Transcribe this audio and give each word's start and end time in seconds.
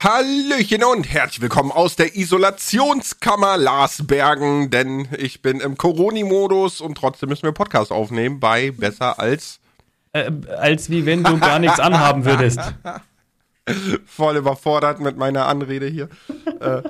Hallöchen 0.00 0.84
und 0.84 1.12
herzlich 1.12 1.40
willkommen 1.40 1.72
aus 1.72 1.96
der 1.96 2.14
Isolationskammer 2.14 3.56
Larsbergen, 3.56 4.70
denn 4.70 5.08
ich 5.18 5.42
bin 5.42 5.58
im 5.58 5.76
Coroni-Modus 5.76 6.80
und 6.80 6.94
trotzdem 6.96 7.30
müssen 7.30 7.42
wir 7.42 7.52
Podcast 7.52 7.90
aufnehmen 7.90 8.38
bei 8.38 8.70
Besser 8.70 9.18
als... 9.18 9.58
Äh, 10.12 10.30
als 10.56 10.88
wie 10.88 11.04
wenn 11.04 11.24
du 11.24 11.36
gar 11.40 11.58
nichts 11.58 11.80
anhaben 11.80 12.24
würdest. 12.24 12.60
Voll 14.06 14.36
überfordert 14.36 15.00
mit 15.00 15.16
meiner 15.16 15.46
Anrede 15.46 15.88
hier. 15.88 16.08
äh, 16.60 16.82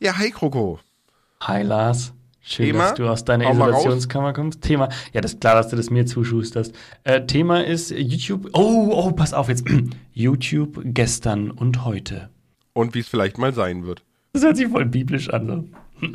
ja, 0.00 0.16
hi 0.16 0.30
Kroko. 0.30 0.80
Hi 1.42 1.62
Lars. 1.62 2.14
Schön, 2.40 2.66
Thema? 2.66 2.84
dass 2.84 2.94
du 2.94 3.06
aus 3.06 3.24
deiner 3.26 3.50
Isolationskammer 3.50 4.32
kommst. 4.32 4.62
Thema, 4.62 4.88
ja, 5.12 5.20
das 5.20 5.34
ist 5.34 5.42
klar, 5.42 5.56
dass 5.56 5.68
du 5.68 5.76
das 5.76 5.90
mir 5.90 6.06
zuschusterst. 6.06 6.74
Äh, 7.04 7.26
Thema 7.26 7.62
ist 7.64 7.90
YouTube. 7.90 8.48
Oh, 8.54 8.88
oh, 8.92 9.12
pass 9.12 9.34
auf 9.34 9.50
jetzt. 9.50 9.66
YouTube 10.14 10.80
gestern 10.84 11.50
und 11.50 11.84
heute. 11.84 12.30
Und 12.76 12.94
wie 12.94 12.98
es 12.98 13.08
vielleicht 13.08 13.38
mal 13.38 13.54
sein 13.54 13.86
wird. 13.86 14.02
Das 14.34 14.42
hört 14.42 14.58
sich 14.58 14.68
voll 14.68 14.84
biblisch 14.84 15.30
an. 15.30 15.46
So. 16.02 16.06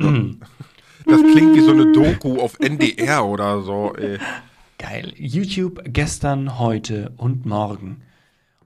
Das 1.07 1.21
klingt 1.31 1.55
wie 1.55 1.61
so 1.61 1.71
eine 1.71 1.91
Doku 1.91 2.39
auf 2.39 2.59
NDR 2.59 3.25
oder 3.25 3.63
so. 3.63 3.95
Ey. 3.95 4.19
Geil. 4.77 5.11
YouTube 5.17 5.81
gestern, 5.85 6.59
heute 6.59 7.13
und 7.17 7.47
morgen. 7.47 8.03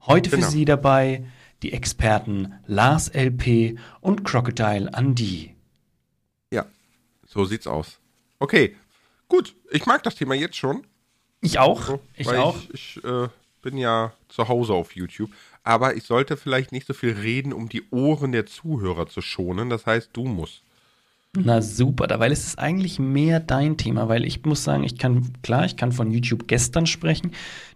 Heute 0.01 0.29
für 0.29 0.35
Genau. 0.35 0.49
Sie 0.49 0.65
dabei 0.65 1.25
die 1.63 1.71
Experten 1.71 2.55
Lars 2.67 3.07
LP 3.07 3.79
und 4.01 4.25
Crocodile 4.25 4.91
Andy. 4.93 5.55
Ja, 6.51 6.65
so 7.25 7.45
sieht's 7.45 7.65
aus. 7.65 7.99
Okay, 8.39 8.75
gut. 9.29 9.55
Ich 9.71 9.85
mag 9.85 10.03
das 10.03 10.15
Thema 10.15 10.35
jetzt 10.35 10.57
schon. 10.57 10.85
Ich 11.39 11.59
auch. 11.59 11.81
So, 11.85 12.01
ich 12.17 12.27
auch. 12.27 12.57
Ich, 12.73 12.97
ich 12.97 13.03
äh, 13.05 13.29
bin 13.61 13.77
ja 13.77 14.11
zu 14.27 14.49
Hause 14.49 14.73
auf 14.73 14.97
YouTube. 14.97 15.31
Aber 15.65 15.97
ich 15.97 16.03
sollte 16.03 16.37
vielleicht 16.37 16.71
nicht 16.71 16.85
so 16.85 16.93
viel 16.93 17.13
reden, 17.13 17.51
um 17.51 17.67
die 17.67 17.89
Ohren 17.89 18.31
der 18.31 18.45
Zuhörer 18.45 19.07
zu 19.07 19.21
schonen. 19.21 19.69
Das 19.69 19.85
heißt, 19.85 20.11
du 20.13 20.23
musst. 20.23 20.61
Na 21.37 21.61
super, 21.61 22.07
da, 22.07 22.19
weil 22.19 22.31
es 22.31 22.45
ist 22.45 22.59
eigentlich 22.59 22.99
mehr 22.99 23.39
dein 23.39 23.75
Thema, 23.75 24.07
weil 24.07 24.23
ich 24.23 24.45
muss 24.45 24.63
sagen, 24.63 24.83
ich 24.83 24.97
kann, 24.97 25.33
klar, 25.41 25.65
ich 25.65 25.75
kann 25.75 25.91
von 25.91 26.11
YouTube 26.11 26.47
gestern 26.47 26.85
sprechen, 26.85 27.31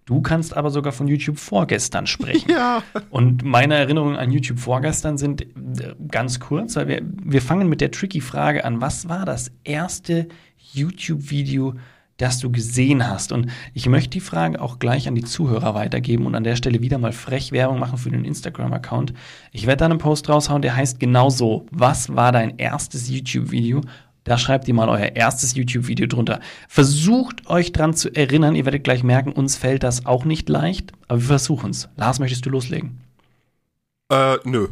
du 0.05 0.21
kannst 0.21 0.55
aber 0.55 0.69
sogar 0.69 0.93
von 0.93 1.07
YouTube 1.07 1.37
vorgestern 1.37 2.07
sprechen. 2.07 2.49
Ja. 2.59 2.83
Und 3.09 3.43
meine 3.43 3.75
Erinnerungen 3.75 4.15
an 4.15 4.31
YouTube 4.31 4.59
vorgestern 4.59 5.17
sind 5.17 5.41
äh, 5.41 5.95
ganz 6.09 6.39
kurz, 6.39 6.75
weil 6.75 6.87
wir, 6.87 7.01
wir 7.03 7.41
fangen 7.41 7.69
mit 7.69 7.81
der 7.81 7.91
tricky 7.91 8.21
Frage 8.21 8.65
an, 8.65 8.81
was 8.81 9.09
war 9.09 9.25
das 9.25 9.51
erste 9.63 10.27
YouTube-Video, 10.73 11.75
das 12.19 12.39
du 12.39 12.51
gesehen 12.51 13.07
hast? 13.07 13.31
Und 13.31 13.47
ich 13.73 13.87
möchte 13.87 14.11
die 14.11 14.19
Frage 14.19 14.61
auch 14.61 14.77
gleich 14.77 15.07
an 15.07 15.15
die 15.15 15.23
Zuhörer 15.23 15.73
weitergeben 15.73 16.25
und 16.25 16.35
an 16.35 16.43
der 16.43 16.55
Stelle 16.55 16.81
wieder 16.81 16.99
mal 16.99 17.11
frech 17.11 17.51
Werbung 17.51 17.79
machen 17.79 17.97
für 17.97 18.11
den 18.11 18.25
Instagram-Account. 18.25 19.13
Ich 19.51 19.65
werde 19.65 19.79
da 19.79 19.85
einen 19.85 19.97
Post 19.97 20.29
raushauen, 20.29 20.61
der 20.61 20.75
heißt 20.75 20.99
genauso, 20.99 21.65
was 21.71 22.15
war 22.15 22.31
dein 22.31 22.57
erstes 22.57 23.09
YouTube-Video? 23.09 23.81
Da 24.25 24.37
schreibt 24.37 24.67
ihr 24.67 24.73
mal 24.73 24.89
euer 24.89 25.15
erstes 25.15 25.55
YouTube-Video 25.55 26.05
drunter. 26.05 26.39
Versucht 26.67 27.49
euch 27.49 27.71
dran 27.71 27.95
zu 27.95 28.13
erinnern, 28.15 28.53
ihr 28.53 28.65
werdet 28.65 28.83
gleich 28.83 29.03
merken, 29.03 29.31
uns 29.31 29.55
fällt 29.55 29.81
das 29.81 30.05
auch 30.05 30.25
nicht 30.25 30.49
leicht, 30.49 30.91
aber 31.07 31.19
wir 31.21 31.27
versuchen 31.27 31.71
es. 31.71 31.89
Lars, 31.95 32.19
möchtest 32.19 32.45
du 32.45 32.51
loslegen? 32.51 32.99
Äh, 34.11 34.37
nö. 34.43 34.67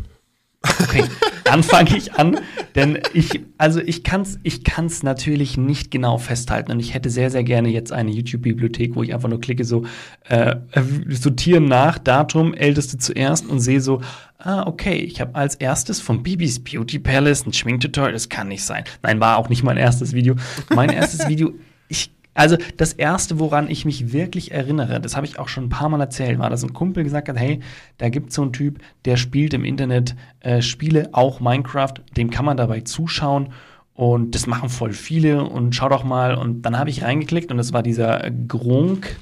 Okay, 0.81 1.05
dann 1.47 1.63
fange 1.63 1.97
ich 1.97 2.13
an, 2.13 2.39
denn 2.75 2.99
ich, 3.13 3.41
also 3.57 3.79
ich 3.79 4.03
kann's, 4.03 4.39
ich 4.43 4.63
kann's 4.63 5.03
natürlich 5.03 5.57
nicht 5.57 5.91
genau 5.91 6.17
festhalten 6.17 6.71
und 6.71 6.79
ich 6.79 6.93
hätte 6.93 7.09
sehr, 7.09 7.31
sehr 7.31 7.43
gerne 7.43 7.69
jetzt 7.69 7.91
eine 7.91 8.11
YouTube-Bibliothek, 8.11 8.95
wo 8.95 9.03
ich 9.03 9.13
einfach 9.13 9.29
nur 9.29 9.39
klicke 9.39 9.63
so 9.63 9.85
äh, 10.29 10.55
äh, 10.71 10.83
sortieren 11.09 11.65
nach 11.65 11.97
Datum, 11.97 12.53
älteste 12.53 12.97
zuerst 12.97 13.47
und 13.47 13.59
sehe 13.59 13.81
so, 13.81 14.01
ah 14.39 14.63
okay, 14.67 14.95
ich 14.95 15.21
habe 15.21 15.35
als 15.35 15.55
erstes 15.55 16.01
von 16.01 16.23
Bibis 16.23 16.63
Beauty 16.63 16.99
Palace 16.99 17.45
ein 17.45 17.53
Schminktutorial, 17.53 18.13
das 18.13 18.29
kann 18.29 18.49
nicht 18.49 18.63
sein. 18.63 18.83
Nein, 19.01 19.19
war 19.19 19.37
auch 19.37 19.49
nicht 19.49 19.63
mein 19.63 19.77
erstes 19.77 20.13
Video. 20.13 20.35
Mein 20.73 20.89
erstes 20.89 21.27
Video, 21.27 21.53
ich 21.87 22.11
also 22.37 22.55
das 22.77 22.93
erste, 22.93 23.39
woran 23.39 23.69
ich 23.69 23.83
mich 23.83 24.13
wirklich 24.13 24.51
erinnere, 24.51 25.01
das 25.01 25.15
habe 25.15 25.25
ich 25.25 25.39
auch 25.39 25.47
schon 25.47 25.65
ein 25.65 25.69
paar 25.69 25.89
Mal 25.89 25.99
erzählt, 25.99 26.37
war, 26.37 26.49
dass 26.49 26.63
ein 26.63 26.73
Kumpel 26.73 27.03
gesagt 27.03 27.29
hat, 27.29 27.37
hey, 27.37 27.61
da 27.97 28.09
gibt 28.09 28.29
es 28.29 28.35
so 28.35 28.43
einen 28.43 28.53
Typ, 28.53 28.79
der 29.05 29.17
spielt 29.17 29.53
im 29.53 29.65
Internet 29.65 30.15
äh, 30.41 30.61
Spiele, 30.61 31.09
auch 31.13 31.39
Minecraft, 31.39 31.95
dem 32.15 32.29
kann 32.29 32.45
man 32.45 32.55
dabei 32.55 32.81
zuschauen 32.81 33.49
und 33.97 34.35
das 34.35 34.45
machen 34.45 34.69
voll 34.69 34.93
viele 34.93 35.43
und 35.43 35.73
schau 35.73 35.89
doch 35.89 36.03
mal. 36.03 36.35
Und 36.35 36.61
dann 36.61 36.77
habe 36.77 36.91
ich 36.91 37.03
reingeklickt 37.03 37.49
und 37.49 37.57
das 37.57 37.73
war 37.73 37.81
dieser 37.81 38.29
Gronk, 38.47 39.17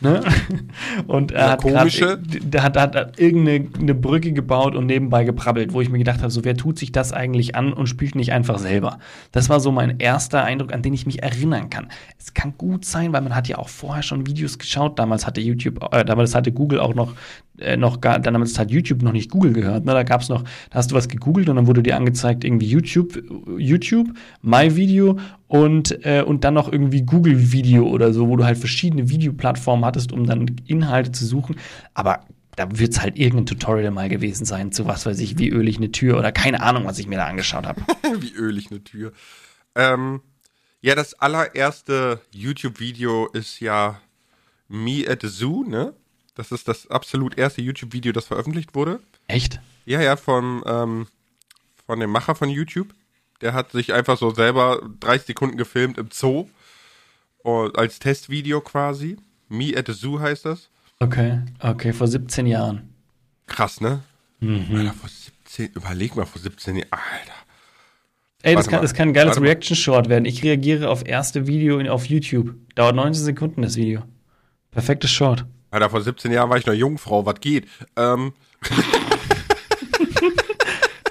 ne? 0.00 0.22
Und 1.06 1.32
er 1.32 1.52
hat 1.52 1.62
grad, 1.62 1.72
komische? 1.72 2.18
der 2.18 2.62
hat, 2.62 2.76
hat, 2.76 2.94
hat 2.96 3.18
irgendeine 3.20 3.68
eine 3.78 3.94
Brücke 3.94 4.32
gebaut 4.32 4.74
und 4.74 4.86
nebenbei 4.86 5.24
geprabbelt, 5.24 5.72
wo 5.72 5.80
ich 5.80 5.88
mir 5.88 5.98
gedacht 5.98 6.20
habe, 6.20 6.30
so 6.30 6.44
wer 6.44 6.56
tut 6.56 6.78
sich 6.78 6.92
das 6.92 7.12
eigentlich 7.12 7.54
an 7.54 7.72
und 7.72 7.86
spielt 7.86 8.14
nicht 8.14 8.32
einfach 8.32 8.58
selber. 8.58 8.98
Das 9.32 9.48
war 9.48 9.60
so 9.60 9.72
mein 9.72 9.98
erster 9.98 10.44
Eindruck, 10.44 10.72
an 10.72 10.82
den 10.82 10.94
ich 10.94 11.06
mich 11.06 11.22
erinnern 11.22 11.70
kann. 11.70 11.88
Es 12.18 12.34
kann 12.34 12.54
gut 12.56 12.84
sein, 12.84 13.12
weil 13.12 13.22
man 13.22 13.34
hat 13.34 13.48
ja 13.48 13.58
auch 13.58 13.68
vorher 13.68 14.02
schon 14.02 14.26
Videos 14.26 14.58
geschaut. 14.58 14.98
Damals 14.98 15.26
hatte 15.26 15.40
YouTube, 15.40 15.82
äh, 15.92 16.04
damals 16.04 16.34
hatte 16.34 16.52
Google 16.52 16.80
auch 16.80 16.94
noch 16.94 17.14
äh, 17.60 17.76
noch 17.76 18.00
gar, 18.00 18.18
damals 18.18 18.58
hat 18.58 18.70
YouTube 18.70 19.02
noch 19.02 19.12
nicht 19.12 19.30
Google 19.30 19.52
gehört. 19.52 19.84
Ne? 19.84 19.92
Da 19.92 20.02
gab 20.02 20.20
es 20.20 20.28
noch, 20.28 20.42
da 20.42 20.78
hast 20.78 20.90
du 20.90 20.94
was 20.94 21.08
gegoogelt 21.08 21.48
und 21.48 21.56
dann 21.56 21.66
wurde 21.66 21.82
dir 21.82 21.96
angezeigt 21.96 22.44
irgendwie 22.44 22.66
YouTube, 22.66 23.20
YouTube, 23.58 24.08
My 24.42 24.74
Video 24.76 25.18
und, 25.48 26.04
äh, 26.04 26.22
und 26.22 26.44
dann 26.44 26.54
noch 26.54 26.70
irgendwie 26.70 27.02
Google 27.02 27.52
Video 27.52 27.88
oder 27.88 28.12
so, 28.12 28.28
wo 28.28 28.36
du 28.36 28.44
halt 28.44 28.58
verschiedene 28.58 29.08
Videoplattformen 29.08 29.84
hattest, 29.84 30.12
um 30.12 30.26
dann 30.26 30.56
Inhalte 30.66 31.10
zu 31.10 31.26
suchen. 31.26 31.56
Aber 31.94 32.20
da 32.54 32.68
wird 32.78 32.92
es 32.92 33.00
halt 33.00 33.16
irgendein 33.16 33.46
Tutorial 33.46 33.90
mal 33.90 34.08
gewesen 34.08 34.44
sein, 34.44 34.72
zu 34.72 34.86
was 34.86 35.06
weiß 35.06 35.18
ich, 35.20 35.38
wie 35.38 35.48
öle 35.48 35.70
ich 35.70 35.78
eine 35.78 35.90
Tür 35.90 36.18
oder 36.18 36.32
keine 36.32 36.62
Ahnung, 36.62 36.84
was 36.84 36.98
ich 36.98 37.06
mir 37.06 37.16
da 37.16 37.26
angeschaut 37.26 37.66
habe. 37.66 37.80
Wie 38.20 38.32
ölig 38.34 38.70
eine 38.70 38.82
Tür. 38.82 39.12
Ähm, 39.74 40.20
ja, 40.80 40.94
das 40.94 41.14
allererste 41.14 42.20
YouTube-Video 42.32 43.28
ist 43.28 43.60
ja 43.60 44.00
Me 44.68 45.04
at 45.08 45.22
the 45.22 45.28
Zoo, 45.28 45.64
ne? 45.64 45.94
Das 46.34 46.52
ist 46.52 46.68
das 46.68 46.88
absolut 46.88 47.38
erste 47.38 47.62
YouTube-Video, 47.62 48.12
das 48.12 48.26
veröffentlicht 48.26 48.74
wurde. 48.74 49.00
Echt? 49.28 49.60
Ja, 49.86 50.00
ja, 50.00 50.16
von, 50.16 50.62
ähm, 50.66 51.06
von 51.86 52.00
dem 52.00 52.10
Macher 52.10 52.34
von 52.34 52.48
YouTube. 52.48 52.94
Der 53.40 53.52
hat 53.52 53.72
sich 53.72 53.92
einfach 53.92 54.18
so 54.18 54.30
selber 54.30 54.80
30 55.00 55.28
Sekunden 55.28 55.56
gefilmt 55.56 55.98
im 55.98 56.08
Zoo. 56.12 56.48
Und 57.38 57.78
als 57.78 57.98
Testvideo 57.98 58.60
quasi. 58.60 59.16
Me 59.48 59.72
at 59.76 59.86
the 59.86 59.92
Zoo 59.92 60.20
heißt 60.20 60.44
das. 60.44 60.68
Okay, 61.00 61.40
okay, 61.60 61.92
vor 61.92 62.08
17 62.08 62.46
Jahren. 62.46 62.92
Krass, 63.46 63.80
ne? 63.80 64.02
Mhm. 64.40 64.76
Alter, 64.76 64.92
vor 64.92 65.08
17, 65.08 65.70
überleg 65.74 66.16
mal, 66.16 66.26
vor 66.26 66.40
17 66.40 66.76
Jahren. 66.76 66.88
Alter. 66.90 67.32
Ey, 68.42 68.54
das 68.54 68.68
kann, 68.68 68.82
das 68.82 68.94
kann 68.94 69.08
ein 69.08 69.14
geiles. 69.14 69.40
Reaction-Short 69.40 70.08
werden. 70.08 70.24
Ich 70.24 70.42
reagiere 70.44 70.88
auf 70.88 71.06
erste 71.06 71.46
Video 71.46 71.78
in, 71.78 71.88
auf 71.88 72.06
YouTube. 72.06 72.54
Dauert 72.74 72.94
19 72.94 73.24
Sekunden 73.24 73.62
das 73.62 73.76
Video. 73.76 74.02
Perfektes 74.70 75.10
Short. 75.10 75.44
Alter, 75.70 75.90
vor 75.90 76.00
17 76.00 76.30
Jahren 76.32 76.50
war 76.50 76.56
ich 76.56 76.66
noch 76.66 76.74
Jungfrau, 76.74 77.26
was 77.26 77.40
geht? 77.40 77.66
Ähm, 77.96 78.32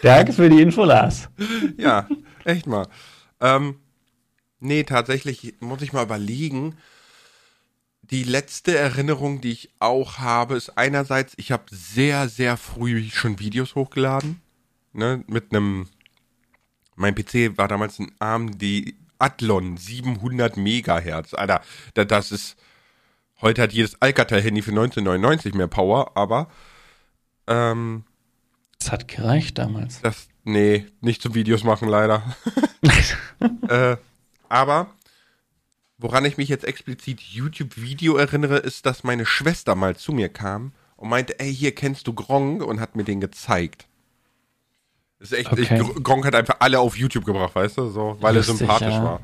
Danke 0.07 0.31
für 0.31 0.49
die 0.49 0.61
Info, 0.61 0.85
Lars. 0.85 1.27
ja, 1.77 2.07
echt 2.45 2.65
mal. 2.65 2.87
Ähm, 3.41 3.75
nee, 4.61 4.83
tatsächlich 4.83 5.55
muss 5.59 5.81
ich 5.81 5.91
mal 5.91 6.03
überlegen. 6.03 6.77
Die 8.03 8.23
letzte 8.23 8.77
Erinnerung, 8.77 9.41
die 9.41 9.51
ich 9.51 9.69
auch 9.79 10.19
habe, 10.19 10.55
ist 10.55 10.77
einerseits, 10.77 11.33
ich 11.35 11.51
habe 11.51 11.65
sehr, 11.71 12.29
sehr 12.29 12.55
früh 12.55 13.09
schon 13.09 13.39
Videos 13.39 13.75
hochgeladen. 13.75 14.39
Ne, 14.93 15.25
mit 15.27 15.51
einem, 15.53 15.89
mein 16.95 17.13
PC 17.13 17.57
war 17.57 17.67
damals 17.67 17.99
ein 17.99 18.13
AMD 18.19 18.63
Athlon 19.19 19.75
700 19.75 20.55
Megahertz. 20.55 21.33
Alter, 21.33 21.59
da- 21.95 22.05
das 22.05 22.31
ist, 22.31 22.55
heute 23.41 23.61
hat 23.61 23.73
jedes 23.73 24.01
Alcatel-Handy 24.01 24.61
für 24.61 24.71
1999 24.71 25.53
mehr 25.53 25.67
Power, 25.67 26.15
aber, 26.15 26.47
ähm, 27.47 28.05
Das 28.87 28.93
hat 28.93 29.07
gereicht 29.09 29.57
damals. 29.57 30.01
das, 30.01 30.29
nee, 30.45 30.85
nicht 31.01 31.21
zum 31.21 31.33
Videos 31.35 31.63
machen 31.65 31.89
leider. 31.89 32.23
äh, 33.67 33.97
aber 34.47 34.87
woran 35.97 36.23
ich 36.23 36.37
mich 36.37 36.47
jetzt 36.47 36.63
explizit 36.63 37.19
YouTube-Video 37.19 38.15
erinnere, 38.15 38.57
ist, 38.57 38.85
dass 38.85 39.03
meine 39.03 39.25
Schwester 39.25 39.75
mal 39.75 39.97
zu 39.97 40.13
mir 40.13 40.29
kam 40.29 40.71
und 40.95 41.09
meinte, 41.09 41.37
ey, 41.39 41.53
hier 41.53 41.75
kennst 41.75 42.07
du 42.07 42.13
Gronk 42.13 42.63
und 42.63 42.79
hat 42.79 42.95
mir 42.95 43.03
den 43.03 43.19
gezeigt. 43.19 43.87
Das 45.19 45.31
ist 45.31 45.37
echt, 45.39 45.51
ich, 45.57 45.69
Okay. 45.71 45.79
Gr- 45.79 46.01
Gronk 46.01 46.25
hat 46.25 46.35
einfach 46.35 46.57
alle 46.59 46.79
auf 46.79 46.95
YouTube 46.97 47.25
gebracht, 47.25 47.55
weißt 47.55 47.77
du, 47.79 47.89
so, 47.89 48.15
weil 48.21 48.35
er 48.35 48.39
Lustig, 48.39 48.57
sympathisch 48.59 48.93
ja. 48.93 49.03
war. 49.03 49.21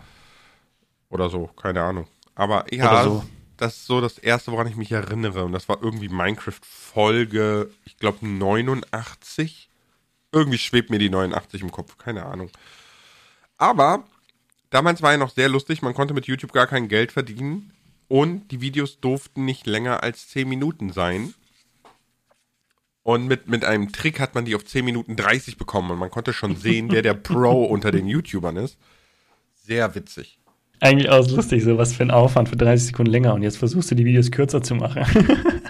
Oder 1.10 1.30
so, 1.30 1.48
keine 1.48 1.82
Ahnung. 1.84 2.08
Aber 2.36 2.66
ja, 2.74 3.04
so. 3.04 3.24
Das 3.64 3.78
ist 3.78 3.86
so 3.86 4.02
das 4.02 4.18
erste, 4.18 4.52
woran 4.52 4.68
ich 4.68 4.76
mich 4.76 4.92
erinnere. 4.92 5.46
Und 5.46 5.54
das 5.54 5.70
war 5.70 5.82
irgendwie 5.82 6.10
Minecraft-Folge, 6.10 7.72
ich 7.86 7.98
glaube 7.98 8.28
89. 8.28 9.70
Irgendwie 10.34 10.58
schwebt 10.58 10.90
mir 10.90 11.00
die 11.00 11.10
89 11.10 11.62
im 11.62 11.72
Kopf, 11.72 11.98
keine 11.98 12.26
Ahnung. 12.26 12.50
Aber 13.58 14.04
damals 14.70 15.02
war 15.02 15.14
ja 15.14 15.18
noch 15.18 15.30
sehr 15.30 15.48
lustig, 15.48 15.82
man 15.82 15.94
konnte 15.94 16.14
mit 16.14 16.26
YouTube 16.26 16.52
gar 16.52 16.68
kein 16.68 16.90
Geld 16.90 17.14
verdienen 17.14 17.72
und 18.10 18.50
die 18.50 18.60
Videos 18.60 19.00
durften 19.00 19.46
nicht 19.46 19.66
länger 19.66 20.04
als 20.04 20.28
10 20.28 20.50
Minuten 20.50 20.92
sein. 20.92 21.34
Und 23.02 23.28
mit, 23.28 23.48
mit 23.48 23.64
einem 23.64 23.94
Trick 23.94 24.20
hat 24.20 24.36
man 24.36 24.44
die 24.44 24.56
auf 24.56 24.66
10 24.66 24.84
Minuten 24.84 25.16
30 25.16 25.58
bekommen 25.58 25.90
und 25.92 26.00
man 26.00 26.10
konnte 26.10 26.34
schon 26.34 26.58
sehen, 26.58 26.92
wer 26.92 27.02
der 27.02 27.14
Pro 27.14 27.64
unter 27.64 27.92
den 27.92 28.08
YouTubern 28.08 28.58
ist. 28.58 28.78
Sehr 29.56 29.96
witzig. 29.96 30.38
Eigentlich 30.84 31.10
auch 31.10 31.26
lustig, 31.30 31.64
so 31.64 31.78
was 31.78 31.94
für 31.94 32.04
ein 32.04 32.12
Aufwand 32.12 32.50
für 32.50 32.58
30 32.58 32.88
Sekunden 32.88 33.12
länger 33.12 33.34
und 33.34 33.42
jetzt 33.42 33.58
versuchst 33.58 33.90
du 33.92 33.96
die 33.96 34.06
Videos 34.06 34.32
kürzer 34.32 34.62
zu 34.62 34.76
machen. 34.76 35.06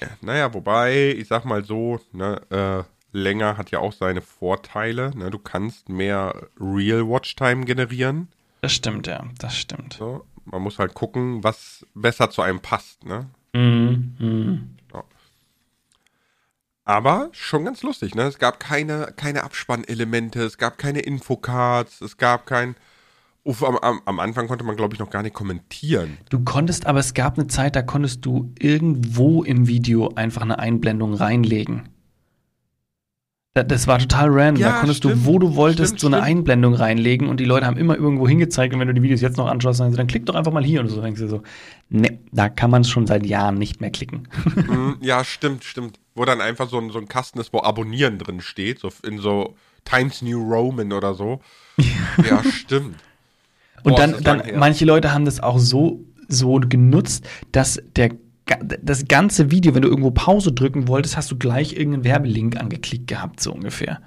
ja, 0.00 0.08
naja, 0.20 0.52
wobei, 0.52 1.14
ich 1.16 1.28
sag 1.28 1.44
mal 1.44 1.64
so, 1.64 2.00
ne, 2.12 2.40
äh, 2.50 2.82
länger 3.16 3.56
hat 3.56 3.70
ja 3.70 3.78
auch 3.78 3.92
seine 3.92 4.22
Vorteile. 4.22 5.16
Ne? 5.16 5.30
Du 5.30 5.38
kannst 5.38 5.88
mehr 5.88 6.48
Real 6.58 7.06
Watchtime 7.08 7.64
generieren. 7.64 8.28
Das 8.60 8.72
stimmt, 8.72 9.06
ja, 9.06 9.24
das 9.38 9.56
stimmt. 9.56 9.94
So, 9.94 10.24
man 10.44 10.62
muss 10.62 10.78
halt 10.78 10.94
gucken, 10.94 11.44
was 11.44 11.86
besser 11.94 12.30
zu 12.30 12.42
einem 12.42 12.60
passt, 12.60 13.04
ne? 13.04 13.26
Mhm, 13.52 14.16
mh. 14.18 14.58
ja. 14.94 15.04
Aber 16.84 17.28
schon 17.32 17.64
ganz 17.64 17.82
lustig, 17.82 18.14
ne? 18.14 18.22
Es 18.22 18.38
gab 18.38 18.58
keine, 18.60 19.12
keine 19.16 19.44
Abspannelemente, 19.44 20.42
es 20.42 20.58
gab 20.58 20.76
keine 20.76 21.00
Infocards, 21.00 22.00
es 22.00 22.16
gab 22.16 22.46
kein. 22.46 22.74
Uff, 23.42 23.64
am, 23.64 24.00
am, 24.04 24.20
Anfang 24.20 24.48
konnte 24.48 24.64
man, 24.64 24.76
glaube 24.76 24.94
ich, 24.94 25.00
noch 25.00 25.08
gar 25.08 25.22
nicht 25.22 25.34
kommentieren. 25.34 26.18
Du 26.28 26.40
konntest, 26.40 26.86
aber 26.86 26.98
es 26.98 27.14
gab 27.14 27.38
eine 27.38 27.46
Zeit, 27.46 27.74
da 27.74 27.82
konntest 27.82 28.26
du 28.26 28.52
irgendwo 28.58 29.42
im 29.42 29.66
Video 29.66 30.12
einfach 30.14 30.42
eine 30.42 30.58
Einblendung 30.58 31.14
reinlegen. 31.14 31.88
Das 33.52 33.88
war 33.88 33.98
total 33.98 34.28
random. 34.28 34.60
Ja, 34.62 34.72
da 34.72 34.78
konntest 34.78 34.98
stimmt, 34.98 35.16
du, 35.16 35.26
wo 35.26 35.38
du 35.40 35.56
wolltest, 35.56 35.88
stimmt, 35.88 36.00
so 36.00 36.06
eine 36.06 36.18
stimmt. 36.18 36.28
Einblendung 36.28 36.74
reinlegen 36.74 37.28
und 37.28 37.40
die 37.40 37.44
Leute 37.44 37.66
haben 37.66 37.76
immer 37.76 37.96
irgendwo 37.96 38.28
hingezeigt 38.28 38.72
und 38.72 38.78
wenn 38.78 38.86
du 38.86 38.94
die 38.94 39.02
Videos 39.02 39.20
jetzt 39.22 39.38
noch 39.38 39.48
anschaust, 39.48 39.80
dann, 39.80 39.92
dann 39.92 40.06
klick 40.06 40.24
doch 40.26 40.36
einfach 40.36 40.52
mal 40.52 40.64
hier 40.64 40.80
und 40.80 40.88
so 40.88 41.00
denkst 41.00 41.20
du 41.20 41.28
so, 41.28 41.42
ne, 41.88 42.20
da 42.30 42.48
kann 42.48 42.70
man 42.70 42.82
es 42.82 42.90
schon 42.90 43.08
seit 43.08 43.26
Jahren 43.26 43.56
nicht 43.56 43.80
mehr 43.80 43.90
klicken. 43.90 44.28
Mm, 44.54 44.92
ja, 45.00 45.24
stimmt, 45.24 45.64
stimmt. 45.64 45.98
Wo 46.14 46.24
dann 46.24 46.40
einfach 46.40 46.68
so 46.68 46.78
ein, 46.78 46.90
so 46.90 46.98
ein 46.98 47.08
Kasten 47.08 47.40
ist, 47.40 47.52
wo 47.52 47.60
Abonnieren 47.60 48.18
drin 48.18 48.40
steht, 48.40 48.78
so 48.78 48.92
in 49.02 49.18
so 49.18 49.56
Times 49.84 50.22
New 50.22 50.40
Roman 50.40 50.92
oder 50.92 51.14
so. 51.14 51.40
Ja, 52.28 52.44
stimmt. 52.44 52.96
Und 53.82 53.96
Boah, 53.96 53.98
dann, 53.98 54.22
dann 54.22 54.40
her. 54.42 54.58
manche 54.58 54.84
Leute 54.84 55.12
haben 55.12 55.24
das 55.24 55.40
auch 55.40 55.58
so, 55.58 56.04
so 56.28 56.54
genutzt, 56.60 57.26
dass 57.52 57.82
der 57.96 58.10
das 58.82 59.06
ganze 59.06 59.50
Video, 59.50 59.74
wenn 59.74 59.82
du 59.82 59.88
irgendwo 59.88 60.10
Pause 60.10 60.52
drücken 60.52 60.88
wolltest, 60.88 61.16
hast 61.16 61.30
du 61.30 61.38
gleich 61.38 61.74
irgendeinen 61.74 62.04
Werbelink 62.04 62.56
angeklickt 62.56 63.06
gehabt, 63.06 63.40
so 63.40 63.52
ungefähr. 63.52 64.00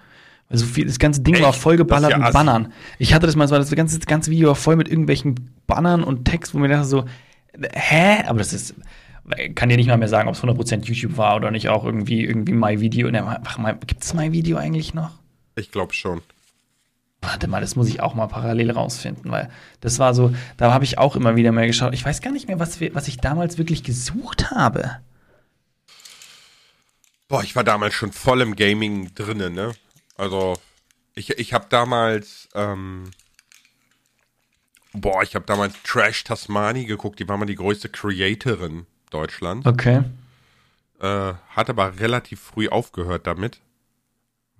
Also 0.49 0.65
viel, 0.65 0.85
das 0.85 0.99
ganze 0.99 1.21
Ding 1.21 1.39
war 1.41 1.49
Echt? 1.49 1.59
vollgeballert 1.59 2.03
Das 2.03 2.09
ist 2.09 2.11
ja 2.11 2.17
mit 2.17 2.27
assi. 2.27 2.33
Bannern. 2.37 2.73
Ich 2.99 3.13
hatte 3.13 3.25
das 3.25 3.35
mal 3.35 3.47
so, 3.47 3.55
das 3.55 3.71
ganze, 3.71 3.97
das 3.97 4.05
ganze 4.05 4.31
Video 4.31 4.49
war 4.49 4.55
voll 4.55 4.75
mit 4.75 4.89
irgendwelchen 4.89 5.49
Bannern 5.65 6.03
und 6.03 6.25
Text, 6.25 6.53
wo 6.53 6.59
mir 6.59 6.67
dachte 6.67 6.85
so, 6.85 7.05
hä? 7.73 8.23
Aber 8.27 8.39
das 8.39 8.53
ist, 8.53 8.75
kann 9.55 9.69
dir 9.69 9.77
nicht 9.77 9.87
mal 9.87 9.97
mehr 9.97 10.09
sagen, 10.09 10.27
ob 10.27 10.35
es 10.35 10.43
100% 10.43 10.85
YouTube 10.85 11.17
war 11.17 11.37
oder 11.37 11.49
nicht 11.49 11.69
auch 11.69 11.85
irgendwie, 11.85 12.23
irgendwie 12.23 12.53
MyVideo. 12.53 13.09
Ach, 13.13 13.57
mal, 13.57 13.77
gibt 13.87 14.03
es 14.03 14.13
MyVideo 14.13 14.57
eigentlich 14.57 14.93
noch? 14.93 15.11
Ich 15.55 15.71
glaube 15.71 15.93
schon. 15.93 16.21
Warte 17.23 17.47
mal, 17.47 17.61
das 17.61 17.77
muss 17.77 17.87
ich 17.87 18.01
auch 18.01 18.15
mal 18.15 18.27
parallel 18.27 18.71
rausfinden, 18.71 19.31
weil 19.31 19.49
das 19.79 19.97
war 19.97 20.13
so, 20.13 20.35
da 20.57 20.73
habe 20.73 20.83
ich 20.83 20.97
auch 20.97 21.15
immer 21.15 21.37
wieder 21.37 21.53
mehr 21.53 21.67
geschaut. 21.67 21.93
Ich 21.93 22.03
weiß 22.03 22.21
gar 22.21 22.31
nicht 22.31 22.47
mehr, 22.49 22.59
was, 22.59 22.81
wir, 22.81 22.93
was 22.95 23.07
ich 23.07 23.17
damals 23.17 23.57
wirklich 23.57 23.83
gesucht 23.83 24.51
habe. 24.51 24.97
Boah, 27.29 27.41
ich 27.41 27.55
war 27.55 27.63
damals 27.63 27.93
schon 27.93 28.11
voll 28.11 28.41
im 28.41 28.57
Gaming 28.57 29.15
drinnen, 29.15 29.53
ne? 29.53 29.73
Also, 30.17 30.57
ich, 31.15 31.29
ich 31.39 31.53
habe 31.53 31.67
damals, 31.69 32.49
ähm, 32.55 33.09
boah, 34.91 35.23
ich 35.23 35.33
habe 35.35 35.45
damals 35.45 35.75
Trash 35.83 36.25
Tasmani 36.25 36.83
geguckt, 36.85 37.19
die 37.19 37.27
war 37.29 37.37
mal 37.37 37.45
die 37.45 37.55
größte 37.55 37.87
Creatorin 37.87 38.85
Deutschlands. 39.09 39.65
Okay. 39.65 40.03
Äh, 40.99 41.33
hat 41.49 41.69
aber 41.69 41.99
relativ 41.99 42.41
früh 42.41 42.67
aufgehört 42.67 43.27
damit. 43.27 43.61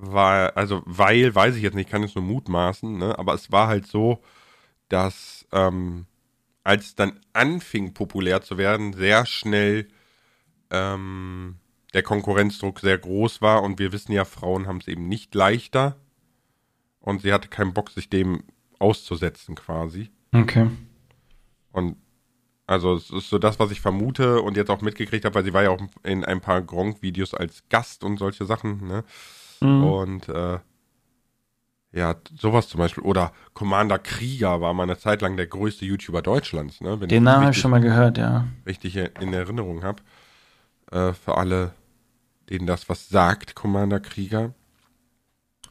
War, 0.05 0.57
also, 0.57 0.81
weil, 0.85 1.33
weiß 1.33 1.55
ich 1.55 1.63
jetzt 1.63 1.75
nicht, 1.75 1.89
kann 1.89 2.03
es 2.03 2.15
nur 2.15 2.23
mutmaßen, 2.23 2.97
ne? 2.97 3.17
Aber 3.17 3.33
es 3.33 3.51
war 3.51 3.67
halt 3.67 3.87
so, 3.87 4.21
dass, 4.89 5.47
ähm, 5.51 6.05
als 6.63 6.87
es 6.87 6.95
dann 6.95 7.19
anfing, 7.33 7.93
populär 7.93 8.41
zu 8.41 8.57
werden, 8.57 8.93
sehr 8.93 9.25
schnell 9.25 9.87
ähm, 10.71 11.55
der 11.93 12.03
Konkurrenzdruck 12.03 12.79
sehr 12.79 12.97
groß 12.97 13.41
war 13.41 13.63
und 13.63 13.79
wir 13.79 13.91
wissen 13.91 14.11
ja, 14.11 14.25
Frauen 14.25 14.67
haben 14.67 14.77
es 14.77 14.87
eben 14.87 15.07
nicht 15.07 15.35
leichter 15.35 15.97
und 16.99 17.21
sie 17.21 17.31
hatte 17.31 17.47
keinen 17.47 17.73
Bock, 17.73 17.91
sich 17.91 18.09
dem 18.09 18.43
auszusetzen 18.79 19.55
quasi. 19.55 20.09
Okay. 20.33 20.69
Und 21.71 21.97
also 22.65 22.95
es 22.95 23.09
ist 23.09 23.29
so 23.29 23.37
das, 23.37 23.59
was 23.59 23.71
ich 23.71 23.81
vermute 23.81 24.41
und 24.41 24.57
jetzt 24.57 24.69
auch 24.69 24.81
mitgekriegt 24.81 25.25
habe, 25.25 25.35
weil 25.35 25.43
sie 25.43 25.53
war 25.53 25.63
ja 25.63 25.69
auch 25.69 25.81
in 26.03 26.23
ein 26.23 26.41
paar 26.41 26.61
Gronk-Videos 26.61 27.33
als 27.33 27.63
Gast 27.69 28.03
und 28.03 28.17
solche 28.17 28.45
Sachen, 28.45 28.87
ne? 28.87 29.03
Mhm. 29.63 29.83
Und 29.83 30.29
äh, 30.29 30.59
ja, 31.93 32.15
sowas 32.37 32.67
zum 32.67 32.79
Beispiel. 32.79 33.03
Oder 33.03 33.31
Commander 33.53 33.99
Krieger 33.99 34.61
war 34.61 34.73
mal 34.73 34.83
eine 34.83 34.97
Zeit 34.97 35.21
lang 35.21 35.37
der 35.37 35.47
größte 35.47 35.85
YouTuber 35.85 36.21
Deutschlands, 36.21 36.81
ne? 36.81 36.99
Wenn 36.99 37.07
Den 37.07 37.23
Namen 37.23 37.43
habe 37.43 37.51
ich 37.51 37.59
schon 37.59 37.71
mal 37.71 37.81
gehört, 37.81 38.17
ja. 38.17 38.47
richtig 38.65 38.95
in 38.95 39.33
Erinnerung 39.33 39.83
habe. 39.83 40.01
Äh, 40.91 41.13
für 41.13 41.37
alle, 41.37 41.73
denen 42.49 42.65
das 42.65 42.89
was 42.89 43.09
sagt, 43.09 43.55
Commander 43.55 43.99
Krieger. 43.99 44.53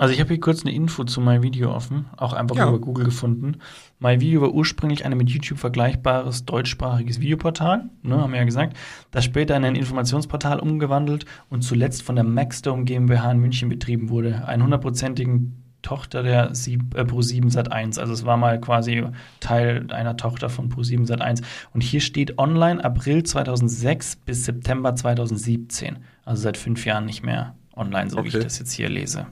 Also 0.02 0.14
ich 0.14 0.20
habe 0.20 0.28
hier 0.30 0.40
kurz 0.40 0.62
eine 0.62 0.74
Info 0.74 1.04
zu 1.04 1.20
MyVideo 1.20 1.70
offen, 1.72 2.06
auch 2.16 2.32
einfach 2.32 2.56
Ja. 2.56 2.68
über 2.68 2.80
Google 2.80 3.04
gefunden. 3.04 3.58
MyVideo 4.00 4.42
war 4.42 4.52
ursprünglich 4.52 5.04
ein 5.04 5.16
mit 5.16 5.30
YouTube 5.30 5.58
vergleichbares 5.58 6.44
deutschsprachiges 6.44 7.20
Videoportal, 7.20 7.88
ne, 8.02 8.20
haben 8.20 8.32
wir 8.32 8.40
ja 8.40 8.44
gesagt, 8.44 8.76
das 9.12 9.24
später 9.24 9.56
in 9.56 9.64
ein 9.64 9.76
Informationsportal 9.76 10.58
umgewandelt 10.58 11.24
und 11.50 11.62
zuletzt 11.62 12.02
von 12.02 12.16
der 12.16 12.24
Maxdome 12.24 12.84
GmbH 12.84 13.30
in 13.30 13.38
München 13.38 13.68
betrieben 13.68 14.08
wurde, 14.10 14.44
einer 14.48 14.64
hundertprozentigen 14.64 15.58
Tochter 15.82 16.22
der 16.22 16.54
Sieb, 16.54 16.96
äh, 16.96 17.02
Pro7 17.02 17.52
Sat1. 17.52 17.98
Also 18.00 18.12
es 18.12 18.24
war 18.24 18.36
mal 18.36 18.60
quasi 18.60 19.04
Teil 19.40 19.86
einer 19.92 20.16
Tochter 20.16 20.48
von 20.48 20.68
Pro7 20.68 21.06
Sat1. 21.08 21.42
Und 21.74 21.82
hier 21.82 22.00
steht 22.00 22.38
online 22.38 22.84
April 22.84 23.22
2006 23.24 24.16
bis 24.16 24.44
September 24.44 24.94
2017. 24.94 25.98
Also 26.24 26.42
seit 26.42 26.56
fünf 26.56 26.84
Jahren 26.86 27.04
nicht 27.04 27.24
mehr 27.24 27.54
online, 27.76 28.10
so 28.10 28.22
wie 28.22 28.28
ich 28.28 28.34
Okay. 28.36 28.44
das 28.44 28.58
jetzt 28.60 28.72
hier 28.72 28.88
lese. 28.88 29.26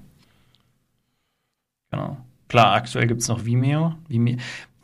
Genau. 1.90 2.16
Klar, 2.48 2.74
aktuell 2.74 3.06
gibt 3.06 3.20
es 3.22 3.28
noch 3.28 3.44
Vimeo. 3.44 3.94
Vimeo. 4.08 4.36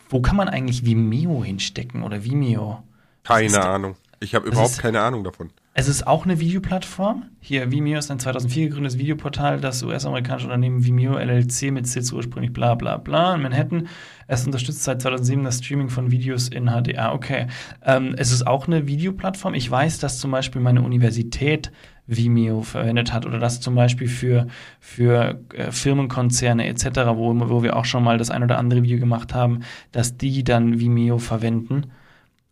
Wo 0.09 0.21
kann 0.21 0.37
man 0.37 0.49
eigentlich 0.49 0.85
Vimeo 0.85 1.43
hinstecken 1.43 2.03
oder 2.03 2.25
Vimeo? 2.25 2.83
Keine 3.25 3.61
Ahnung. 3.65 3.97
Ich 4.21 4.35
habe 4.35 4.47
überhaupt 4.49 4.71
ist- 4.71 4.79
keine 4.79 5.01
Ahnung 5.01 5.25
davon. 5.25 5.51
Es 5.79 5.89
ist 5.89 6.07
auch 6.07 6.25
eine 6.25 6.41
Videoplattform. 6.41 7.25
Hier, 7.39 7.71
Vimeo 7.71 7.99
ist 7.99 8.11
ein 8.11 8.19
2004 8.19 8.69
gegründetes 8.69 8.97
Videoportal, 8.99 9.61
das 9.61 9.83
US-amerikanische 9.83 10.47
Unternehmen 10.47 10.87
Vimeo 10.87 11.19
LLC 11.19 11.71
mit 11.71 11.87
Sitz 11.87 12.13
ursprünglich 12.13 12.55
bla 12.55 12.75
bla 12.77 12.97
bla 12.97 13.35
in 13.35 13.43
Manhattan. 13.43 13.89
Es 14.27 14.47
unterstützt 14.47 14.85
seit 14.85 15.03
2007 15.03 15.45
das 15.45 15.59
Streaming 15.59 15.91
von 15.91 16.11
Videos 16.11 16.49
in 16.49 16.71
HDR. 16.71 17.13
Okay. 17.13 17.49
Ähm, 17.85 18.15
es 18.17 18.33
ist 18.33 18.47
auch 18.47 18.67
eine 18.69 18.87
Videoplattform. 18.87 19.53
Ich 19.53 19.71
weiß, 19.71 19.99
dass 19.99 20.19
zum 20.19 20.31
Beispiel 20.31 20.63
meine 20.63 20.81
Universität 20.81 21.71
Vimeo 22.07 22.63
verwendet 22.63 23.13
hat 23.13 23.27
oder 23.27 23.39
das 23.39 23.61
zum 23.61 23.75
Beispiel 23.75 24.09
für, 24.09 24.47
für 24.81 25.41
äh, 25.55 25.73
Firmenkonzerne 25.73 26.67
etc., 26.67 26.87
wo, 27.15 27.35
wo 27.49 27.63
wir 27.63 27.77
auch 27.77 27.85
schon 27.85 28.05
mal 28.05 28.19
das 28.19 28.31
ein 28.31 28.43
oder 28.43 28.59
andere 28.59 28.83
Video 28.83 28.99
gemacht 28.99 29.35
haben, 29.35 29.61
dass 29.93 30.17
die 30.17 30.45
dann 30.45 30.81
Vimeo 30.81 31.19
verwenden 31.19 31.87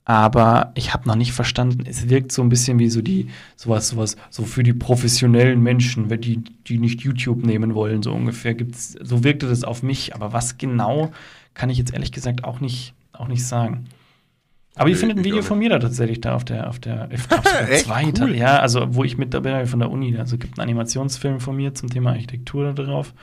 aber 0.04 0.72
ich 0.74 0.92
habe 0.92 1.08
noch 1.08 1.14
nicht 1.14 1.32
verstanden, 1.32 1.84
es 1.86 2.08
wirkt 2.10 2.30
so 2.30 2.42
ein 2.42 2.50
bisschen 2.50 2.78
wie 2.78 2.90
so 2.90 3.00
die, 3.00 3.28
sowas, 3.56 3.88
sowas, 3.88 4.16
so 4.28 4.44
für 4.44 4.62
die 4.62 4.74
professionellen 4.74 5.62
Menschen, 5.62 6.08
die, 6.20 6.42
die 6.66 6.78
nicht 6.78 7.00
YouTube 7.00 7.44
nehmen 7.44 7.74
wollen, 7.74 8.02
so 8.02 8.12
ungefähr 8.12 8.54
gibt's, 8.54 8.98
so 9.00 9.24
wirkte 9.24 9.48
das 9.48 9.64
auf 9.64 9.82
mich, 9.82 10.14
aber 10.14 10.32
was 10.34 10.58
genau, 10.58 11.10
kann 11.54 11.70
ich 11.70 11.78
jetzt 11.78 11.94
ehrlich 11.94 12.12
gesagt 12.12 12.44
auch 12.44 12.60
nicht, 12.60 12.92
auch 13.12 13.28
nicht 13.28 13.46
sagen. 13.46 13.86
Aber 14.76 14.88
ihr 14.88 14.94
Nee, 14.94 15.00
findet 15.00 15.18
ein 15.18 15.24
Video 15.24 15.42
von 15.42 15.58
mir 15.58 15.68
da 15.70 15.78
tatsächlich 15.78 16.20
da 16.20 16.34
auf 16.34 16.44
der, 16.44 16.68
auf 16.68 16.80
der, 16.80 17.08
ich 17.12 17.28
glaube 17.28 17.48
sogar 17.48 17.68
Echt? 17.70 17.84
zwei, 17.84 18.12
Cool. 18.18 18.34
ja, 18.34 18.58
also 18.58 18.94
wo 18.94 19.04
ich 19.04 19.16
mit 19.16 19.32
dabei 19.32 19.58
bin 19.58 19.66
von 19.66 19.78
der 19.78 19.90
Uni, 19.90 20.16
also 20.18 20.36
gibt 20.36 20.58
einen 20.58 20.68
Animationsfilm 20.68 21.40
von 21.40 21.54
mir 21.56 21.74
zum 21.74 21.90
Thema 21.90 22.10
Architektur 22.10 22.72
da 22.72 22.82
drauf. 22.82 23.14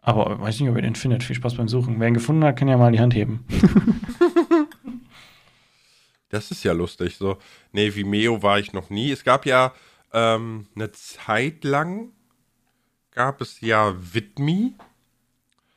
Aber 0.00 0.40
weiß 0.40 0.60
nicht, 0.60 0.68
ob 0.70 0.76
ihr 0.76 0.82
den 0.82 0.94
findet. 0.94 1.24
Viel 1.24 1.36
Spaß 1.36 1.56
beim 1.56 1.68
Suchen. 1.68 1.98
Wer 1.98 2.08
ihn 2.08 2.14
gefunden 2.14 2.44
hat, 2.44 2.56
kann 2.56 2.68
ja 2.68 2.76
mal 2.76 2.92
die 2.92 3.00
Hand 3.00 3.14
heben. 3.14 3.44
Das 6.30 6.50
ist 6.50 6.62
ja 6.62 6.72
lustig. 6.72 7.16
So, 7.16 7.38
nee, 7.72 7.94
Vimeo 7.94 8.42
war 8.42 8.58
ich 8.58 8.74
noch 8.74 8.90
nie. 8.90 9.10
Es 9.10 9.24
gab 9.24 9.46
ja 9.46 9.72
ähm, 10.12 10.66
eine 10.74 10.92
Zeit 10.92 11.64
lang 11.64 12.10
gab 13.12 13.40
es 13.40 13.60
ja 13.62 13.94
Vidme. 13.98 14.72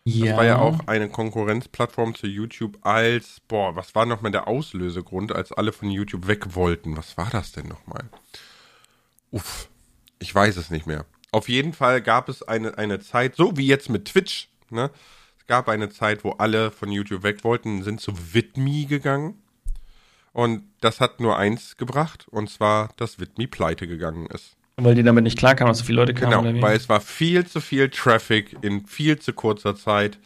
Das 0.04 0.36
war 0.36 0.46
ja 0.46 0.58
auch 0.58 0.88
eine 0.88 1.10
Konkurrenzplattform 1.10 2.16
zu 2.16 2.26
YouTube 2.26 2.80
als, 2.82 3.40
boah, 3.48 3.76
was 3.76 3.94
war 3.94 4.08
nochmal 4.08 4.32
der 4.32 4.48
Auslösegrund, 4.48 5.32
als 5.32 5.52
alle 5.52 5.72
von 5.72 5.92
YouTube 5.92 6.28
weg 6.28 6.56
wollten? 6.56 6.98
Was 6.98 7.18
war 7.18 7.30
das 7.30 7.52
denn 7.52 7.68
nochmal? 7.68 8.10
Uff, 9.30 9.70
ich 10.18 10.34
weiß 10.34 10.58
es 10.58 10.72
nicht 10.72 10.88
mehr. 10.88 11.06
Auf 11.32 11.50
jeden 11.50 11.74
Fall 11.74 12.02
gab 12.02 12.30
es 12.30 12.42
eine, 12.42 12.78
eine 12.78 13.00
Zeit, 13.00 13.36
so 13.36 13.58
wie 13.58 13.68
jetzt 13.68 13.90
mit 13.90 14.06
Twitch, 14.06 14.50
ne? 14.70 14.90
Es 15.38 15.46
gab 15.46 15.70
eine 15.70 15.90
Zeit, 15.90 16.24
wo 16.24 16.32
alle 16.32 16.72
von 16.72 16.92
YouTube 16.92 17.24
weg 17.24 17.44
wollten, 17.44 17.84
sind 17.84 18.02
zu 18.02 18.34
Vidme 18.34 18.86
gegangen. 18.86 19.42
Und 20.34 20.64
das 20.80 21.00
hat 21.00 21.20
nur 21.20 21.38
eins 21.38 21.78
gebracht, 21.78 22.28
und 22.30 22.50
zwar, 22.50 22.90
dass 22.98 23.20
Vidme 23.20 23.48
pleite 23.48 23.88
gegangen 23.88 24.28
ist. 24.28 24.56
Weil 24.84 24.96
die 24.96 25.04
damit 25.04 25.24
nicht 25.24 25.38
klarkamen, 25.38 25.70
dass 25.70 25.80
so 25.80 25.86
viele 25.86 25.98
Leute 25.98 26.14
kamen. 26.14 26.54
Genau, 26.56 26.62
weil 26.62 26.76
es 26.76 26.90
war 26.90 27.02
viel 27.02 27.46
zu 27.46 27.62
viel 27.62 27.90
Traffic 27.90 28.58
in 28.62 28.86
viel 28.86 29.20
zu 29.20 29.34
kurzer 29.34 29.76
Zeit 29.76 30.18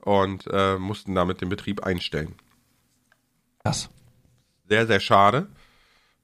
und 0.00 0.44
äh, 0.50 0.78
mussten 0.78 1.14
damit 1.14 1.40
den 1.40 1.48
Betrieb 1.48 1.84
einstellen. 1.84 2.34
Krass. 3.62 3.90
Sehr, 4.68 4.86
sehr 4.86 5.00
schade, 5.00 5.48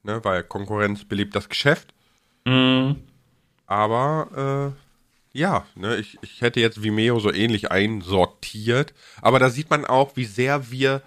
ne, 0.03 0.23
weil 0.23 0.43
Konkurrenz 0.43 1.03
belebt 1.05 1.35
das 1.35 1.49
Geschäft. 1.49 1.93
Mhm. 2.45 2.97
Aber 3.67 4.73
äh, 5.33 5.37
ja, 5.37 5.65
ne, 5.75 5.97
ich, 5.97 6.17
ich 6.21 6.41
hätte 6.41 6.59
jetzt 6.59 6.81
Vimeo 6.81 7.19
so 7.19 7.31
ähnlich 7.31 7.71
einsortiert. 7.71 8.93
Aber 9.21 9.37
da 9.37 9.49
sieht 9.49 9.69
man 9.69 9.85
auch, 9.85 10.15
wie 10.15 10.25
sehr 10.25 10.71
wir 10.71 11.01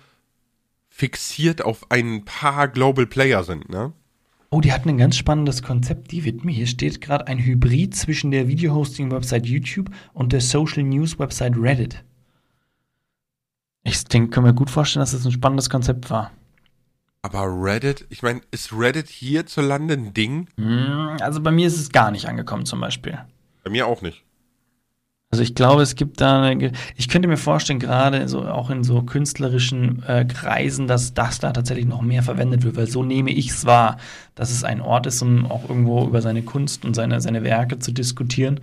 fixiert 0.90 1.62
auf 1.62 1.90
ein 1.90 2.24
paar 2.24 2.68
Global 2.68 3.06
Player 3.06 3.44
sind. 3.44 3.68
Ne? 3.68 3.92
Oh, 4.50 4.60
die 4.62 4.72
hatten 4.72 4.88
ein 4.88 4.98
ganz 4.98 5.16
spannendes 5.16 5.62
Konzept, 5.62 6.10
die 6.10 6.24
widmen. 6.24 6.54
Hier 6.54 6.66
steht 6.66 7.00
gerade 7.02 7.26
ein 7.26 7.38
Hybrid 7.38 7.94
zwischen 7.94 8.30
der 8.30 8.48
Video-Hosting-Website 8.48 9.46
YouTube 9.46 9.90
und 10.14 10.32
der 10.32 10.40
Social-News-Website 10.40 11.54
Reddit. 11.58 12.02
Ich 13.84 14.04
denke, 14.04 14.30
kann 14.30 14.44
mir 14.44 14.54
gut 14.54 14.70
vorstellen, 14.70 15.02
dass 15.02 15.12
das 15.12 15.24
ein 15.26 15.32
spannendes 15.32 15.68
Konzept 15.68 16.08
war. 16.10 16.30
Aber 17.20 17.42
Reddit, 17.46 18.06
ich 18.10 18.22
meine, 18.22 18.40
ist 18.50 18.72
Reddit 18.72 19.08
hierzulande 19.08 19.94
ein 19.94 20.14
Ding? 20.14 20.48
Hm, 20.56 21.16
Also 21.20 21.42
bei 21.42 21.50
mir 21.50 21.66
ist 21.66 21.78
es 21.78 21.90
gar 21.90 22.10
nicht 22.10 22.26
angekommen 22.26 22.64
zum 22.64 22.80
Beispiel. 22.80 23.18
Bei 23.64 23.70
mir 23.70 23.86
auch 23.86 24.00
nicht. 24.02 24.24
Also 25.30 25.42
ich 25.42 25.54
glaube, 25.54 25.82
es 25.82 25.94
gibt 25.94 26.22
da 26.22 26.40
eine, 26.42 26.72
ich 26.96 27.08
könnte 27.08 27.28
mir 27.28 27.36
vorstellen, 27.36 27.78
gerade 27.80 28.28
so 28.28 28.46
auch 28.46 28.70
in 28.70 28.82
so 28.82 29.02
künstlerischen 29.02 30.02
äh, 30.04 30.24
Kreisen, 30.24 30.86
dass 30.86 31.12
das 31.12 31.38
da 31.38 31.52
tatsächlich 31.52 31.84
noch 31.84 32.00
mehr 32.00 32.22
verwendet 32.22 32.62
wird, 32.64 32.76
weil 32.76 32.86
so 32.86 33.02
nehme 33.02 33.30
ich 33.30 33.50
es 33.50 33.66
wahr, 33.66 33.98
dass 34.34 34.50
es 34.50 34.64
ein 34.64 34.80
Ort 34.80 35.06
ist, 35.06 35.20
um 35.20 35.44
auch 35.50 35.68
irgendwo 35.68 36.06
über 36.06 36.22
seine 36.22 36.42
Kunst 36.42 36.86
und 36.86 36.94
seine, 36.94 37.20
seine 37.20 37.44
Werke 37.44 37.78
zu 37.78 37.92
diskutieren 37.92 38.60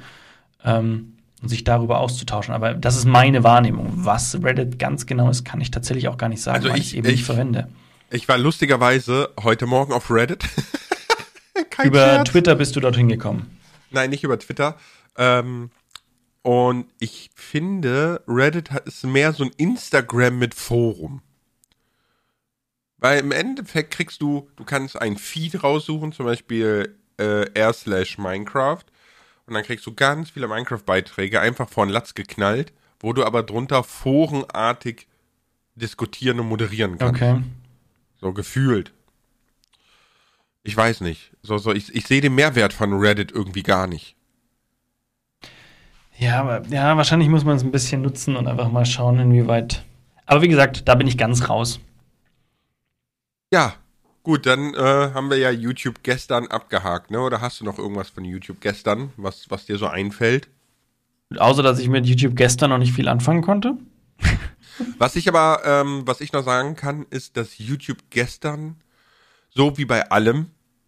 ähm, 0.64 1.14
und 1.44 1.50
sich 1.50 1.64
darüber 1.64 2.00
auszutauschen. 2.00 2.56
Aber 2.56 2.74
das 2.74 2.98
ist 2.98 3.06
meine 3.06 3.44
Wahrnehmung. 3.44 3.92
Was 3.98 4.36
Reddit 4.42 4.80
ganz 4.80 5.06
genau 5.06 5.30
ist, 5.30 5.46
kann 5.46 5.62
ich 5.62 5.70
tatsächlich 5.70 6.08
auch 6.08 6.18
gar 6.18 6.30
nicht 6.30 6.42
sagen, 6.42 6.58
Also 6.58 6.70
weil 6.70 6.80
ich- 6.80 6.88
es 6.88 6.94
eben 6.94 7.06
ich- 7.08 7.12
nicht 7.18 7.26
verwende. 7.26 7.68
Ich 8.10 8.28
war 8.28 8.40
lustigerweise 8.40 9.30
heute 9.44 9.68
Morgen 9.68 9.94
auf 9.94 10.10
Reddit. 10.10 10.46
Über 11.84 12.00
Scherz. 12.00 12.30
Twitter 12.32 12.56
bist 12.56 12.76
du 12.76 12.80
dorthin 12.80 13.08
gekommen. 13.08 13.58
Nein, 13.92 14.10
nicht 14.10 14.24
über 14.24 14.38
Twitter. 14.40 14.76
Ähm, 15.18 15.70
und 16.46 16.86
ich 17.00 17.32
finde, 17.34 18.24
Reddit 18.28 18.70
hat, 18.70 18.86
ist 18.86 19.04
mehr 19.04 19.34
so 19.34 19.46
ein 19.46 19.52
Instagram 19.58 20.38
mit 20.38 20.54
Forum. 20.54 21.24
Weil 23.00 23.18
im 23.18 23.32
Endeffekt 23.32 23.90
kriegst 23.90 24.22
du, 24.22 24.48
du 24.56 24.64
kannst 24.64 24.96
ein 25.02 25.18
Feed 25.18 25.64
raussuchen, 25.64 26.12
zum 26.12 26.28
Beispiel 26.28 27.00
äh, 27.18 27.50
r 27.52 27.74
slash 27.74 28.20
Minecraft. 28.20 28.84
Und 29.48 29.56
dann 29.56 29.64
kriegst 29.64 29.88
du 29.88 29.96
ganz 29.96 30.30
viele 30.30 30.48
Minecraft-Beiträge 30.48 31.42
einfach 31.42 31.68
von 31.68 31.90
Latz 31.90 32.14
geknallt, 32.14 32.74
wo 33.00 33.12
du 33.12 33.26
aber 33.26 33.42
drunter 33.42 33.84
forenartig 33.84 35.08
diskutieren 35.74 36.40
und 36.40 36.48
moderieren 36.48 37.00
kannst. 37.00 37.24
Okay. 37.24 37.42
So 38.22 38.34
gefühlt. 38.34 38.94
Ich 40.62 40.78
weiß 40.78 41.02
nicht. 41.02 41.32
So, 41.42 41.58
so, 41.58 41.74
ich, 41.74 41.96
ich 41.96 42.06
sehe 42.06 42.22
den 42.22 42.36
Mehrwert 42.36 42.74
von 42.74 42.94
Reddit 42.94 43.32
irgendwie 43.32 43.64
gar 43.64 43.88
nicht. 43.88 44.16
Ja, 46.18 46.40
aber 46.40 46.66
ja, 46.68 46.96
wahrscheinlich 46.96 47.30
muss 47.30 47.44
man 47.44 47.58
es 47.58 47.64
ein 47.64 47.72
bisschen 47.72 48.02
nutzen 48.02 48.36
und 48.36 48.48
einfach 48.48 48.72
mal 48.72 48.86
schauen, 48.86 49.20
inwieweit. 49.20 49.84
Aber 50.26 50.42
wie 50.42 50.48
gesagt, 50.48 50.88
da 50.88 50.96
bin 50.96 51.08
ich 51.08 51.18
ganz 51.18 51.50
raus. 51.50 51.80
Ja, 53.52 53.76
gut, 54.24 54.46
dann 54.46 54.74
äh, 54.74 55.12
haben 55.14 55.30
wir 55.30 55.38
ja 55.38 55.52
YouTube 55.52 56.04
gestern 56.04 56.48
abgehakt, 56.48 57.12
ne? 57.12 57.22
Oder 57.22 57.42
hast 57.42 57.60
du 57.60 57.66
noch 57.66 57.78
irgendwas 57.78 58.10
von 58.10 58.24
YouTube 58.26 58.62
gestern, 58.62 59.12
was, 59.18 59.50
was 59.50 59.66
dir 59.66 59.78
so 59.78 59.88
einfällt? 59.88 60.50
Außer, 61.38 61.64
dass 61.64 61.80
ich 61.80 61.90
mit 61.90 62.06
YouTube 62.06 62.36
gestern 62.36 62.70
noch 62.70 62.78
nicht 62.78 62.94
viel 62.94 63.08
anfangen 63.08 63.42
konnte. 63.42 63.78
Was 64.98 65.16
ich 65.16 65.30
aber, 65.30 65.62
ähm, 65.66 66.04
was 66.06 66.20
ich 66.20 66.34
noch 66.34 66.44
sagen 66.44 66.76
kann, 66.76 67.06
ist, 67.10 67.38
dass 67.38 67.58
YouTube 67.60 67.98
gestern, 68.10 68.76
so 69.50 69.78
wie 69.78 69.86
bei 69.86 70.10
allem, 70.12 70.48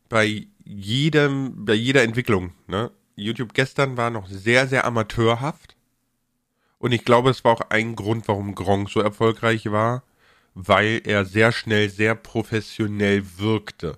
bei 0.10 0.48
jedem, 0.66 1.64
bei 1.66 1.74
jeder 1.74 2.04
Entwicklung, 2.04 2.52
ne? 2.68 2.92
YouTube 3.18 3.54
gestern 3.54 3.98
war 3.98 4.10
noch 4.10 4.28
sehr, 4.28 4.68
sehr 4.68 4.86
amateurhaft. 4.86 5.76
Und 6.80 6.92
ich 6.92 7.04
glaube, 7.04 7.32
es 7.32 7.44
war 7.44 7.54
auch 7.54 7.70
ein 7.70 7.96
Grund, 7.96 8.28
warum 8.28 8.56
Gronk 8.56 8.90
so 8.90 9.02
erfolgreich 9.02 9.72
war, 9.72 10.04
weil 10.54 11.02
er 11.04 11.26
sehr 11.26 11.52
schnell, 11.52 11.90
sehr 11.90 12.16
professionell 12.16 13.24
wirkte. 13.38 13.98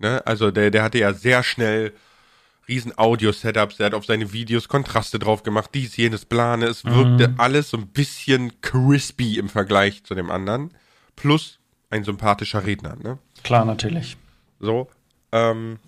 Ne? 0.00 0.24
Also 0.26 0.50
der, 0.50 0.70
der 0.70 0.82
hatte 0.82 0.98
ja 0.98 1.14
sehr 1.14 1.42
schnell 1.42 1.92
riesen 2.66 2.92
Audio-Setups, 2.96 3.78
der 3.78 3.86
hat 3.86 3.94
auf 3.94 4.04
seine 4.04 4.32
Videos 4.32 4.68
Kontraste 4.68 5.18
drauf 5.18 5.42
gemacht, 5.42 5.70
dies, 5.72 5.96
jenes, 5.96 6.26
Plane. 6.26 6.66
Es 6.66 6.84
wirkte 6.84 7.34
alles 7.38 7.70
so 7.70 7.78
ein 7.78 7.86
bisschen 7.88 8.60
crispy 8.60 9.38
im 9.38 9.48
Vergleich 9.48 10.04
zu 10.04 10.14
dem 10.14 10.30
anderen. 10.30 10.72
Plus 11.16 11.58
ein 11.88 12.04
sympathischer 12.04 12.66
Redner, 12.66 12.96
ne? 12.96 13.18
Klar, 13.42 13.64
natürlich. 13.64 14.16
So. 14.60 14.90
Ähm, 15.32 15.78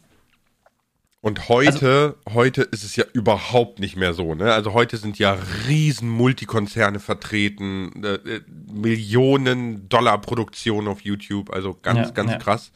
und 1.23 1.51
heute, 1.51 2.17
heute 2.33 2.63
ist 2.63 2.83
es 2.83 2.97
ja 2.97 3.05
überhaupt 3.13 3.79
nicht 3.79 3.95
mehr 3.95 4.15
so, 4.15 4.35
ne? 4.35 4.55
Also 4.55 4.73
heute 4.73 4.97
sind 4.97 5.19
ja 5.19 5.37
riesen 5.69 6.09
Multikonzerne 6.09 6.99
vertreten, 6.99 8.03
äh, 8.03 8.15
äh, 8.15 8.41
Millionen 8.73 9.87
Dollar 9.91 10.19
Produktionen 10.21 10.89
auf 10.89 11.03
YouTube, 11.03 11.51
also 11.53 11.77
ganz, 11.83 12.09
Ja, 12.09 12.11
ganz 12.13 12.31
ja. 12.33 12.39
krass. 12.39 12.73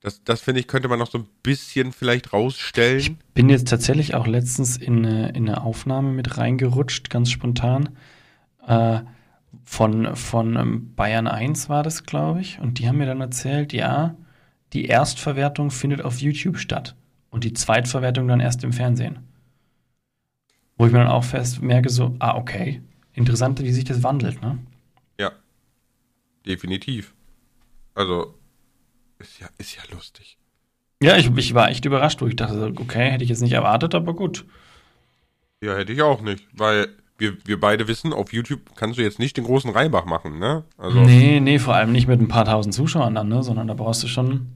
Das, 0.00 0.24
das 0.24 0.40
finde 0.40 0.60
ich, 0.60 0.66
könnte 0.66 0.88
man 0.88 0.98
noch 0.98 1.10
so 1.10 1.18
ein 1.18 1.28
bisschen 1.42 1.92
vielleicht 1.92 2.32
rausstellen. 2.32 3.18
Bin 3.34 3.48
jetzt 3.48 3.68
tatsächlich 3.68 4.14
auch 4.14 4.26
letztens 4.26 4.76
in 4.76 5.06
eine, 5.06 5.28
in 5.30 5.48
eine 5.48 5.62
Aufnahme 5.62 6.12
mit 6.12 6.38
reingerutscht, 6.38 7.10
ganz 7.10 7.30
spontan. 7.30 7.90
Äh, 8.66 9.00
von 9.64 10.14
von 10.16 10.56
ähm, 10.56 10.94
Bayern 10.94 11.26
1 11.26 11.68
war 11.68 11.82
das, 11.82 12.04
glaube 12.04 12.40
ich. 12.40 12.58
Und 12.60 12.78
die 12.78 12.88
haben 12.88 12.98
mir 12.98 13.06
dann 13.06 13.20
erzählt, 13.20 13.72
ja, 13.72 14.16
die 14.72 14.86
Erstverwertung 14.86 15.70
findet 15.70 16.02
auf 16.02 16.20
YouTube 16.20 16.58
statt. 16.58 16.96
Und 17.30 17.44
die 17.44 17.52
Zweitverwertung 17.52 18.28
dann 18.28 18.40
erst 18.40 18.64
im 18.64 18.72
Fernsehen. 18.72 19.18
Wo 20.76 20.86
ich 20.86 20.92
mir 20.92 20.98
dann 20.98 21.08
auch 21.08 21.24
fest 21.24 21.62
merke, 21.62 21.88
so, 21.88 22.14
ah, 22.18 22.36
okay. 22.36 22.82
Interessant, 23.12 23.60
wie 23.62 23.72
sich 23.72 23.84
das 23.84 24.02
wandelt, 24.02 24.42
ne? 24.42 24.58
Ja, 25.18 25.32
definitiv. 26.46 27.14
Also, 27.94 28.34
ist 29.18 29.40
ja, 29.40 29.48
ist 29.58 29.74
ja 29.76 29.82
lustig. 29.90 30.38
Ja, 31.02 31.16
ich, 31.16 31.30
ich 31.36 31.54
war 31.54 31.70
echt 31.70 31.84
überrascht, 31.84 32.20
wo 32.20 32.26
ich 32.26 32.36
dachte, 32.36 32.72
okay, 32.78 33.10
hätte 33.10 33.24
ich 33.24 33.30
jetzt 33.30 33.42
nicht 33.42 33.52
erwartet, 33.52 33.94
aber 33.94 34.14
gut. 34.14 34.44
Ja, 35.62 35.76
hätte 35.76 35.92
ich 35.92 36.02
auch 36.02 36.20
nicht, 36.20 36.46
weil 36.52 36.88
wir, 37.18 37.36
wir 37.46 37.58
beide 37.58 37.88
wissen, 37.88 38.12
auf 38.12 38.32
YouTube 38.32 38.76
kannst 38.76 38.98
du 38.98 39.02
jetzt 39.02 39.18
nicht 39.18 39.36
den 39.36 39.44
großen 39.44 39.70
Reibach 39.70 40.04
machen, 40.04 40.38
ne? 40.38 40.64
Also, 40.76 41.00
Nee, 41.00 41.40
nee, 41.40 41.58
vor 41.58 41.74
allem 41.74 41.92
nicht 41.92 42.08
mit 42.08 42.20
ein 42.20 42.28
paar 42.28 42.44
tausend 42.44 42.74
Zuschauern 42.74 43.14
dann, 43.14 43.28
ne? 43.28 43.42
Sondern 43.42 43.66
da 43.66 43.74
brauchst 43.74 44.02
du 44.02 44.08
schon. 44.08 44.48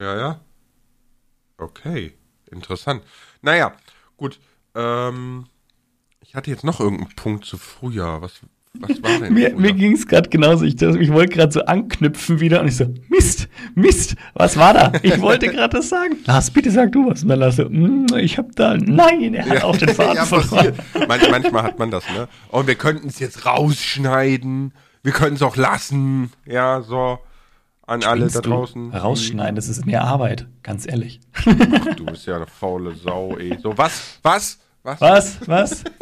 ja, 0.00 0.16
ja. 0.16 0.40
Okay, 1.58 2.12
interessant. 2.50 3.02
Naja, 3.42 3.72
gut. 4.16 4.38
Ähm, 4.74 5.46
ich 6.20 6.34
hatte 6.34 6.50
jetzt 6.50 6.64
noch 6.64 6.80
irgendeinen 6.80 7.14
Punkt 7.16 7.44
zu 7.44 7.56
früher. 7.56 8.20
Was, 8.20 8.40
was 8.74 9.02
war 9.02 9.18
denn? 9.20 9.32
Mir, 9.32 9.50
früher? 9.50 9.60
mir 9.60 9.72
ging 9.72 9.92
es 9.92 10.06
gerade 10.06 10.28
genauso. 10.28 10.64
Ich, 10.64 10.80
ich 10.80 11.12
wollte 11.12 11.34
gerade 11.34 11.52
so 11.52 11.64
anknüpfen 11.64 12.40
wieder 12.40 12.60
und 12.60 12.68
ich 12.68 12.76
so, 12.76 12.92
Mist, 13.08 13.48
Mist, 13.74 14.16
was 14.34 14.56
war 14.56 14.74
da? 14.74 14.92
Ich 15.02 15.18
wollte 15.20 15.48
gerade 15.48 15.76
das 15.76 15.88
sagen. 15.88 16.18
Lars, 16.26 16.50
bitte 16.50 16.70
sag 16.70 16.92
du 16.92 17.08
was. 17.08 17.22
Und 17.22 17.28
dann 17.30 17.38
Lars 17.38 17.56
so, 17.56 17.68
"Mm, 17.68 18.06
ich 18.18 18.36
hab 18.36 18.54
da, 18.54 18.76
nein, 18.76 19.32
er 19.34 19.46
hat 19.46 19.64
auch 19.64 19.76
den 19.76 19.88
Faden 19.88 20.16
ja, 20.16 20.24
verloren. 20.26 20.74
Man, 21.08 21.20
manchmal 21.30 21.62
hat 21.62 21.78
man 21.78 21.90
das, 21.90 22.04
ne? 22.10 22.28
Und 22.48 22.66
wir 22.66 22.74
könnten 22.74 23.08
es 23.08 23.18
jetzt 23.18 23.46
rausschneiden. 23.46 24.74
Wir 25.02 25.12
können 25.12 25.36
es 25.36 25.42
auch 25.42 25.56
lassen. 25.56 26.32
Ja, 26.44 26.82
so. 26.82 27.18
An 27.86 28.02
alle 28.02 28.26
da 28.26 28.40
draußen. 28.40 28.92
Rausschneiden, 28.92 29.54
das 29.54 29.68
ist 29.68 29.86
mehr 29.86 30.02
Arbeit, 30.02 30.46
ganz 30.64 30.88
ehrlich. 30.88 31.20
Ach, 31.34 31.94
du 31.94 32.04
bist 32.06 32.26
ja 32.26 32.36
eine 32.36 32.46
faule 32.46 32.94
Sau, 32.96 33.36
ey. 33.36 33.56
So, 33.62 33.78
was? 33.78 34.18
Was? 34.22 34.58
Was? 34.82 35.00
Was? 35.00 35.48
Was? 35.48 35.84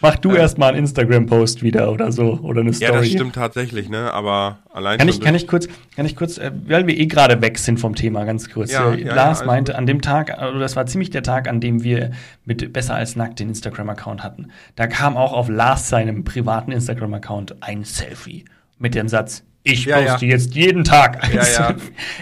Mach 0.00 0.16
du 0.16 0.32
erst 0.32 0.58
mal 0.58 0.68
einen 0.68 0.78
Instagram-Post 0.78 1.62
wieder 1.62 1.90
oder 1.90 2.12
so 2.12 2.38
oder 2.42 2.60
eine 2.60 2.72
Story. 2.72 2.92
Ja, 2.92 2.98
das 2.98 3.08
stimmt 3.08 3.34
tatsächlich, 3.34 3.88
ne? 3.88 4.12
Aber 4.12 4.58
allein 4.72 4.98
Kann 4.98 5.08
ich, 5.08 5.20
kann 5.20 5.34
ich 5.34 5.48
kurz, 5.48 5.66
kann 5.96 6.06
ich 6.06 6.14
kurz, 6.14 6.38
äh, 6.38 6.52
weil 6.66 6.86
wir 6.86 6.96
eh 6.96 7.06
gerade 7.06 7.40
weg 7.42 7.58
sind 7.58 7.80
vom 7.80 7.96
Thema, 7.96 8.24
ganz 8.24 8.48
kurz. 8.48 8.70
Ja, 8.70 8.92
äh, 8.92 9.02
ja, 9.02 9.14
Lars 9.14 9.40
ja, 9.40 9.46
meinte, 9.46 9.76
an 9.76 9.86
dem 9.86 10.00
Tag, 10.00 10.36
oder 10.38 10.60
das 10.60 10.76
war 10.76 10.86
ziemlich 10.86 11.10
der 11.10 11.24
Tag, 11.24 11.48
an 11.48 11.60
dem 11.60 11.82
wir 11.82 12.12
mit 12.44 12.72
Besser 12.72 12.94
als 12.94 13.16
Nackt 13.16 13.40
den 13.40 13.48
Instagram-Account 13.48 14.22
hatten. 14.22 14.48
Da 14.76 14.86
kam 14.86 15.16
auch 15.16 15.32
auf 15.32 15.48
Lars 15.48 15.88
seinem 15.88 16.22
privaten 16.22 16.70
Instagram-Account 16.70 17.62
ein 17.62 17.82
Selfie 17.82 18.44
mit 18.78 18.94
dem 18.94 19.08
Satz, 19.08 19.42
ich 19.62 19.84
Ja, 19.84 20.00
poste 20.00 20.26
ja. 20.26 20.32
jetzt 20.32 20.54
jeden 20.54 20.84
Tag 20.84 21.22
ein 21.22 21.34
Ja, 21.34 21.46
ja. 21.46 21.76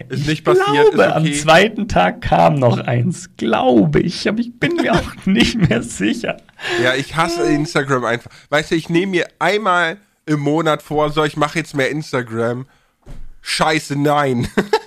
Ist 0.08 0.22
ich 0.22 0.26
nicht 0.26 0.44
passiert, 0.44 0.66
Glaube, 0.66 1.02
ist 1.02 1.12
am 1.12 1.22
okay. 1.22 1.32
zweiten 1.34 1.88
Tag 1.88 2.20
kam 2.20 2.54
noch 2.56 2.78
eins, 2.78 3.30
glaube 3.36 4.00
ich, 4.00 4.28
aber 4.28 4.40
ich 4.40 4.58
bin 4.58 4.76
mir 4.76 4.94
auch 4.94 5.14
nicht 5.26 5.56
mehr 5.68 5.82
sicher. 5.82 6.38
Ja, 6.82 6.94
ich 6.94 7.16
hasse 7.16 7.42
Instagram 7.44 8.04
einfach. 8.04 8.30
Weißt 8.48 8.70
du, 8.70 8.74
ich 8.74 8.88
nehme 8.88 9.12
mir 9.12 9.28
einmal 9.38 9.98
im 10.26 10.40
Monat 10.40 10.82
vor, 10.82 11.10
so, 11.10 11.24
ich 11.24 11.36
mache 11.36 11.58
jetzt 11.58 11.74
mehr 11.74 11.90
Instagram. 11.90 12.66
Scheiße, 13.42 13.96
nein. 13.96 14.48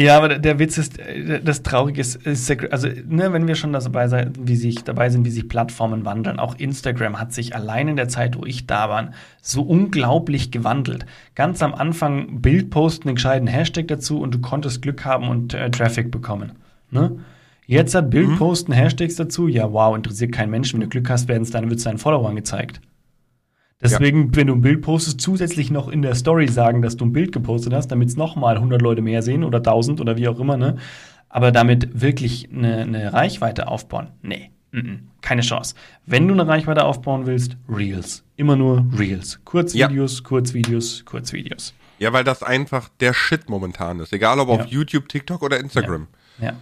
Ja, 0.00 0.16
aber 0.16 0.38
der 0.38 0.58
Witz 0.58 0.78
ist, 0.78 0.98
äh, 0.98 1.40
das 1.42 1.62
Traurige 1.62 2.00
ist, 2.00 2.16
ist 2.26 2.50
also 2.72 2.88
ne, 2.88 3.32
wenn 3.32 3.46
wir 3.46 3.54
schon 3.54 3.72
dabei, 3.72 4.08
sein, 4.08 4.32
wie 4.38 4.56
sich, 4.56 4.82
dabei 4.84 5.10
sind, 5.10 5.24
wie 5.24 5.30
sich 5.30 5.48
Plattformen 5.48 6.04
wandeln, 6.04 6.38
auch 6.38 6.54
Instagram 6.56 7.20
hat 7.20 7.32
sich 7.32 7.54
allein 7.54 7.88
in 7.88 7.96
der 7.96 8.08
Zeit, 8.08 8.36
wo 8.36 8.44
ich 8.44 8.66
da 8.66 8.88
war, 8.88 9.12
so 9.42 9.62
unglaublich 9.62 10.50
gewandelt. 10.50 11.06
Ganz 11.34 11.62
am 11.62 11.74
Anfang 11.74 12.40
Bild 12.40 12.70
posten, 12.70 13.08
einen 13.08 13.16
gescheiten 13.16 13.46
Hashtag 13.46 13.88
dazu 13.88 14.20
und 14.20 14.34
du 14.34 14.40
konntest 14.40 14.82
Glück 14.82 15.04
haben 15.04 15.28
und 15.28 15.54
äh, 15.54 15.70
Traffic 15.70 16.10
bekommen. 16.10 16.52
Ne? 16.90 17.18
Jetzt 17.66 17.94
hat 17.94 18.10
Bild 18.10 18.28
mhm. 18.28 18.38
posten 18.38 18.72
Hashtags 18.72 19.16
dazu, 19.16 19.46
ja 19.46 19.72
wow, 19.72 19.94
interessiert 19.94 20.32
kein 20.32 20.50
Mensch, 20.50 20.72
wenn 20.72 20.80
du 20.80 20.88
Glück 20.88 21.08
hast, 21.10 21.28
werden 21.28 21.42
es 21.42 21.52
wird 21.52 21.72
es 21.72 21.84
deinen 21.84 21.98
Followern 21.98 22.34
gezeigt. 22.34 22.80
Deswegen, 23.82 24.26
ja. 24.26 24.36
wenn 24.36 24.46
du 24.46 24.54
ein 24.54 24.60
Bild 24.60 24.82
postest, 24.82 25.20
zusätzlich 25.20 25.70
noch 25.70 25.88
in 25.88 26.02
der 26.02 26.14
Story 26.14 26.48
sagen, 26.48 26.82
dass 26.82 26.96
du 26.96 27.04
ein 27.04 27.12
Bild 27.12 27.32
gepostet 27.32 27.72
hast, 27.72 27.88
damit 27.88 28.08
es 28.08 28.16
nochmal 28.16 28.56
100 28.56 28.80
Leute 28.80 29.02
mehr 29.02 29.22
sehen 29.22 29.42
oder 29.42 29.58
1000 29.58 30.00
oder 30.00 30.16
wie 30.16 30.28
auch 30.28 30.38
immer, 30.38 30.56
ne? 30.56 30.76
Aber 31.28 31.50
damit 31.50 32.00
wirklich 32.00 32.48
eine, 32.52 32.82
eine 32.82 33.12
Reichweite 33.12 33.66
aufbauen? 33.66 34.08
Nee, 34.22 34.50
mm 34.70 34.78
-mm, 34.78 34.98
keine 35.20 35.42
Chance. 35.42 35.74
Wenn 36.06 36.28
du 36.28 36.34
eine 36.34 36.46
Reichweite 36.46 36.84
aufbauen 36.84 37.26
willst, 37.26 37.56
Reels. 37.68 38.24
Immer 38.36 38.56
nur 38.56 38.86
Reels. 38.96 39.40
Kurzvideos, 39.44 40.18
ja. 40.18 40.24
Kurzvideos, 40.24 41.04
Kurzvideos. 41.04 41.74
Ja, 41.98 42.12
weil 42.12 42.24
das 42.24 42.42
einfach 42.42 42.88
der 43.00 43.14
Shit 43.14 43.48
momentan 43.48 44.00
ist. 44.00 44.12
Egal 44.12 44.38
ob 44.38 44.48
ja. 44.48 44.54
auf 44.54 44.66
YouTube, 44.66 45.08
TikTok 45.08 45.42
oder 45.42 45.58
Instagram. 45.58 46.06
ja. 46.40 46.54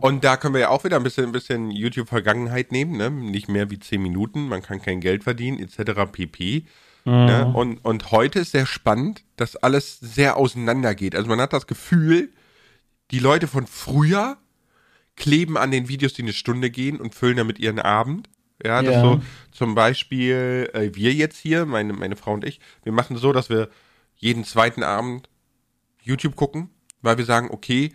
Und 0.00 0.24
da 0.24 0.36
können 0.36 0.54
wir 0.54 0.60
ja 0.60 0.68
auch 0.70 0.84
wieder 0.84 0.96
ein 0.96 1.02
bisschen, 1.02 1.26
ein 1.26 1.32
bisschen 1.32 1.70
YouTube-Vergangenheit 1.70 2.72
nehmen, 2.72 2.96
ne? 2.96 3.10
Nicht 3.10 3.48
mehr 3.48 3.70
wie 3.70 3.78
10 3.78 4.00
Minuten, 4.00 4.48
man 4.48 4.62
kann 4.62 4.80
kein 4.80 5.00
Geld 5.00 5.24
verdienen, 5.24 5.58
etc. 5.58 6.10
pp. 6.10 6.64
Mhm. 7.04 7.12
Ne? 7.12 7.52
Und, 7.54 7.84
und 7.84 8.10
heute 8.10 8.40
ist 8.40 8.52
sehr 8.52 8.66
spannend, 8.66 9.24
dass 9.36 9.56
alles 9.56 9.98
sehr 10.00 10.36
auseinandergeht. 10.36 11.14
Also 11.14 11.28
man 11.28 11.40
hat 11.40 11.52
das 11.52 11.66
Gefühl, 11.66 12.30
die 13.10 13.18
Leute 13.18 13.46
von 13.46 13.66
früher 13.66 14.38
kleben 15.16 15.58
an 15.58 15.70
den 15.70 15.88
Videos, 15.88 16.14
die 16.14 16.22
eine 16.22 16.32
Stunde 16.32 16.70
gehen 16.70 17.00
und 17.00 17.14
füllen 17.14 17.36
damit 17.36 17.58
ihren 17.58 17.78
Abend. 17.78 18.28
Ja, 18.64 18.82
das 18.82 18.94
ja. 18.94 19.02
so 19.02 19.22
zum 19.50 19.74
Beispiel 19.74 20.70
äh, 20.72 20.94
wir 20.94 21.12
jetzt 21.12 21.36
hier, 21.36 21.66
meine, 21.66 21.92
meine 21.92 22.16
Frau 22.16 22.32
und 22.32 22.44
ich, 22.44 22.60
wir 22.84 22.92
machen 22.92 23.16
so, 23.16 23.32
dass 23.32 23.50
wir 23.50 23.68
jeden 24.16 24.44
zweiten 24.44 24.84
Abend 24.84 25.28
YouTube 26.00 26.36
gucken, 26.36 26.70
weil 27.00 27.18
wir 27.18 27.24
sagen, 27.24 27.48
okay, 27.50 27.92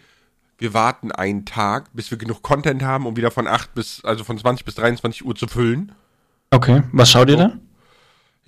wir 0.58 0.74
warten 0.74 1.12
einen 1.12 1.46
Tag, 1.46 1.90
bis 1.94 2.10
wir 2.12 2.18
genug 2.18 2.42
Content 2.42 2.82
haben, 2.84 3.06
um 3.06 3.16
wieder 3.16 3.32
von 3.32 3.48
8 3.48 3.74
bis, 3.76 4.04
also 4.04 4.24
von 4.24 4.38
20 4.38 4.66
bis 4.66 4.76
23 4.76 5.26
Uhr 5.26 5.36
zu 5.36 5.48
füllen. 5.48 5.94
Okay, 6.52 6.84
was 6.92 7.12
schaut 7.12 7.30
ihr 7.30 7.38
da? 7.38 7.58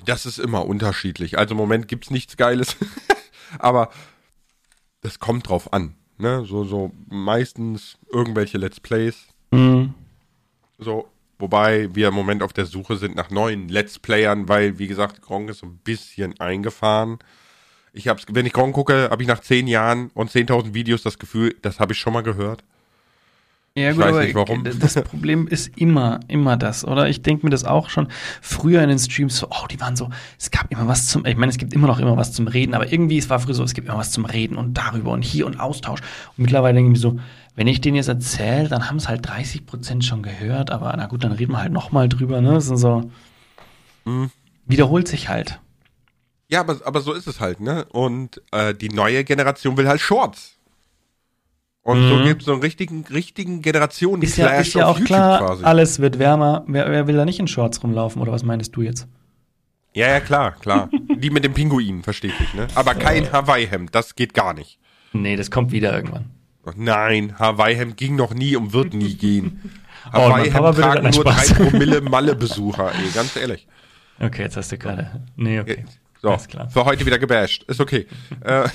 Das 0.05 0.25
ist 0.25 0.39
immer 0.39 0.65
unterschiedlich. 0.65 1.37
Also 1.37 1.51
im 1.53 1.57
Moment 1.57 1.87
gibt's 1.87 2.09
nichts 2.09 2.37
Geiles. 2.37 2.75
Aber 3.59 3.89
das 5.01 5.19
kommt 5.19 5.49
drauf 5.49 5.73
an. 5.73 5.95
Ne? 6.17 6.45
So, 6.45 6.63
so 6.63 6.91
meistens 7.09 7.97
irgendwelche 8.11 8.57
Let's 8.57 8.79
Plays. 8.79 9.27
Mhm. 9.51 9.93
So, 10.77 11.09
wobei 11.37 11.93
wir 11.93 12.07
im 12.07 12.13
Moment 12.13 12.43
auf 12.43 12.53
der 12.53 12.65
Suche 12.65 12.97
sind 12.97 13.15
nach 13.15 13.29
neuen 13.29 13.67
Let's 13.67 13.99
Playern, 13.99 14.47
weil, 14.47 14.79
wie 14.79 14.87
gesagt, 14.87 15.21
Gronk 15.21 15.49
ist 15.49 15.59
so 15.59 15.67
ein 15.67 15.77
bisschen 15.83 16.39
eingefahren. 16.39 17.19
Ich 17.93 18.07
hab's, 18.07 18.25
wenn 18.31 18.45
ich 18.45 18.53
Gronk 18.53 18.75
gucke, 18.75 19.09
habe 19.11 19.21
ich 19.21 19.27
nach 19.27 19.39
zehn 19.39 19.67
Jahren 19.67 20.11
und 20.13 20.31
10.000 20.31 20.73
Videos 20.73 21.01
das 21.01 21.19
Gefühl, 21.19 21.55
das 21.61 21.79
habe 21.79 21.93
ich 21.93 21.99
schon 21.99 22.13
mal 22.13 22.23
gehört. 22.23 22.63
Ja, 23.75 23.93
gut, 23.93 23.99
ich 23.99 24.11
weiß 24.11 24.25
nicht 24.25 24.35
warum. 24.35 24.63
Das 24.63 24.95
Problem 25.03 25.47
ist 25.47 25.77
immer, 25.77 26.19
immer 26.27 26.57
das, 26.57 26.85
oder? 26.85 27.07
Ich 27.07 27.21
denke 27.21 27.45
mir 27.45 27.49
das 27.51 27.65
auch 27.65 27.89
schon 27.89 28.07
früher 28.41 28.81
in 28.81 28.89
den 28.89 28.99
Streams 28.99 29.37
so, 29.37 29.47
oh, 29.49 29.67
die 29.69 29.79
waren 29.79 29.95
so, 29.95 30.09
es 30.37 30.51
gab 30.51 30.71
immer 30.71 30.87
was 30.87 31.07
zum, 31.07 31.25
ich 31.25 31.37
meine, 31.37 31.51
es 31.51 31.57
gibt 31.57 31.73
immer 31.73 31.87
noch 31.87 31.99
immer 31.99 32.17
was 32.17 32.33
zum 32.33 32.47
Reden, 32.47 32.73
aber 32.73 32.91
irgendwie, 32.91 33.17
es 33.17 33.29
war 33.29 33.39
früher 33.39 33.53
so, 33.53 33.63
es 33.63 33.73
gibt 33.73 33.87
immer 33.87 33.97
was 33.97 34.11
zum 34.11 34.25
Reden 34.25 34.57
und 34.57 34.73
darüber 34.73 35.11
und 35.11 35.23
hier 35.23 35.45
und 35.45 35.59
Austausch. 35.59 36.01
Und 36.01 36.39
mittlerweile 36.39 36.75
denke 36.75 36.89
ich 36.91 36.97
mir 36.97 37.09
so, 37.09 37.19
wenn 37.55 37.67
ich 37.67 37.79
denen 37.79 37.95
jetzt 37.95 38.09
erzähle, 38.09 38.69
dann 38.69 38.89
haben 38.89 38.97
es 38.97 39.07
halt 39.07 39.27
30 39.27 39.65
Prozent 39.65 40.03
schon 40.03 40.23
gehört, 40.23 40.71
aber 40.71 40.93
na 40.97 41.05
gut, 41.05 41.23
dann 41.23 41.31
reden 41.31 41.53
wir 41.53 41.61
halt 41.61 41.71
nochmal 41.71 42.09
drüber, 42.09 42.41
ne? 42.41 42.53
Das 42.53 42.69
ist 42.69 42.79
so, 42.79 43.09
mhm. 44.05 44.31
wiederholt 44.65 45.07
sich 45.07 45.29
halt. 45.29 45.59
Ja, 46.49 46.61
aber, 46.61 46.79
aber 46.83 47.01
so 47.01 47.13
ist 47.13 47.27
es 47.27 47.39
halt, 47.39 47.59
ne? 47.59 47.85
Und 47.89 48.41
äh, 48.51 48.73
die 48.73 48.89
neue 48.89 49.23
Generation 49.23 49.77
will 49.77 49.87
halt 49.87 50.01
Shorts. 50.01 50.57
Und 51.83 52.03
mhm. 52.03 52.09
so 52.09 52.23
gibt 52.23 52.41
es 52.41 52.45
so 52.45 52.53
einen 52.53 52.61
richtigen, 52.61 53.05
richtigen 53.09 53.61
Generationen 53.61 54.21
ist 54.23 54.37
ja, 54.37 54.47
ist 54.57 54.73
ja 54.73 54.87
auch 54.87 54.97
YouTube 54.97 55.07
klar, 55.07 55.39
quasi. 55.39 55.63
alles 55.63 55.99
wird 55.99 56.19
wärmer. 56.19 56.63
Wer, 56.67 56.89
wer 56.91 57.07
will 57.07 57.15
da 57.15 57.25
nicht 57.25 57.39
in 57.39 57.47
Shorts 57.47 57.81
rumlaufen, 57.83 58.21
oder 58.21 58.31
was 58.31 58.43
meinst 58.43 58.75
du 58.75 58.81
jetzt? 58.81 59.07
Ja, 59.93 60.07
ja, 60.07 60.19
klar, 60.19 60.51
klar. 60.59 60.89
die 61.17 61.29
mit 61.29 61.43
dem 61.43 61.53
Pinguin, 61.53 62.03
verstehe 62.03 62.33
ich, 62.39 62.53
ne? 62.53 62.67
Aber 62.75 62.95
kein 62.95 63.31
Hawaii-Hemd, 63.31 63.93
das 63.93 64.15
geht 64.15 64.33
gar 64.33 64.53
nicht. 64.53 64.79
Nee, 65.13 65.35
das 65.35 65.51
kommt 65.51 65.71
wieder 65.71 65.95
irgendwann. 65.95 66.31
Nein, 66.75 67.39
Hawaii-Hemd 67.39 67.97
ging 67.97 68.15
noch 68.15 68.33
nie 68.33 68.55
und 68.55 68.73
wird 68.73 68.93
nie 68.93 69.15
gehen. 69.15 69.71
Hawaii-Hemd 70.13 70.65
oh, 70.65 70.71
tragen 70.73 71.09
nur 71.09 71.23
drei 71.23 71.53
Promille 71.53 72.01
Malle-Besucher, 72.01 72.91
ey, 72.93 73.09
ganz 73.13 73.35
ehrlich. 73.35 73.67
Okay, 74.19 74.43
jetzt 74.43 74.57
hast 74.57 74.71
du 74.71 74.77
gerade. 74.77 75.23
Nee, 75.35 75.59
okay. 75.59 75.85
So, 76.21 76.37
für 76.37 76.85
heute 76.85 77.05
wieder 77.05 77.19
gebasht. 77.19 77.63
Ist 77.63 77.79
okay. 77.79 78.07
Äh, 78.41 78.69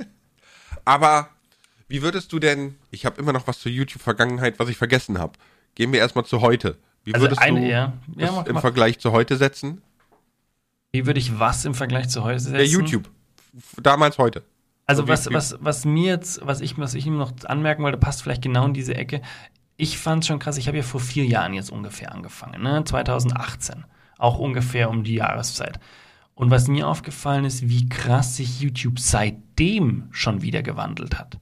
aber 0.84 1.28
wie 1.88 2.02
würdest 2.02 2.32
du 2.32 2.38
denn, 2.38 2.76
ich 2.90 3.06
habe 3.06 3.20
immer 3.20 3.32
noch 3.32 3.46
was 3.46 3.60
zur 3.60 3.70
YouTube-Vergangenheit, 3.70 4.58
was 4.58 4.68
ich 4.68 4.76
vergessen 4.76 5.18
habe. 5.18 5.34
Gehen 5.74 5.92
wir 5.92 6.00
erstmal 6.00 6.24
zu 6.24 6.40
heute. 6.40 6.78
Wie 7.04 7.14
also 7.14 7.26
würdest 7.26 7.42
ein, 7.42 7.56
du 7.56 7.62
ja. 7.62 7.92
Ja, 8.16 8.32
mach, 8.32 8.46
im 8.46 8.54
mach. 8.54 8.60
Vergleich 8.60 8.98
zu 8.98 9.12
heute 9.12 9.36
setzen? 9.36 9.82
Wie 10.92 11.06
würde 11.06 11.20
ich 11.20 11.38
was 11.38 11.64
im 11.64 11.74
Vergleich 11.74 12.08
zu 12.08 12.24
heute 12.24 12.40
setzen? 12.40 12.54
Der 12.54 12.66
YouTube. 12.66 13.08
Damals, 13.80 14.18
heute. 14.18 14.42
Also 14.86 15.02
so 15.02 15.08
was, 15.08 15.32
was, 15.32 15.56
was 15.60 15.84
mir 15.84 16.12
jetzt, 16.12 16.40
was 16.44 16.60
ich, 16.60 16.78
was 16.78 16.94
ich 16.94 17.06
ihm 17.06 17.16
noch 17.16 17.32
anmerken 17.44 17.82
wollte, 17.82 17.98
passt 17.98 18.22
vielleicht 18.22 18.42
genau 18.42 18.66
in 18.66 18.74
diese 18.74 18.94
Ecke. 18.94 19.20
Ich 19.76 19.98
fand 19.98 20.24
es 20.24 20.28
schon 20.28 20.38
krass, 20.38 20.56
ich 20.56 20.68
habe 20.68 20.76
ja 20.76 20.82
vor 20.82 21.00
vier 21.00 21.26
Jahren 21.26 21.54
jetzt 21.54 21.70
ungefähr 21.70 22.12
angefangen, 22.12 22.62
ne? 22.62 22.82
2018. 22.84 23.84
Auch 24.18 24.38
ungefähr 24.38 24.88
um 24.88 25.04
die 25.04 25.14
Jahreszeit. 25.14 25.78
Und 26.36 26.50
was 26.50 26.68
mir 26.68 26.86
aufgefallen 26.86 27.46
ist, 27.46 27.68
wie 27.68 27.88
krass 27.88 28.36
sich 28.36 28.60
YouTube 28.60 29.00
seitdem 29.00 30.08
schon 30.10 30.42
wieder 30.42 30.62
gewandelt 30.62 31.18
hat. 31.18 31.38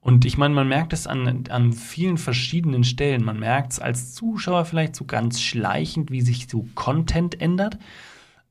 Und 0.00 0.26
ich 0.26 0.36
meine, 0.36 0.54
man 0.54 0.68
merkt 0.68 0.92
es 0.92 1.06
an, 1.06 1.44
an 1.48 1.72
vielen 1.72 2.18
verschiedenen 2.18 2.84
Stellen. 2.84 3.24
Man 3.24 3.40
merkt 3.40 3.72
es 3.72 3.80
als 3.80 4.12
Zuschauer 4.12 4.66
vielleicht 4.66 4.96
so 4.96 5.06
ganz 5.06 5.40
schleichend, 5.40 6.10
wie 6.10 6.20
sich 6.20 6.46
so 6.46 6.66
Content 6.74 7.40
ändert. 7.40 7.78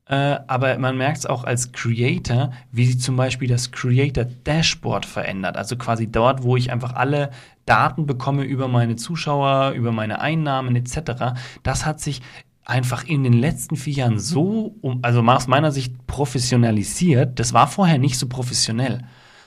Äh, 0.06 0.40
aber 0.48 0.76
man 0.78 0.98
merkt 0.98 1.18
es 1.18 1.26
auch 1.26 1.44
als 1.44 1.70
Creator, 1.70 2.52
wie 2.72 2.86
sich 2.86 3.00
zum 3.00 3.14
Beispiel 3.14 3.46
das 3.46 3.70
Creator 3.70 4.24
Dashboard 4.24 5.06
verändert. 5.06 5.56
Also 5.56 5.76
quasi 5.76 6.10
dort, 6.10 6.42
wo 6.42 6.56
ich 6.56 6.72
einfach 6.72 6.94
alle 6.94 7.30
Daten 7.66 8.04
bekomme 8.04 8.42
über 8.42 8.66
meine 8.66 8.96
Zuschauer, 8.96 9.74
über 9.76 9.92
meine 9.92 10.20
Einnahmen 10.20 10.74
etc. 10.74 11.36
Das 11.62 11.86
hat 11.86 12.00
sich 12.00 12.20
einfach 12.64 13.04
in 13.04 13.22
den 13.22 13.34
letzten 13.34 13.76
vier 13.76 13.94
Jahren 13.94 14.18
so, 14.18 14.74
also 15.02 15.20
aus 15.22 15.46
meiner 15.46 15.72
Sicht 15.72 16.06
professionalisiert. 16.06 17.38
Das 17.38 17.52
war 17.52 17.68
vorher 17.68 17.98
nicht 17.98 18.18
so 18.18 18.28
professionell. 18.28 19.02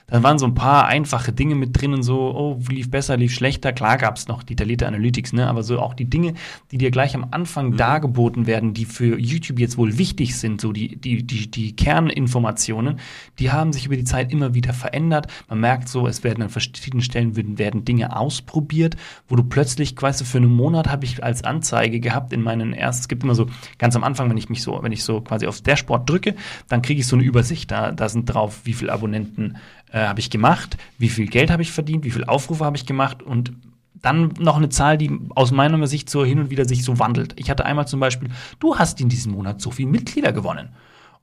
Dann 0.10 0.24
waren 0.24 0.39
so 0.39 0.46
ein 0.46 0.56
paar 0.56 0.88
einfache 0.88 1.34
Dinge 1.34 1.56
mit 1.56 1.80
drin 1.80 1.93
und 1.93 2.02
so, 2.02 2.34
oh, 2.34 2.60
lief 2.70 2.89
besser, 2.89 3.17
lief 3.17 3.34
schlechter. 3.34 3.74
Klar 3.74 3.98
gab 3.98 4.15
es 4.15 4.30
noch 4.30 4.41
detaillierte 4.41 4.88
Analytics, 4.88 5.34
ne? 5.34 5.48
aber 5.48 5.63
so 5.63 5.80
auch 5.80 5.93
die 5.93 6.10
Dinge, 6.10 6.34
die 6.72 6.78
dir 6.78 6.91
gleich 6.91 7.13
am 7.13 7.28
Anfang 7.32 7.72
mhm. 7.72 7.78
dargeboten 7.78 8.48
werden, 8.48 8.74
die 8.74 8.86
für 8.86 9.20
YouTube 9.20 9.60
jetzt 9.60 9.78
wohl 9.78 9.98
wichtig 9.98 10.38
sind, 10.38 10.62
so 10.62 10.72
die, 10.72 10.96
die, 10.96 11.28
die, 11.28 11.52
die 11.52 11.76
Kerninformationen, 11.76 13.02
die 13.38 13.52
haben 13.52 13.74
sich 13.74 13.86
über 13.86 13.98
die 13.98 14.06
Zeit 14.06 14.32
immer 14.32 14.54
wieder 14.54 14.72
verändert. 14.72 15.28
Man 15.50 15.60
merkt 15.60 15.89
so, 15.89 16.08
es 16.08 16.24
werden 16.24 16.41
an 16.41 16.50
verschiedenen 16.50 17.02
Stellen 17.02 17.36
werden, 17.36 17.58
werden 17.58 17.84
Dinge 17.84 18.15
ausprobiert, 18.15 18.96
wo 19.28 19.36
du 19.36 19.43
plötzlich, 19.43 19.93
weißt 20.02 20.22
du, 20.22 20.26
für 20.26 20.38
einen 20.38 20.56
Monat 20.56 20.88
habe 20.88 21.04
ich 21.04 21.22
als 21.22 21.43
Anzeige 21.43 22.00
gehabt 22.00 22.32
in 22.32 22.43
meinen 22.43 22.72
ersten, 22.72 23.02
es 23.02 23.08
gibt 23.10 23.24
immer 23.24 23.36
so, 23.36 23.48
ganz 23.78 23.98
am 23.98 24.06
Anfang, 24.06 24.30
wenn 24.30 24.38
ich 24.38 24.48
mich 24.48 24.63
so, 24.63 24.80
wenn 24.82 24.93
ich 24.93 25.04
so 25.04 25.20
quasi 25.20 25.48
aufs 25.48 25.63
Dashboard 25.63 26.10
drücke, 26.10 26.36
dann 26.70 26.82
kriege 26.82 27.02
ich 27.02 27.08
so 27.08 27.17
eine 27.17 27.26
Übersicht. 27.26 27.72
Da, 27.72 27.91
da 27.91 28.08
sind 28.08 28.26
drauf, 28.26 28.62
wie 28.63 28.72
viele 28.72 28.93
Abonnenten 28.93 29.58
äh, 29.91 30.00
habe 30.00 30.19
ich 30.19 30.30
gemacht, 30.30 30.78
wie 30.97 31.10
viel 31.10 31.28
Geld 31.28 31.52
habe 31.52 31.62
ich 31.62 31.71
verdient, 31.71 32.04
wie 32.06 32.12
viele 32.12 32.28
Aufrufe 32.28 32.65
habe 32.65 32.78
ich 32.78 32.86
gemacht 32.86 33.23
und 33.23 33.54
dann 34.02 34.34
noch 34.39 34.58
eine 34.58 34.69
Zahl, 34.69 34.97
die 34.97 35.12
aus 35.36 35.52
meiner 35.52 35.86
Sicht 35.88 36.10
so 36.10 36.23
hin 36.23 36.39
und 36.39 36.50
wieder 36.50 36.65
sich 36.65 36.84
so 36.84 37.00
wandelt. 37.00 37.34
Ich 37.38 37.50
hatte 37.50 37.65
einmal 37.65 37.88
zum 37.88 38.00
Beispiel, 38.00 38.30
du 38.60 38.78
hast 38.78 39.02
in 39.02 39.10
diesem 39.10 39.32
Monat 39.32 39.62
so 39.62 39.71
viele 39.71 39.89
Mitglieder 39.89 40.32
gewonnen. 40.32 40.69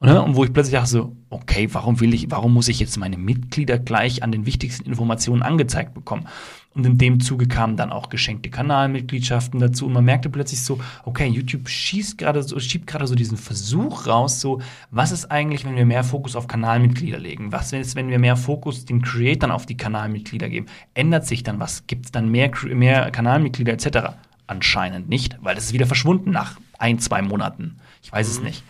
Und, 0.04 0.12
ne, 0.12 0.22
und 0.22 0.36
wo 0.36 0.44
ich 0.44 0.52
plötzlich 0.52 0.74
dachte 0.74 0.90
so, 0.90 1.16
okay, 1.30 1.66
warum 1.72 1.98
will 1.98 2.12
ich, 2.12 2.30
warum 2.30 2.52
muss 2.52 2.68
ich 2.68 2.78
jetzt 2.78 2.98
meine 2.98 3.16
Mitglieder 3.16 3.78
gleich 3.78 4.22
an 4.22 4.32
den 4.32 4.44
wichtigsten 4.44 4.86
Informationen 4.86 5.42
angezeigt 5.42 5.94
bekommen? 5.94 6.26
Und 6.74 6.84
in 6.84 6.98
dem 6.98 7.20
Zuge 7.20 7.46
kamen 7.46 7.78
dann 7.78 7.90
auch 7.90 8.10
geschenkte 8.10 8.50
Kanalmitgliedschaften 8.50 9.60
dazu. 9.60 9.86
Und 9.86 9.94
man 9.94 10.04
merkte 10.04 10.28
plötzlich 10.28 10.62
so, 10.62 10.78
okay, 11.04 11.26
YouTube 11.26 11.70
schießt 11.70 12.18
gerade 12.18 12.42
so, 12.42 12.60
schiebt 12.60 12.86
gerade 12.86 13.06
so 13.06 13.14
diesen 13.14 13.38
Versuch 13.38 14.06
raus, 14.06 14.42
so, 14.42 14.60
was 14.90 15.10
ist 15.10 15.30
eigentlich, 15.30 15.64
wenn 15.64 15.76
wir 15.76 15.86
mehr 15.86 16.04
Fokus 16.04 16.36
auf 16.36 16.48
Kanalmitglieder 16.48 17.18
legen? 17.18 17.52
Was 17.52 17.72
ist, 17.72 17.96
wenn 17.96 18.10
wir 18.10 18.18
mehr 18.18 18.36
Fokus 18.36 18.84
den 18.84 19.00
Creatern 19.00 19.52
auf 19.52 19.64
die 19.64 19.78
Kanalmitglieder 19.78 20.50
geben? 20.50 20.66
Ändert 20.92 21.26
sich 21.26 21.44
dann 21.44 21.60
was? 21.60 21.86
Gibt 21.86 22.06
es 22.06 22.12
dann 22.12 22.30
mehr, 22.30 22.50
mehr 22.74 23.10
Kanalmitglieder 23.10 23.72
etc.? 23.72 24.16
Anscheinend 24.46 25.08
nicht, 25.08 25.38
weil 25.40 25.54
das 25.54 25.64
ist 25.64 25.72
wieder 25.72 25.86
verschwunden 25.86 26.30
nach 26.30 26.60
ein, 26.78 26.98
zwei 26.98 27.22
Monaten. 27.22 27.76
Ich 28.02 28.12
weiß 28.12 28.28
mhm. 28.28 28.34
es 28.34 28.42
nicht. 28.42 28.64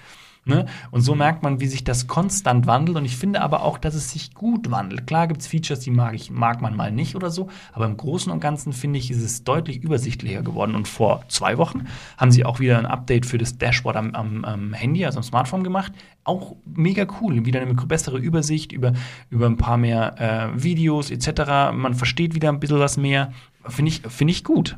Ne? 0.47 0.67
Und 0.91 1.01
so 1.01 1.15
merkt 1.15 1.43
man, 1.43 1.61
wie 1.61 1.67
sich 1.67 1.85
das 1.85 2.07
konstant 2.07 2.67
wandelt. 2.67 2.99
Und 2.99 3.05
ich 3.07 3.17
finde 3.17 3.41
aber 3.41 3.63
auch, 3.63 3.79
dass 3.79 3.95
es 3.95 4.11
sich 4.11 4.35
gut 4.35 4.71
wandelt. 4.71 5.07
Klar 5.07 5.27
gibt 5.27 5.41
es 5.41 5.47
Features, 5.47 5.81
die 5.81 5.91
mag, 5.91 6.15
ich, 6.15 6.31
mag 6.31 6.61
man 6.61 6.77
mal 6.77 6.93
nicht 6.93 7.17
oder 7.17 7.31
so. 7.31 7.49
Aber 7.73 7.87
im 7.87 7.97
Großen 7.97 8.31
und 8.31 8.41
Ganzen 8.41 8.75
finde 8.75 8.99
ich, 8.99 9.11
ist 9.11 9.23
es 9.23 9.45
deutlich 9.45 9.83
übersichtlicher 9.83 10.43
geworden. 10.43 10.75
Und 10.75 10.87
vor 10.87 11.25
zwei 11.29 11.57
Wochen 11.57 11.87
haben 12.19 12.31
sie 12.31 12.45
auch 12.45 12.61
wieder 12.61 12.79
ein 12.79 12.85
Update 12.85 13.25
für 13.25 13.39
das 13.39 13.57
Dashboard 13.57 13.97
am, 13.97 14.15
am, 14.15 14.45
am 14.45 14.73
Handy, 14.75 15.07
also 15.07 15.19
am 15.19 15.23
Smartphone 15.23 15.65
gemacht. 15.65 15.93
Auch 16.25 16.57
mega 16.67 17.07
cool. 17.21 17.47
Wieder 17.47 17.63
eine 17.63 17.75
bessere 17.75 18.19
Übersicht 18.19 18.73
über, 18.73 18.93
über 19.31 19.47
ein 19.47 19.57
paar 19.57 19.79
mehr 19.79 20.53
äh, 20.55 20.63
Videos 20.63 21.11
etc. 21.11 21.73
Man 21.73 21.95
versteht 21.95 22.35
wieder 22.35 22.51
ein 22.51 22.61
bisschen 22.61 22.81
was 22.81 22.99
mehr. 22.99 23.33
Finde 23.67 23.91
ich, 23.91 24.03
find 24.09 24.31
ich 24.31 24.45
gut. 24.45 24.77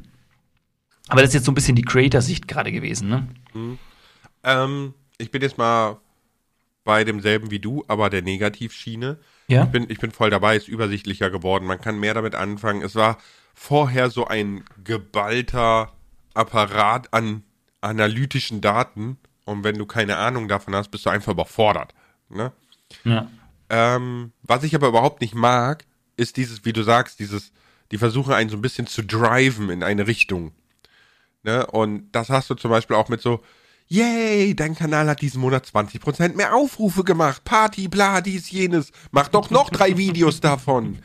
Aber 1.09 1.22
das 1.22 1.31
ist 1.31 1.35
jetzt 1.35 1.44
so 1.44 1.52
ein 1.52 1.57
bisschen 1.57 1.76
die 1.76 1.83
Creator-Sicht 1.83 2.46
gerade 2.46 2.70
gewesen, 2.72 3.09
ne? 3.09 3.26
Mhm. 3.55 3.79
Ähm 4.44 4.94
ich 5.18 5.31
bin 5.31 5.42
jetzt 5.42 5.59
mal 5.59 5.98
bei 6.85 7.05
demselben 7.05 7.50
wie 7.50 7.59
du, 7.59 7.85
aber 7.88 8.11
der 8.11 8.22
Negativschiene. 8.22 9.18
Ja. 9.48 9.64
Ich 9.64 9.70
bin, 9.70 9.87
ich 9.90 9.98
bin 9.98 10.12
voll 10.12 10.31
dabei, 10.31 10.57
ist 10.57 10.68
übersichtlicher 10.68 11.31
geworden. 11.31 11.66
Man 11.66 11.81
kann 11.81 11.98
mehr 11.98 12.14
damit 12.14 12.35
anfangen. 12.35 12.83
Es 12.83 12.94
war 12.94 13.18
vorher 13.55 14.11
so 14.11 14.26
ein 14.26 14.64
geballter 14.85 15.92
Apparat 16.35 17.12
an 17.12 17.42
analytischen 17.81 18.61
Daten. 18.61 19.18
Und 19.44 19.64
wenn 19.64 19.79
du 19.79 19.87
keine 19.87 20.16
Ahnung 20.16 20.48
davon 20.48 20.74
hast, 20.74 20.90
bist 20.90 21.07
du 21.07 21.11
einfach 21.11 21.33
überfordert. 21.33 21.94
Ne? 22.29 22.52
Ja. 23.05 23.31
Ähm, 23.68 24.33
was 24.42 24.62
ich 24.62 24.74
aber 24.74 24.88
überhaupt 24.88 25.20
nicht 25.20 25.35
mag, 25.35 25.85
ist 26.16 26.37
dieses, 26.37 26.64
wie 26.64 26.72
du 26.72 26.83
sagst, 26.83 27.18
dieses, 27.18 27.52
die 27.90 27.98
versuchen 27.98 28.33
einen 28.33 28.50
so 28.50 28.57
ein 28.57 28.62
bisschen 28.62 28.87
zu 28.87 29.02
driven 29.02 29.70
in 29.70 29.83
eine 29.83 30.07
Richtung. 30.07 30.52
Ne? 31.42 31.66
Und 31.66 32.11
das 32.12 32.29
hast 32.29 32.50
du 32.50 32.55
zum 32.55 32.70
Beispiel 32.70 32.96
auch 32.96 33.09
mit 33.09 33.20
so, 33.20 33.42
Yay, 33.88 34.55
dein 34.57 34.75
Kanal 34.75 35.09
hat 35.09 35.20
diesen 35.20 35.40
Monat 35.40 35.66
20% 35.66 36.35
mehr 36.35 36.55
Aufrufe 36.55 37.05
gemacht. 37.05 37.44
Party, 37.44 37.87
bla, 37.87 38.20
dies, 38.20 38.51
jenes. 38.51 38.90
Mach 39.12 39.29
doch 39.29 39.51
noch 39.51 39.70
drei 39.70 39.96
Videos 39.96 40.40
davon. 40.40 40.99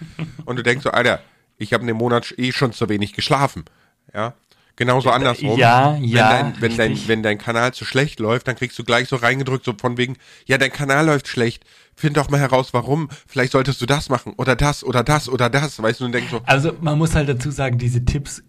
Und 0.45 0.55
du 0.55 0.63
denkst 0.63 0.83
so, 0.83 0.91
Alter, 0.91 1.21
ich 1.57 1.73
habe 1.73 1.81
in 1.81 1.87
dem 1.87 1.97
Monat 1.97 2.33
eh 2.37 2.51
schon 2.51 2.73
zu 2.73 2.89
wenig 2.89 3.13
geschlafen. 3.13 3.65
Ja. 4.13 4.33
Genauso 4.77 5.11
andersrum. 5.11 5.59
Ja, 5.59 5.95
ja. 5.97 6.01
Wenn 6.01 6.53
dein, 6.53 6.61
wenn, 6.61 6.77
dein, 6.77 7.07
wenn 7.07 7.23
dein 7.23 7.37
Kanal 7.37 7.73
zu 7.73 7.85
schlecht 7.85 8.19
läuft, 8.19 8.47
dann 8.47 8.55
kriegst 8.55 8.79
du 8.79 8.83
gleich 8.83 9.07
so 9.09 9.15
reingedrückt, 9.17 9.65
so 9.65 9.73
von 9.79 9.97
wegen, 9.97 10.17
ja, 10.47 10.57
dein 10.57 10.71
Kanal 10.71 11.05
läuft 11.05 11.27
schlecht. 11.27 11.65
Find 11.95 12.17
doch 12.17 12.29
mal 12.29 12.39
heraus, 12.39 12.73
warum. 12.73 13.09
Vielleicht 13.27 13.51
solltest 13.51 13.79
du 13.81 13.85
das 13.85 14.09
machen 14.09 14.33
oder 14.37 14.55
das 14.55 14.83
oder 14.83 15.03
das 15.03 15.29
oder 15.29 15.51
das. 15.51 15.79
Weißt 15.81 15.99
du, 15.99 16.05
und 16.05 16.13
denkst 16.13 16.31
so. 16.31 16.41
Also, 16.45 16.73
man 16.81 16.97
muss 16.97 17.13
halt 17.13 17.29
dazu 17.29 17.51
sagen, 17.51 17.77
diese 17.77 18.03
Tipps 18.05 18.41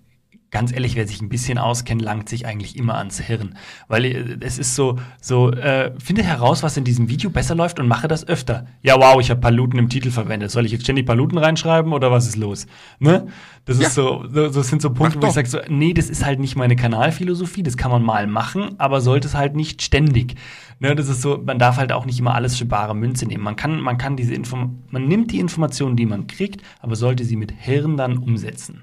ganz 0.52 0.70
ehrlich, 0.70 0.94
wer 0.94 1.08
sich 1.08 1.20
ein 1.20 1.30
bisschen 1.30 1.58
auskennt, 1.58 2.02
langt 2.02 2.28
sich 2.28 2.46
eigentlich 2.46 2.76
immer 2.76 2.96
ans 2.98 3.18
Hirn. 3.18 3.56
Weil 3.88 4.04
äh, 4.04 4.36
es 4.40 4.58
ist 4.58 4.76
so, 4.76 4.98
so, 5.20 5.50
äh, 5.50 5.92
finde 5.98 6.22
heraus, 6.22 6.62
was 6.62 6.76
in 6.76 6.84
diesem 6.84 7.08
Video 7.08 7.30
besser 7.30 7.54
läuft 7.54 7.80
und 7.80 7.88
mache 7.88 8.06
das 8.06 8.28
öfter. 8.28 8.66
Ja, 8.82 8.96
wow, 9.00 9.20
ich 9.20 9.30
habe 9.30 9.40
Paluten 9.40 9.78
im 9.78 9.88
Titel 9.88 10.10
verwendet. 10.10 10.50
Soll 10.50 10.66
ich 10.66 10.72
jetzt 10.72 10.82
ständig 10.82 11.06
Paluten 11.06 11.38
reinschreiben 11.38 11.92
oder 11.92 12.12
was 12.12 12.28
ist 12.28 12.36
los? 12.36 12.66
Ne? 13.00 13.26
Das 13.64 13.80
ja. 13.80 13.86
ist 13.86 13.94
so, 13.94 14.24
so, 14.30 14.48
das 14.48 14.68
sind 14.68 14.82
so 14.82 14.92
Punkte, 14.92 15.22
wo 15.22 15.26
ich 15.26 15.32
sage 15.32 15.48
so, 15.48 15.58
nee, 15.68 15.94
das 15.94 16.10
ist 16.10 16.24
halt 16.24 16.38
nicht 16.38 16.54
meine 16.54 16.76
Kanalphilosophie, 16.76 17.62
das 17.62 17.76
kann 17.76 17.90
man 17.90 18.02
mal 18.02 18.26
machen, 18.26 18.78
aber 18.78 19.00
sollte 19.00 19.28
es 19.28 19.34
halt 19.34 19.56
nicht 19.56 19.82
ständig. 19.82 20.34
Ne, 20.80 20.94
das 20.94 21.08
ist 21.08 21.22
so, 21.22 21.40
man 21.42 21.58
darf 21.58 21.76
halt 21.76 21.92
auch 21.92 22.04
nicht 22.04 22.18
immer 22.18 22.34
alles 22.34 22.56
für 22.56 22.64
bare 22.66 22.94
Münze 22.94 23.24
nehmen. 23.24 23.44
Man 23.44 23.56
kann, 23.56 23.80
man 23.80 23.98
kann 23.98 24.16
diese 24.16 24.34
Inform 24.34 24.82
man 24.90 25.06
nimmt 25.06 25.30
die 25.30 25.38
Informationen, 25.38 25.96
die 25.96 26.06
man 26.06 26.26
kriegt, 26.26 26.60
aber 26.80 26.96
sollte 26.96 27.24
sie 27.24 27.36
mit 27.36 27.52
Hirn 27.52 27.96
dann 27.96 28.18
umsetzen. 28.18 28.82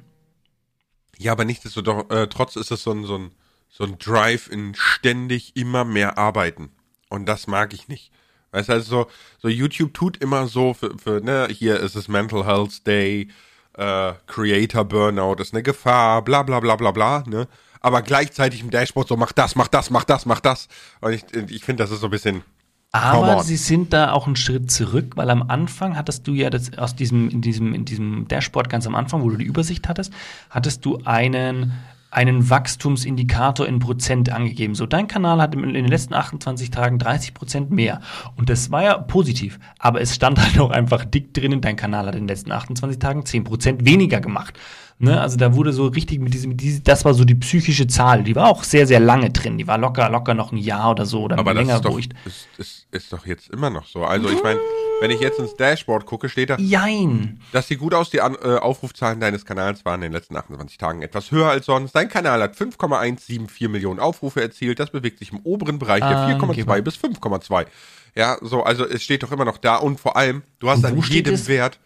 Ja, 1.19 1.33
aber 1.33 1.43
nichtsdestotrotz 1.43 2.55
äh, 2.55 2.59
ist 2.59 2.71
es 2.71 2.81
so 2.81 2.91
ein, 2.91 3.03
so, 3.03 3.17
ein, 3.17 3.31
so 3.69 3.83
ein 3.83 3.97
Drive 3.99 4.49
in 4.49 4.73
ständig 4.73 5.55
immer 5.57 5.83
mehr 5.83 6.17
arbeiten. 6.17 6.71
Und 7.09 7.25
das 7.27 7.45
mag 7.45 7.73
ich 7.73 7.89
nicht. 7.89 8.11
Weißt 8.51 8.69
du, 8.69 8.73
also 8.73 8.89
so, 8.89 9.07
so 9.39 9.47
YouTube 9.49 9.93
tut 9.93 10.17
immer 10.17 10.47
so 10.47 10.73
für, 10.73 10.97
für 10.97 11.19
ne, 11.21 11.47
hier 11.51 11.79
ist 11.81 11.95
es 11.95 12.07
Mental 12.07 12.45
Health 12.45 12.87
Day, 12.87 13.27
äh, 13.73 14.13
Creator 14.27 14.85
Burnout 14.85 15.41
ist 15.41 15.53
eine 15.53 15.61
Gefahr, 15.61 16.23
bla 16.23 16.43
bla 16.43 16.61
bla 16.61 16.77
bla 16.77 16.91
bla, 16.91 17.23
ne? 17.27 17.47
Aber 17.81 18.01
gleichzeitig 18.01 18.61
im 18.61 18.71
Dashboard 18.71 19.07
so, 19.07 19.17
mach 19.17 19.31
das, 19.33 19.55
mach 19.55 19.67
das, 19.67 19.89
mach 19.89 20.05
das, 20.05 20.25
mach 20.25 20.39
das. 20.39 20.67
Und 21.01 21.13
ich, 21.13 21.23
ich 21.33 21.63
finde, 21.63 21.83
das 21.83 21.91
ist 21.91 22.01
so 22.01 22.07
ein 22.07 22.11
bisschen 22.11 22.43
aber 22.91 23.43
sie 23.43 23.57
sind 23.57 23.93
da 23.93 24.13
auch 24.13 24.25
einen 24.25 24.35
Schritt 24.35 24.71
zurück, 24.71 25.15
weil 25.15 25.29
am 25.29 25.43
Anfang 25.43 25.95
hattest 25.95 26.27
du 26.27 26.33
ja 26.33 26.49
das 26.49 26.75
aus 26.77 26.95
diesem, 26.95 27.29
in 27.29 27.41
diesem, 27.41 27.73
in 27.75 27.85
diesem 27.85 28.27
Dashboard 28.27 28.69
ganz 28.69 28.87
am 28.87 28.95
Anfang, 28.95 29.21
wo 29.21 29.29
du 29.29 29.37
die 29.37 29.45
Übersicht 29.45 29.87
hattest, 29.87 30.11
hattest 30.49 30.83
du 30.85 30.97
einen, 31.05 31.73
einen 32.09 32.49
Wachstumsindikator 32.49 33.67
in 33.67 33.77
Prozent 33.77 34.31
angegeben. 34.31 34.73
So, 34.73 34.87
dein 34.87 35.07
Kanal 35.07 35.39
hat 35.39 35.53
in 35.53 35.73
den 35.73 35.87
letzten 35.87 36.15
28 36.15 36.71
Tagen 36.71 36.97
30 36.97 37.35
Prozent 37.35 37.69
mehr. 37.69 38.01
Und 38.35 38.49
das 38.49 38.71
war 38.71 38.81
ja 38.81 38.97
positiv. 38.97 39.59
Aber 39.77 40.01
es 40.01 40.15
stand 40.15 40.39
halt 40.43 40.57
auch 40.59 40.71
einfach 40.71 41.05
dick 41.05 41.31
drinnen, 41.35 41.61
dein 41.61 41.75
Kanal 41.75 42.07
hat 42.07 42.15
in 42.15 42.21
den 42.21 42.27
letzten 42.27 42.51
28 42.51 42.97
Tagen 42.97 43.23
10 43.23 43.43
Prozent 43.43 43.85
weniger 43.85 44.19
gemacht. 44.19 44.57
Ne? 45.01 45.19
Also 45.19 45.37
da 45.37 45.55
wurde 45.55 45.71
so 45.71 45.87
richtig 45.87 46.19
mit 46.19 46.33
diesem, 46.33 46.57
diese, 46.57 46.81
das 46.81 47.05
war 47.05 47.13
so 47.13 47.23
die 47.23 47.35
psychische 47.35 47.87
Zahl, 47.87 48.21
die 48.23 48.35
war 48.35 48.49
auch 48.49 48.65
sehr, 48.65 48.85
sehr 48.85 48.99
lange 48.99 49.29
drin. 49.29 49.57
Die 49.57 49.65
war 49.65 49.77
locker, 49.77 50.09
locker 50.09 50.33
noch 50.33 50.51
ein 50.51 50.57
Jahr 50.57 50.91
oder 50.91 51.05
so 51.05 51.23
oder 51.23 51.39
Aber 51.39 51.53
länger 51.53 51.79
das 51.79 51.95
ist, 51.95 52.09
doch, 52.11 52.15
ist, 52.25 52.47
ist, 52.57 52.87
ist 52.91 53.13
doch 53.13 53.25
jetzt 53.25 53.49
immer 53.49 53.69
noch 53.69 53.85
so. 53.85 54.03
Also 54.03 54.29
ich 54.29 54.43
meine, 54.43 54.59
wenn 54.99 55.09
ich 55.09 55.21
jetzt 55.21 55.39
ins 55.39 55.55
Dashboard 55.55 56.05
gucke, 56.05 56.27
steht 56.27 56.49
da, 56.49 56.57
Jein. 56.57 57.39
das 57.53 57.69
sieht 57.69 57.79
gut 57.79 57.93
aus, 57.93 58.09
die 58.09 58.19
An 58.19 58.35
äh, 58.43 58.57
Aufrufzahlen 58.57 59.21
deines 59.21 59.45
Kanals 59.45 59.85
waren 59.85 60.01
in 60.01 60.11
den 60.11 60.11
letzten 60.11 60.35
28 60.35 60.77
Tagen 60.77 61.01
etwas 61.01 61.31
höher 61.31 61.47
als 61.47 61.65
sonst. 61.65 61.93
Dein 61.93 62.09
Kanal 62.09 62.41
hat 62.41 62.57
5,174 62.57 63.69
Millionen 63.69 64.01
Aufrufe 64.01 64.41
erzielt. 64.41 64.81
Das 64.81 64.89
bewegt 64.89 65.19
sich 65.19 65.31
im 65.31 65.39
oberen 65.45 65.79
Bereich 65.79 66.01
der 66.01 66.37
4,2 66.37 66.81
bis 66.81 66.95
5,2. 66.97 67.67
Ja, 68.15 68.37
so, 68.41 68.63
also 68.63 68.85
es 68.85 69.01
steht 69.01 69.23
doch 69.23 69.31
immer 69.31 69.45
noch 69.45 69.59
da 69.59 69.77
und 69.77 69.97
vor 69.97 70.17
allem, 70.17 70.43
du 70.59 70.69
hast 70.69 70.83
an 70.83 70.97
jedem 70.97 71.47
Wert 71.47 71.79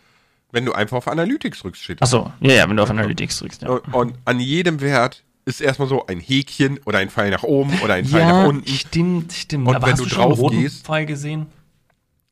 wenn 0.54 0.66
du 0.66 0.72
einfach 0.72 0.98
auf 0.98 1.08
Analytics 1.08 1.60
drückst, 1.60 1.84
steht 1.84 2.02
Achso, 2.02 2.32
ja, 2.40 2.54
ja, 2.54 2.70
wenn 2.70 2.78
du 2.78 2.84
auf 2.84 2.90
Analytics 2.90 3.40
drückst, 3.40 3.64
ja. 3.64 3.70
Und, 3.70 3.94
und 3.94 4.14
an 4.24 4.40
jedem 4.40 4.80
Wert 4.80 5.24
ist 5.46 5.60
erstmal 5.60 5.88
so 5.88 6.06
ein 6.06 6.20
Häkchen 6.20 6.80
oder 6.86 7.00
ein 7.00 7.10
Pfeil 7.10 7.32
nach 7.32 7.44
oben 7.44 7.78
oder 7.84 7.96
ein 7.96 8.06
Pfeil 8.06 8.22
ja, 8.22 8.28
nach 8.28 8.48
unten. 8.48 8.70
Stimmt, 8.70 9.34
stimmt. 9.34 9.68
Und 9.68 9.76
Aber 9.76 9.88
wenn 9.88 9.98
du, 9.98 10.06
du 10.06 10.10
drauf 10.16 10.40
gehst. 10.52 10.86
Pfeil 10.86 11.06
gesehen? 11.06 11.48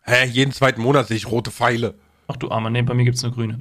Hä, 0.04 0.26
jeden 0.28 0.54
zweiten 0.54 0.82
Monat 0.82 1.08
sehe 1.08 1.18
ich 1.18 1.30
rote 1.30 1.52
Pfeile. 1.52 1.96
Ach 2.28 2.38
du 2.38 2.50
Armer, 2.50 2.70
nee, 2.70 2.84
bei 2.84 2.94
mir 2.94 3.04
gibt's 3.04 3.24
nur 3.24 3.34
grüne. 3.34 3.60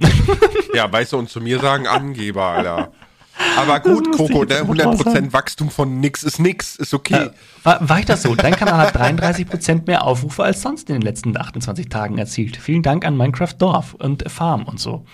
ja, 0.75 0.91
weißt 0.93 1.13
du, 1.15 1.19
und 1.19 1.31
zu 1.31 1.41
mir 1.41 1.59
sagen 1.59 1.87
Angeber, 1.87 2.45
Alter. 2.45 2.93
Aber 3.57 3.81
gut, 3.81 4.17
Coco, 4.17 4.45
ne, 4.45 4.63
100% 4.63 5.33
Wachstum 5.33 5.71
von 5.71 6.01
nix 6.01 6.23
ist 6.23 6.39
nix, 6.39 6.77
ist 6.77 6.93
okay. 6.93 7.27
Äh, 7.27 7.31
war, 7.63 7.89
war 7.89 7.99
ich 7.99 8.07
das 8.07 8.23
so? 8.23 8.35
Dein 8.35 8.55
Kanal 8.55 8.77
hat 8.77 8.97
33% 8.97 9.87
mehr 9.87 10.05
Aufrufe 10.05 10.45
als 10.45 10.63
sonst 10.63 10.91
in 10.91 10.97
den 10.97 11.03
letzten 11.03 11.37
28 11.37 11.89
Tagen 11.89 12.19
erzielt. 12.19 12.57
Vielen 12.57 12.83
Dank 12.83 13.05
an 13.05 13.17
Minecraft 13.17 13.55
Dorf 13.59 13.95
und 13.95 14.31
Farm 14.31 14.65
und 14.65 14.79
so. 14.79 15.05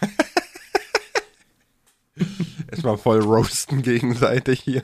Erstmal 2.70 2.98
voll 2.98 3.20
roasten 3.20 3.82
gegenseitig 3.82 4.60
hier. 4.60 4.82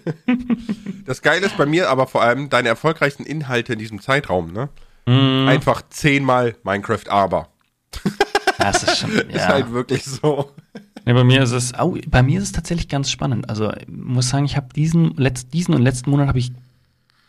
Das 1.07 1.23
Geile 1.23 1.47
ist 1.47 1.57
bei 1.57 1.67
mir 1.67 1.91
aber 1.91 2.07
vor 2.07 2.23
allem 2.23 2.51
deine 2.51 2.69
erfolgreichsten 2.69 3.25
Inhalte 3.25 3.75
in 3.75 3.79
diesem 3.79 4.01
Zeitraum, 4.01 4.53
ne? 4.53 4.69
Mm. 5.07 5.49
Einfach 5.49 5.83
zehnmal 5.89 6.57
Minecraft 6.65 7.09
aber. 7.09 7.49
Das 8.59 8.83
ist 8.83 8.99
schon, 8.99 9.13
ja. 9.15 9.23
Ist 9.23 9.49
halt 9.49 9.73
wirklich 9.73 10.05
so. 10.05 10.51
Nee, 11.09 11.15
bei 11.15 11.25
mir 11.25 11.43
ist 11.43 11.53
es, 11.53 11.73
oh, 11.81 11.97
bei 12.07 12.23
mir 12.23 12.37
ist 12.37 12.45
es 12.45 12.53
tatsächlich 12.53 12.87
ganz 12.87 13.11
spannend. 13.11 13.49
Also 13.49 13.73
ich 13.73 13.89
muss 13.89 14.29
sagen, 14.29 14.45
ich 14.45 14.59
habe 14.59 14.67
diesen, 14.77 15.17
letzt, 15.17 15.55
diesen 15.55 15.75
und 15.75 15.81
letzten 15.81 16.11
Monat 16.11 16.29
habe 16.29 16.39
ich 16.39 16.53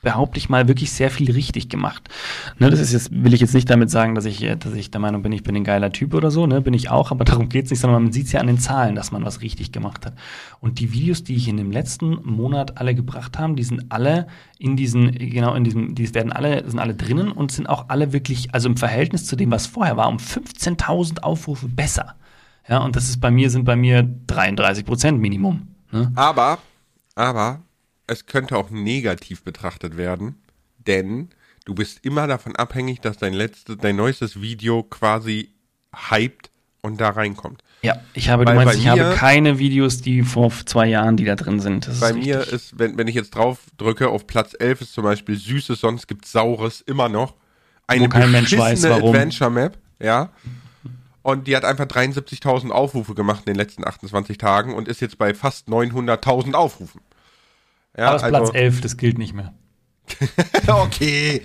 behaupte 0.01 0.37
ich 0.37 0.49
mal, 0.49 0.67
wirklich 0.67 0.91
sehr 0.91 1.09
viel 1.09 1.31
richtig 1.31 1.69
gemacht. 1.69 2.09
Ne, 2.57 2.69
das 2.69 2.79
ist 2.79 2.93
jetzt, 2.93 3.11
will 3.11 3.33
ich 3.33 3.41
jetzt 3.41 3.53
nicht 3.53 3.69
damit 3.69 3.89
sagen, 3.89 4.15
dass 4.15 4.25
ich, 4.25 4.45
dass 4.59 4.73
ich 4.73 4.91
der 4.91 4.99
Meinung 4.99 5.23
bin, 5.23 5.31
ich 5.31 5.43
bin 5.43 5.55
ein 5.55 5.63
geiler 5.63 5.91
Typ 5.91 6.13
oder 6.13 6.29
so, 6.29 6.45
ne, 6.45 6.61
bin 6.61 6.73
ich 6.73 6.89
auch, 6.89 7.11
aber 7.11 7.23
darum 7.25 7.49
geht's 7.49 7.69
nicht, 7.69 7.79
sondern 7.79 8.03
man 8.03 8.11
sieht's 8.11 8.31
ja 8.31 8.39
an 8.39 8.47
den 8.47 8.59
Zahlen, 8.59 8.95
dass 8.95 9.11
man 9.11 9.25
was 9.25 9.41
richtig 9.41 9.71
gemacht 9.71 10.05
hat. 10.05 10.13
Und 10.59 10.79
die 10.79 10.93
Videos, 10.93 11.23
die 11.23 11.35
ich 11.35 11.47
in 11.47 11.57
dem 11.57 11.71
letzten 11.71 12.19
Monat 12.23 12.77
alle 12.77 12.95
gebracht 12.95 13.37
haben, 13.37 13.55
die 13.55 13.63
sind 13.63 13.85
alle 13.89 14.27
in 14.57 14.75
diesen, 14.75 15.11
genau 15.11 15.53
in 15.53 15.63
diesem, 15.63 15.95
die 15.95 16.13
werden 16.13 16.31
alle, 16.31 16.69
sind 16.69 16.79
alle 16.79 16.95
drinnen 16.95 17.31
und 17.31 17.51
sind 17.51 17.67
auch 17.67 17.85
alle 17.87 18.13
wirklich, 18.13 18.53
also 18.53 18.67
im 18.67 18.77
Verhältnis 18.77 19.25
zu 19.25 19.35
dem, 19.35 19.51
was 19.51 19.67
vorher 19.67 19.97
war, 19.97 20.07
um 20.09 20.17
15.000 20.17 21.19
Aufrufe 21.19 21.67
besser. 21.67 22.15
Ja, 22.69 22.79
und 22.79 22.95
das 22.95 23.09
ist 23.09 23.19
bei 23.19 23.31
mir, 23.31 23.49
sind 23.49 23.65
bei 23.65 23.75
mir 23.75 24.03
33 24.27 24.85
Prozent 24.85 25.19
Minimum. 25.19 25.67
Ne? 25.91 26.11
Aber, 26.15 26.59
aber, 27.15 27.63
es 28.05 28.27
könnte 28.27 28.57
auch 28.57 28.69
negativ 28.69 29.43
betrachtet 29.43 29.97
werden, 29.97 30.35
denn 30.77 31.29
du 31.65 31.73
bist 31.73 32.05
immer 32.05 32.27
davon 32.27 32.55
abhängig, 32.55 33.01
dass 33.01 33.17
dein 33.17 33.33
letztes, 33.33 33.77
dein 33.77 33.95
neuestes 33.95 34.41
Video 34.41 34.83
quasi 34.83 35.53
hyped 36.09 36.51
und 36.81 37.01
da 37.01 37.09
reinkommt. 37.09 37.63
Ja, 37.81 37.97
ich 38.13 38.29
habe, 38.29 38.45
Weil 38.45 38.57
du 38.57 38.65
meinst, 38.65 38.79
ich 38.79 38.87
habe 38.87 39.15
keine 39.15 39.57
Videos, 39.57 40.01
die 40.01 40.21
vor 40.21 40.51
zwei 40.65 40.87
Jahren, 40.87 41.17
die 41.17 41.25
da 41.25 41.35
drin 41.35 41.59
sind. 41.59 41.87
Das 41.87 42.01
bei 42.01 42.09
ist 42.09 42.17
mir 42.17 42.39
ist, 42.41 42.77
wenn, 42.77 42.97
wenn 42.97 43.07
ich 43.07 43.15
jetzt 43.15 43.31
drauf 43.31 43.59
drücke, 43.77 44.09
auf 44.09 44.27
Platz 44.27 44.55
11 44.57 44.81
ist 44.81 44.93
zum 44.93 45.05
Beispiel 45.05 45.35
Süßes, 45.35 45.79
sonst 45.79 46.07
gibt 46.07 46.25
es 46.25 46.33
Saures 46.33 46.81
immer 46.81 47.09
noch. 47.09 47.35
Eine 47.87 48.05
Wo 48.05 48.09
kein 48.09 48.31
Mensch 48.31 48.55
weiß, 48.55 48.83
warum. 48.83 49.15
Adventure 49.15 49.49
Map, 49.49 49.77
ja. 49.99 50.29
Und 51.31 51.47
die 51.47 51.55
hat 51.55 51.65
einfach 51.65 51.85
73.000 51.85 52.71
Aufrufe 52.71 53.13
gemacht 53.15 53.43
in 53.45 53.53
den 53.53 53.55
letzten 53.55 53.85
28 53.85 54.37
Tagen 54.37 54.73
und 54.73 54.87
ist 54.87 55.01
jetzt 55.01 55.17
bei 55.17 55.33
fast 55.33 55.67
900.000 55.67 56.53
Aufrufen. 56.53 57.01
Ja, 57.97 58.11
Aber 58.11 58.23
also, 58.23 58.27
Platz 58.27 58.51
11, 58.53 58.81
das 58.81 58.97
gilt 58.97 59.17
nicht 59.17 59.33
mehr. 59.33 59.53
okay. 60.67 61.41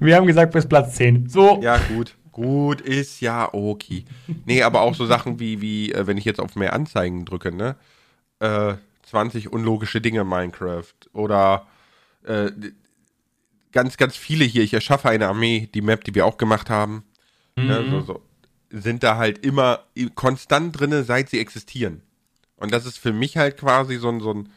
Wir 0.00 0.16
haben 0.16 0.26
gesagt 0.26 0.52
bis 0.52 0.66
Platz 0.66 0.96
10. 0.96 1.28
So. 1.28 1.60
Ja, 1.62 1.78
gut. 1.78 2.16
Gut 2.32 2.80
ist 2.80 3.20
ja 3.20 3.52
okay. 3.52 4.04
Nee, 4.44 4.62
aber 4.62 4.82
auch 4.82 4.94
so 4.94 5.06
Sachen 5.06 5.40
wie, 5.40 5.60
wie 5.60 5.92
äh, 5.92 6.06
wenn 6.06 6.16
ich 6.16 6.24
jetzt 6.24 6.40
auf 6.40 6.54
mehr 6.54 6.72
Anzeigen 6.72 7.24
drücke, 7.24 7.52
ne? 7.52 7.76
Äh, 8.38 8.74
20 9.08 9.52
unlogische 9.52 10.00
Dinge 10.00 10.22
Minecraft 10.22 10.94
oder 11.12 11.66
äh, 12.24 12.50
ganz, 13.72 13.96
ganz 13.96 14.16
viele 14.16 14.44
hier. 14.44 14.62
Ich 14.62 14.74
erschaffe 14.74 15.08
eine 15.08 15.28
Armee, 15.28 15.68
die 15.74 15.80
Map, 15.80 16.04
die 16.04 16.14
wir 16.14 16.26
auch 16.26 16.36
gemacht 16.36 16.70
haben. 16.70 17.04
Ne, 17.56 17.84
so, 17.90 18.00
so, 18.02 18.22
sind 18.70 19.02
da 19.02 19.16
halt 19.16 19.44
immer 19.44 19.84
konstant 20.14 20.78
drinne, 20.78 21.04
seit 21.04 21.30
sie 21.30 21.40
existieren. 21.40 22.02
Und 22.56 22.72
das 22.72 22.86
ist 22.86 22.98
für 22.98 23.12
mich 23.12 23.36
halt 23.36 23.56
quasi 23.56 23.96
so 23.96 24.08
ein, 24.08 24.20
so 24.20 24.34
ein, 24.34 24.48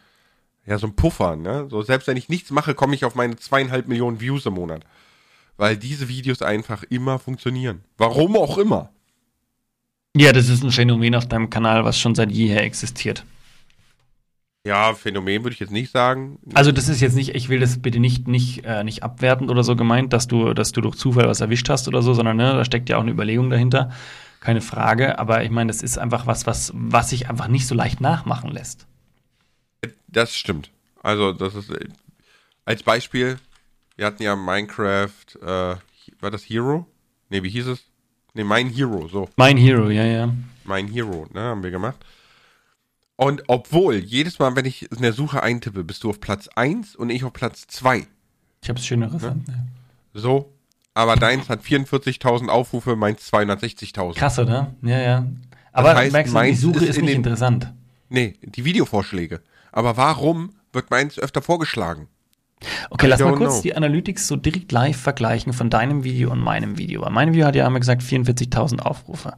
ja, 0.65 0.78
so 0.78 0.88
ein 0.88 0.95
Puffer, 0.95 1.36
ne? 1.36 1.67
So, 1.69 1.82
selbst 1.82 2.08
wenn 2.08 2.17
ich 2.17 2.30
nichts 2.30 2.52
mache, 2.52 2.74
komme 2.74 2.95
ich 2.95 3.06
auf 3.06 3.15
meine 3.15 3.36
zweieinhalb 3.36 3.88
Millionen 3.88 4.19
Views 4.19 4.45
im 4.45 4.54
Monat. 4.54 4.84
Weil 5.58 5.78
diese 5.78 6.08
Videos 6.08 6.41
einfach 6.41 6.84
immer 6.84 7.19
funktionieren. 7.19 7.84
Warum 7.97 8.36
auch 8.36 8.58
immer. 8.58 8.89
Ja, 10.15 10.34
das 10.34 10.50
ist 10.50 10.63
ein 10.63 10.71
Phänomen 10.71 11.15
auf 11.15 11.28
deinem 11.28 11.50
Kanal, 11.50 11.86
was 11.86 12.00
schon 12.00 12.15
seit 12.15 12.32
jeher 12.32 12.63
existiert. 12.63 13.24
Ja, 14.63 14.93
Phänomen 14.93 15.43
würde 15.43 15.54
ich 15.54 15.60
jetzt 15.60 15.71
nicht 15.71 15.91
sagen. 15.91 16.38
Also 16.54 16.71
das 16.71 16.88
ist 16.88 17.02
jetzt 17.02 17.15
nicht, 17.15 17.34
ich 17.34 17.50
will 17.50 17.60
das 17.60 17.82
bitte 17.82 18.00
nicht, 18.00 18.28
nicht, 18.28 18.63
äh, 18.63 18.84
nicht 18.84 19.02
abwertend 19.02 19.50
oder 19.50 19.63
so 19.63 19.76
gemeint, 19.76 20.13
dass 20.13 20.28
du, 20.28 20.54
dass 20.54 20.71
du 20.71 20.82
durch 20.82 20.95
Zufall 20.97 21.28
was 21.28 21.41
erwischt 21.41 21.67
hast 21.69 21.88
oder 21.88 22.04
so, 22.04 22.13
sondern 22.13 22.38
ne, 22.38 22.54
da 22.54 22.63
steckt 22.63 22.88
ja 22.89 22.97
auch 22.97 23.02
eine 23.02 23.12
Überlegung 23.12 23.50
dahinter. 23.50 23.91
Keine 24.39 24.62
Frage. 24.62 25.17
Aber 25.17 25.43
ich 25.43 25.50
meine, 25.50 25.71
das 25.71 25.82
ist 25.82 25.97
einfach 25.97 26.28
was, 26.28 26.45
was, 26.45 26.71
was 26.76 27.10
sich 27.10 27.28
einfach 27.30 27.47
nicht 27.47 27.65
so 27.65 27.74
leicht 27.74 28.02
nachmachen 28.02 28.52
lässt. 28.52 28.86
Das 30.08 30.36
stimmt. 30.36 30.69
Also, 31.02 31.32
das 31.32 31.56
ist 31.56 31.71
als 32.65 32.84
Beispiel, 32.84 33.39
wir 33.95 34.06
hatten 34.06 34.21
ja 34.21 34.36
Minecraft, 34.36 35.36
äh, 35.41 35.76
war 36.19 36.32
das 36.32 36.43
Hero? 36.43 36.86
Ne, 37.30 37.41
wie 37.43 37.50
hieß 37.50 37.67
es? 37.67 37.84
Ne, 38.34 38.43
Mein 38.43 38.69
Hero, 38.69 39.08
so. 39.08 39.30
Mein 39.38 39.58
Hero, 39.58 39.89
ja, 39.89 40.06
ja. 40.06 40.34
Mein 40.63 40.88
Hero, 40.88 41.28
ne, 41.34 41.41
haben 41.41 41.63
wir 41.63 41.71
gemacht. 41.71 41.97
Und 43.24 43.44
obwohl, 43.48 43.98
jedes 43.98 44.40
Mal, 44.40 44.56
wenn 44.56 44.66
ich 44.66 44.92
in 44.92 45.00
der 45.04 45.14
Suche 45.14 45.44
eintippe, 45.44 45.84
bist 45.84 46.04
du 46.04 46.10
auf 46.10 46.20
Platz 46.20 46.48
1 46.56 46.96
und 46.96 47.12
ich 47.12 47.24
auf 47.24 47.32
Platz 47.34 47.68
2. 47.68 48.08
Ich 48.64 48.70
habe 48.70 48.80
es 48.80 48.86
Schöneres. 48.88 49.22
Ja? 49.22 49.36
So. 50.16 50.52
Aber 50.96 51.16
deins 51.16 51.48
hat 51.48 51.62
44.000 51.64 52.48
Aufrufe, 52.48 52.96
meins 52.96 53.32
260.000. 53.32 54.16
Krass, 54.16 54.40
oder? 54.40 54.74
Ja, 54.82 55.00
ja. 55.00 55.26
Aber 55.72 55.90
Das 55.90 55.98
heißt, 56.00 56.14
merkst 56.14 56.34
du, 56.36 56.42
die 56.42 56.54
Suche 56.56 56.84
ist 56.86 56.90
ist 56.90 56.98
in 56.98 57.02
nicht 57.06 57.12
den- 57.14 57.18
interessant. 57.18 57.72
Nee, 58.10 58.34
die 58.42 58.66
Videovorschläge. 58.66 59.42
Aber 59.72 59.98
warum 59.98 60.56
wird 60.74 60.90
meins 60.90 61.20
öfter 61.20 61.44
vorgeschlagen? 61.44 62.08
Okay, 62.90 63.06
I 63.06 63.10
lass 63.10 63.20
mal 63.22 63.36
kurz 63.36 63.54
know. 63.54 63.62
die 63.62 63.76
Analytics 63.76 64.28
so 64.28 64.36
direkt 64.36 64.72
live 64.72 64.98
vergleichen 64.98 65.54
von 65.54 65.70
deinem 65.70 66.04
Video 66.04 66.32
und 66.32 66.40
meinem 66.40 66.80
Video. 66.80 67.02
Weil 67.04 67.12
Mein 67.12 67.34
Video 67.34 67.46
hat 67.46 67.56
ja 67.56 67.68
einmal 67.68 67.80
gesagt 67.82 68.02
44.000 68.02 68.80
Aufrufe. 68.80 69.34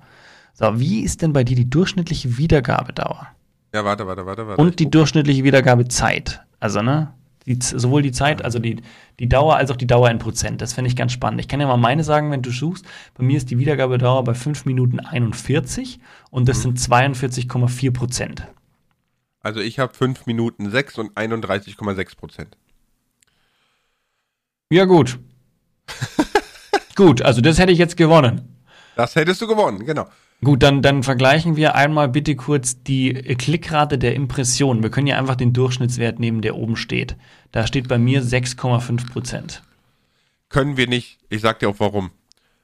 So, 0.54 0.80
wie 0.80 1.02
ist 1.02 1.22
denn 1.22 1.34
bei 1.34 1.43
dir 1.43 1.58
die 1.58 1.69
durchschnittliche 1.69 2.38
Wiedergabedauer? 2.38 3.28
Ja, 3.73 3.83
warte, 3.83 4.05
warte, 4.05 4.25
warte, 4.25 4.47
warte. 4.47 4.62
Und 4.62 4.79
die 4.79 4.89
durchschnittliche 4.89 5.43
Wiedergabezeit. 5.43 6.41
Also, 6.59 6.81
ne? 6.81 7.13
Die, 7.45 7.57
sowohl 7.59 8.01
die 8.03 8.13
Zeit, 8.13 8.45
also 8.45 8.59
die, 8.59 8.81
die 9.19 9.27
Dauer, 9.27 9.57
als 9.57 9.69
auch 9.69 9.75
die 9.75 9.88
Dauer 9.88 10.09
in 10.09 10.19
Prozent. 10.19 10.62
Das 10.62 10.73
finde 10.73 10.89
ich 10.89 10.95
ganz 10.95 11.12
spannend. 11.12 11.41
Ich 11.41 11.49
kann 11.49 11.59
ja 11.59 11.67
mal 11.67 11.75
meine 11.75 12.03
sagen, 12.03 12.31
wenn 12.31 12.41
du 12.41 12.51
suchst. 12.51 12.86
Bei 13.15 13.23
mir 13.23 13.36
ist 13.36 13.49
die 13.49 13.57
Wiedergabedauer 13.57 14.23
bei 14.23 14.33
5 14.33 14.63
Minuten 14.65 14.99
41 14.99 15.99
und 16.29 16.47
das 16.47 16.62
sind 16.62 16.79
42,4 16.79 17.91
Prozent. 17.91 18.47
Also 19.41 19.59
ich 19.59 19.77
habe 19.79 19.93
5 19.93 20.25
Minuten 20.25 20.71
6 20.71 20.99
und 20.99 21.17
31,6 21.17 22.15
Prozent. 22.15 22.57
Ja, 24.71 24.86
gut. 24.86 25.19
gut, 26.95 27.21
also 27.21 27.41
das 27.41 27.59
hätte 27.59 27.73
ich 27.73 27.77
jetzt 27.77 27.97
gewonnen. 27.97 28.63
Das 28.95 29.15
hättest 29.15 29.41
du 29.41 29.47
gewonnen, 29.47 29.86
genau. 29.86 30.07
Gut, 30.43 30.63
dann, 30.63 30.82
dann 30.82 31.03
vergleichen 31.03 31.56
wir 31.56 31.75
einmal 31.75 32.10
bitte 32.10 32.36
kurz 32.36 32.82
die 32.84 33.13
Klickrate 33.13 33.97
der 33.97 34.15
Impressionen. 34.15 34.84
Wir 34.84 34.89
können 34.89 35.08
ja 35.08 35.17
einfach 35.17 35.36
den 35.36 35.53
Durchschnittswert 35.53 36.19
nehmen, 36.19 36.41
der 36.41 36.56
oben 36.56 36.75
steht. 36.75 37.15
Da 37.51 37.67
steht 37.67 37.88
bei 37.88 37.97
mir 37.97 38.21
6,5 38.23 39.12
Prozent. 39.12 39.63
Können 40.49 40.77
wir 40.77 40.88
nicht. 40.88 41.19
Ich 41.29 41.41
sag 41.41 41.60
dir 41.60 41.69
auch 41.69 41.79
warum. 41.79 42.12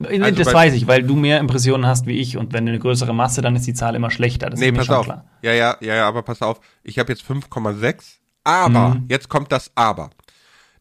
Also 0.01 0.31
das 0.31 0.53
weiß 0.53 0.73
ich, 0.75 0.87
weil 0.87 1.03
du 1.03 1.15
mehr 1.15 1.39
Impressionen 1.39 1.85
hast 1.85 2.05
wie 2.05 2.17
ich 2.19 2.37
und 2.37 2.53
wenn 2.53 2.65
du 2.65 2.71
eine 2.71 2.79
größere 2.79 3.13
Masse, 3.13 3.41
dann 3.41 3.55
ist 3.57 3.67
die 3.67 3.73
Zahl 3.73 3.95
immer 3.95 4.09
schlechter. 4.11 4.49
Das 4.49 4.59
nee, 4.59 4.71
pass 4.71 4.89
auf. 4.89 5.05
klar. 5.05 5.25
Ja, 5.41 5.51
ja, 5.51 5.75
ja, 5.81 5.95
ja, 5.95 6.07
aber 6.07 6.21
pass 6.21 6.41
auf. 6.41 6.61
Ich 6.83 6.99
habe 6.99 7.11
jetzt 7.11 7.23
5,6. 7.23 8.19
Aber, 8.45 8.95
Mhm. 8.95 9.05
jetzt 9.09 9.27
kommt 9.27 9.51
das 9.51 9.71
Aber. 9.75 10.11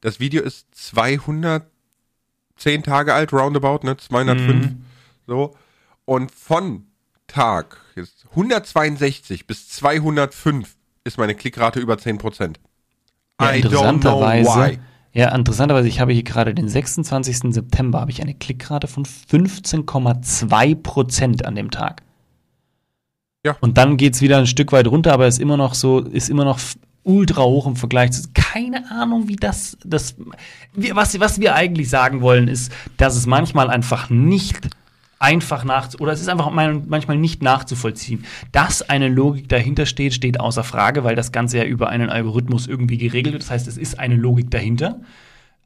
Das 0.01 0.21
Video 0.21 0.43
ist 0.43 0.69
210 0.73 1.63
Tage 2.85 3.13
alt, 3.15 3.33
roundabout, 3.33 3.81
ne? 3.85 3.97
205. 3.97 4.67
Mhm. 4.67 4.85
So. 5.27 5.57
Und 6.09 6.33
von 6.33 6.87
Tag 7.27 7.83
jetzt 7.95 8.25
162 8.31 9.47
bis 9.47 9.69
205 9.69 10.75
ist 11.05 11.19
meine 11.19 11.35
Klickrate 11.35 11.81
über 11.81 11.99
10 11.99 12.17
Prozent. 12.17 12.61
Ja, 13.39 13.53
I 13.53 13.57
interessanterweise, 13.57 14.79
ja, 15.13 15.35
interessanterweise, 15.35 15.87
ich 15.87 16.01
habe 16.01 16.15
hier 16.15 16.23
gerade 16.23 16.55
den 16.55 16.67
26. 16.67 17.53
September, 17.53 18.01
habe 18.01 18.11
ich 18.11 18.23
eine 18.23 18.33
Klickrate 18.33 18.87
von 18.87 19.05
15,2 19.05 20.77
Prozent 20.77 21.45
an 21.45 21.55
dem 21.55 21.71
Tag. 21.71 22.01
Ja. 23.45 23.59
Und 23.61 23.77
dann 23.77 23.99
geht 23.99 24.15
es 24.15 24.23
wieder 24.23 24.39
ein 24.39 24.47
Stück 24.47 24.73
weit 24.73 24.87
runter, 24.87 25.13
aber 25.13 25.27
ist 25.27 25.39
immer 25.39 25.59
noch 25.59 25.75
so, 25.75 26.01
ist 26.01 26.31
immer 26.31 26.47
noch 26.47 26.59
ultra 27.03 27.43
hoch 27.43 27.67
im 27.67 27.77
Vergleich 27.77 28.13
zu. 28.13 28.23
Keine 28.33 28.91
Ahnung, 28.91 29.29
wie 29.29 29.37
das. 29.37 29.77
das 29.85 30.17
wir, 30.73 30.97
was, 30.97 31.21
was 31.21 31.39
wir 31.39 31.55
eigentlich 31.55 31.91
sagen 31.91 32.23
wollen, 32.23 32.49
ist, 32.49 32.73
dass 32.97 33.15
es 33.15 33.27
manchmal 33.27 33.69
einfach 33.69 34.09
nicht 34.09 34.71
einfach 35.19 35.65
nach 35.65 35.89
oder 35.99 36.13
es 36.13 36.21
ist 36.21 36.29
einfach 36.29 36.51
manchmal 36.51 37.17
nicht 37.19 37.43
nachzuvollziehen. 37.43 38.25
Dass 38.53 38.83
eine 38.89 39.09
Logik 39.09 39.49
dahinter 39.49 39.85
steht, 39.87 40.15
steht 40.15 40.39
außer 40.41 40.65
Frage, 40.65 41.05
weil 41.05 41.17
das 41.17 41.33
Ganze 41.33 41.59
ja 41.59 41.65
über 41.65 41.89
einen 41.89 42.09
Algorithmus 42.11 42.67
irgendwie 42.67 42.99
geregelt 42.99 43.33
wird. 43.35 43.43
Das 43.43 43.51
heißt, 43.51 43.67
es 43.69 43.77
ist 43.77 43.99
eine 43.99 44.15
Logik 44.17 44.51
dahinter. 44.51 45.01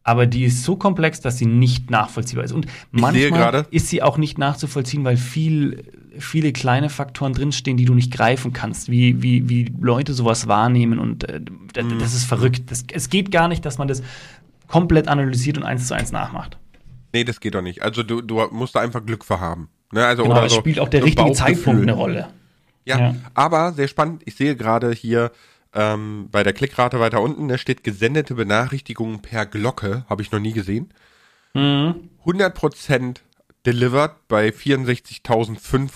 Aber 0.05 0.27
die 0.27 0.45
ist 0.45 0.65
so 0.65 0.75
komplex, 0.75 1.21
dass 1.21 1.39
sie 1.39 1.47
nicht 1.47 1.89
nachvollziehbar 1.91 2.45
ist. 2.45 2.51
Und 2.51 2.67
manchmal 2.91 3.51
ist 3.71 3.87
sie 3.89 4.03
auch 4.03 4.19
nicht 4.19 4.37
nachzuvollziehen, 4.37 5.05
weil 5.05 5.17
viel, 5.17 5.85
viele 6.19 6.53
kleine 6.53 6.89
Faktoren 6.89 7.35
drinstehen, 7.35 7.77
die 7.77 7.85
du 7.85 7.95
nicht 7.95 8.13
greifen 8.13 8.53
kannst, 8.53 8.91
wie, 8.91 9.23
wie, 9.23 9.49
wie 9.49 9.73
Leute 9.81 10.13
sowas 10.13 10.49
wahrnehmen. 10.49 10.99
Und 10.99 11.29
äh, 11.29 11.41
d- 11.41 11.83
Mhm. 11.85 12.01
das 12.01 12.15
ist 12.15 12.25
verrückt. 12.25 12.63
Das, 12.73 12.85
es 12.93 13.11
geht 13.11 13.31
gar 13.31 13.47
nicht, 13.47 13.65
dass 13.65 13.79
man 13.79 13.87
das 13.87 14.03
komplett 14.67 15.07
analysiert 15.07 15.57
und 15.57 15.63
eins 15.63 15.87
zu 15.87 15.95
eins 15.95 16.11
nachmacht. 16.11 16.59
Nee, 17.13 17.25
das 17.25 17.41
geht 17.41 17.55
doch 17.55 17.63
nicht. 17.63 17.83
Also 17.83 18.03
du, 18.03 18.21
du 18.23 18.41
musst 18.51 18.75
da 18.75 18.81
einfach 18.81 19.05
Glück 19.05 19.25
für 19.25 19.41
haben. 19.41 19.69
Ne? 19.93 20.05
Also, 20.07 20.23
Genau, 20.23 20.37
oder 20.37 20.47
es 20.47 20.53
so, 20.53 20.59
spielt 20.61 20.79
auch 20.81 20.89
der 20.89 21.01
so 21.01 21.07
richtige. 21.07 21.33
Zeitpunkt 21.33 21.83
eine 21.83 21.93
Rolle. 21.93 22.29
Ja, 22.85 22.99
Ja. 22.99 23.15
aber 23.35 23.73
sehr 23.73 23.89
spannend. 23.89 24.23
Ich 24.25 24.35
sehe 24.37 24.57
gerade 24.57 24.91
hier 24.93 25.31
ähm, 25.75 26.29
bei 26.31 26.43
der 26.43 26.53
Klickrate 26.53 26.99
weiter 27.01 27.21
unten, 27.23 27.49
da 27.49 27.57
steht 27.59 27.85
gesendete 27.85 28.35
Benachrichtigungen 28.35 29.21
per 29.23 29.47
Glocke. 29.47 30.05
Habe 30.09 30.23
ich 30.23 30.33
noch 30.33 30.41
nie 30.41 30.53
gesehen. 30.53 30.93
Mhm. 31.55 32.09
100% 32.25 33.17
delivered 33.67 34.13
bei 34.29 34.49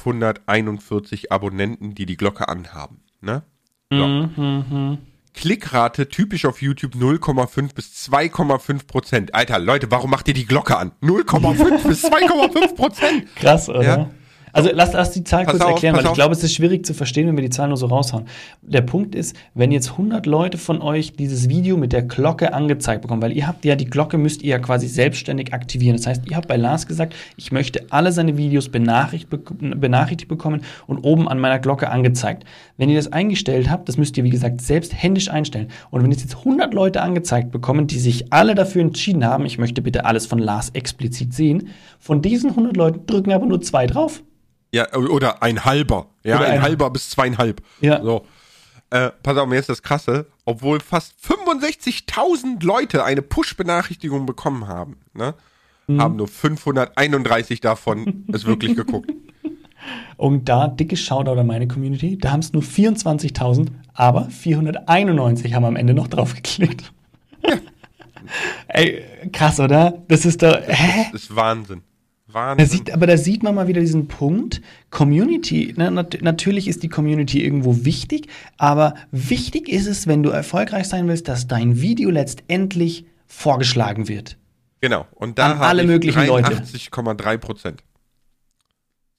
64.541 0.07 1.31
Abonnenten, 1.31 1.94
die 1.94 2.07
die 2.07 2.16
Glocke 2.16 2.48
anhaben. 2.48 3.00
Ne? 3.20 3.42
So. 3.90 4.07
Mhm. 4.07 4.98
Klickrate 5.37 6.09
typisch 6.09 6.46
auf 6.46 6.62
YouTube 6.62 6.94
0,5 6.94 7.75
bis 7.75 8.09
2,5 8.09 8.87
Prozent. 8.87 9.35
Alter, 9.35 9.59
Leute, 9.59 9.90
warum 9.90 10.11
macht 10.11 10.27
ihr 10.29 10.35
die 10.35 10.46
Glocke 10.46 10.77
an? 10.77 10.92
0,5 11.03 11.87
bis 11.87 12.05
2,5 12.05 12.75
Prozent. 12.75 13.37
Krass, 13.37 13.68
oder? 13.68 13.83
Ja. 13.83 14.11
Also 14.57 14.71
lass, 14.73 14.92
lass 14.95 15.11
die 15.11 15.23
Zahl 15.23 15.45
Pass 15.45 15.53
kurz 15.53 15.64
auf, 15.64 15.71
erklären, 15.73 15.97
weil 15.97 16.07
ich 16.07 16.12
glaube, 16.14 16.33
es 16.33 16.42
ist 16.42 16.55
schwierig 16.55 16.87
zu 16.87 16.95
verstehen, 16.95 17.27
wenn 17.29 17.37
wir 17.37 17.42
die 17.42 17.51
Zahlen 17.51 17.69
nur 17.69 17.77
so 17.77 17.87
raushauen. 17.87 18.25
Der 18.62 18.81
Punkt 18.81 19.14
ist, 19.14 19.37
wenn 19.55 19.71
jetzt 19.71 19.92
100 19.92 20.25
Leute 20.25 20.57
von 20.57 20.81
euch 20.81 21.12
dieses 21.12 21.49
Video 21.51 21.77
mit 21.77 21.92
der 21.92 22.03
Glocke 22.03 22.55
angezeigt 22.55 23.03
bekommen, 23.03 23.21
weil 23.21 23.33
ihr 23.33 23.47
habt 23.47 23.64
ja 23.66 23.77
die 23.77 23.85
Glocke, 23.85 24.16
müsst 24.16 24.42
ihr 24.42 24.51
ja 24.51 24.59
quasi 24.59 24.88
selbstständig 24.88 25.53
aktivieren. 25.53 25.97
Das 25.97 26.07
heißt, 26.07 26.23
ihr 26.31 26.37
habt 26.37 26.49
bei 26.49 26.57
Lars 26.57 26.87
gesagt, 26.87 27.14
ich 27.37 27.53
möchte 27.53 27.85
alle 27.90 28.12
seine 28.12 28.37
Videos 28.38 28.71
benachrichtigt, 28.71 29.31
bek- 29.33 29.75
benachrichtigt 29.75 30.29
bekommen 30.29 30.62
und 30.87 30.99
oben 31.05 31.29
an 31.29 31.38
meiner 31.38 31.59
Glocke 31.59 31.90
angezeigt. 31.90 32.45
Wenn 32.79 32.88
ihr 32.88 32.97
das 32.97 33.12
eingestellt 33.12 33.71
habt, 33.71 33.88
das 33.88 33.99
müsst 33.99 34.16
ihr, 34.16 34.25
wie 34.25 34.31
gesagt, 34.31 34.62
selbst 34.62 34.95
händisch 34.95 35.31
einstellen. 35.31 35.69
Und 35.90 36.03
wenn 36.03 36.11
jetzt 36.11 36.23
jetzt 36.23 36.38
100 36.38 36.73
Leute 36.73 37.03
angezeigt 37.03 37.51
bekommen, 37.51 37.87
die 37.87 37.99
sich 37.99 38.33
alle 38.33 38.55
dafür 38.55 38.81
entschieden 38.83 39.25
haben, 39.25 39.45
ich 39.45 39.59
möchte 39.59 39.83
bitte 39.83 40.07
alles 40.07 40.25
von 40.27 40.38
Lars 40.38 40.71
explizit 40.71 41.35
sehen, 41.35 41.69
von 41.99 42.23
diesen 42.23 42.51
100 42.51 42.75
Leuten 42.77 43.07
drücken 43.07 43.33
aber 43.33 43.45
nur 43.45 43.61
zwei 43.61 43.87
drauf. 43.87 44.23
Ja, 44.72 44.92
oder 44.94 45.42
ein 45.42 45.64
halber. 45.64 46.09
Ja, 46.24 46.37
Oder 46.37 46.46
ein, 46.46 46.52
ein- 46.55 46.62
halber 46.62 46.90
bis 46.90 47.11
zweieinhalb. 47.11 47.62
Ja. 47.81 48.02
So. 48.02 48.26
Äh, 48.90 49.11
pass 49.22 49.37
auf, 49.37 49.48
mir 49.48 49.59
ist 49.59 49.68
das 49.68 49.83
krasse. 49.83 50.26
Obwohl 50.44 50.81
fast 50.81 51.14
65.000 51.24 52.64
Leute 52.64 53.05
eine 53.05 53.22
Push-Benachrichtigung 53.22 54.26
bekommen 54.26 54.68
haben, 54.68 54.96
ne? 55.14 55.35
Mhm. 55.88 56.00
haben 56.00 56.16
nur 56.16 56.29
531 56.29 57.61
davon 57.61 58.24
es 58.33 58.44
wirklich 58.44 58.74
geguckt. 58.76 59.11
Und 60.16 60.48
da 60.48 60.66
dickes 60.68 61.00
Shoutout 61.00 61.38
an 61.38 61.46
meine 61.46 61.68
Community. 61.68 62.18
Da 62.18 62.33
haben 62.33 62.40
es 62.40 62.52
nur 62.52 62.62
24.000, 62.62 63.68
aber 63.94 64.29
491 64.31 65.55
haben 65.55 65.64
am 65.64 65.76
Ende 65.76 65.94
noch 65.94 66.09
drauf 66.09 66.35
geklickt. 66.35 66.92
Ey, 68.68 69.05
krass, 69.33 69.61
oder? 69.61 70.02
Das 70.09 70.24
ist 70.24 70.42
doch. 70.42 70.57
Hä? 70.66 71.07
Das 71.12 71.22
ist 71.22 71.37
Wahnsinn. 71.37 71.83
Wahnsinn. 72.37 72.66
Da 72.66 72.70
sieht, 72.70 72.90
aber 72.92 73.07
da 73.07 73.16
sieht 73.16 73.42
man 73.42 73.55
mal 73.55 73.66
wieder 73.66 73.81
diesen 73.81 74.09
Punkt. 74.09 74.61
Community, 74.90 75.75
ne, 75.77 75.90
nat 75.90 76.18
natürlich 76.20 76.68
ist 76.68 76.83
die 76.83 76.88
Community 76.88 77.42
irgendwo 77.42 77.85
wichtig, 77.85 78.29
aber 78.59 78.94
wichtig 79.11 79.68
ist 79.68 79.87
es, 79.87 80.07
wenn 80.07 80.22
du 80.22 80.29
erfolgreich 80.31 80.87
sein 80.87 81.09
willst, 81.09 81.29
dass 81.29 81.49
dein 81.49 81.81
Video 81.81 82.11
letztendlich 82.11 83.07
vorgeschlagen 83.27 84.07
wird. 84.07 84.37
Genau. 84.81 85.07
Und 85.12 85.38
da 85.38 85.49
haben 85.49 85.62
alle 85.62 85.85
möglichen 85.85 86.27
Leute. 86.27 86.55
80,3 86.55 87.38
Prozent. 87.38 87.83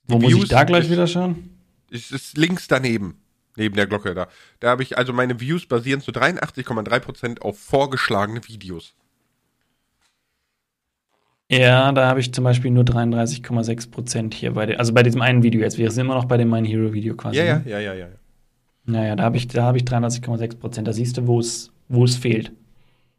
Wo 0.08 0.20
muss 0.20 0.34
ich 0.34 0.48
da 0.48 0.64
gleich 0.64 0.90
wieder 0.90 1.08
schauen? 1.08 1.50
Es 1.92 2.12
ist 2.12 2.38
links 2.38 2.68
daneben, 2.68 3.16
neben 3.56 3.76
der 3.76 3.88
Glocke 3.88 4.14
da. 4.14 4.28
Da 4.60 4.70
habe 4.70 4.84
ich, 4.84 4.98
also 4.98 5.12
meine 5.12 5.40
Views 5.40 5.66
basieren 5.66 6.02
zu 6.02 6.12
83,3 6.12 7.00
Prozent 7.00 7.42
auf 7.42 7.58
vorgeschlagene 7.58 8.48
Videos. 8.48 8.94
Ja, 11.50 11.92
da 11.94 12.08
habe 12.08 12.20
ich 12.20 12.34
zum 12.34 12.44
Beispiel 12.44 12.72
nur 12.72 12.84
33,6 12.84 13.90
Prozent 13.90 14.34
hier 14.34 14.54
bei 14.54 14.66
dem, 14.66 14.80
also 14.80 14.94
bei 14.94 15.04
diesem 15.04 15.22
einen 15.22 15.44
Video 15.44 15.62
jetzt. 15.62 15.78
Wir 15.78 15.90
sind 15.92 16.06
immer 16.06 16.16
noch 16.16 16.26
bei 16.26 16.38
dem 16.38 16.50
My 16.50 16.66
Hero 16.66 16.92
Video 16.92 17.16
quasi. 17.16 17.38
Ja, 17.38 17.46
ja, 17.46 17.60
ne? 17.60 17.72
ja, 17.72 17.80
ja, 17.80 17.94
ja. 17.94 18.08
Naja, 18.86 19.16
da 19.16 19.24
habe 19.24 19.38
ich, 19.38 19.48
da 19.48 19.64
habe 19.64 19.78
ich 19.78 19.84
33,6 19.84 20.60
Prozent. 20.60 20.88
Da 20.88 20.94
siehst 20.94 21.18
du, 21.18 21.28
wo 21.28 21.40
es, 21.40 21.72
wo 21.88 22.04
es 22.04 22.18
fehlt. 22.18 22.52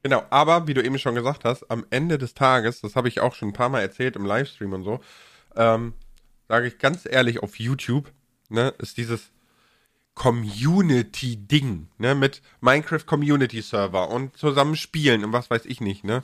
Genau, 0.03 0.23
aber 0.31 0.67
wie 0.67 0.75
du 0.75 0.83
eben 0.83 0.99
schon 0.99 1.15
gesagt 1.15 1.45
hast, 1.45 1.71
am 1.71 1.85
Ende 1.91 2.19
des 2.19 2.35
Tages, 2.35 2.81
das 2.81 2.97
habe 2.97 3.09
ich 3.09 3.21
auch 3.21 3.35
schon 3.35 3.49
ein 3.49 3.55
paar 3.55 3.69
Mal 3.69 3.81
erzählt 3.81 4.17
im 4.17 4.25
Livestream 4.25 4.73
und 4.73 4.85
so, 4.85 5.01
ähm, 5.57 5.95
sage 6.49 6.69
ich 6.69 6.79
ganz 6.79 7.07
ehrlich 7.11 7.43
auf 7.43 7.59
YouTube, 7.59 8.13
ne, 8.49 8.73
ist 8.79 8.97
dieses 8.97 9.33
Community-Ding, 10.15 11.89
ne, 11.99 12.15
mit 12.15 12.43
Minecraft 12.61 13.05
Community 13.07 13.61
Server 13.61 14.09
und 14.11 14.37
zusammen 14.37 14.77
spielen 14.77 15.25
und 15.25 15.33
was 15.33 15.51
weiß 15.51 15.67
ich 15.67 15.81
nicht, 15.81 16.05
ne, 16.05 16.23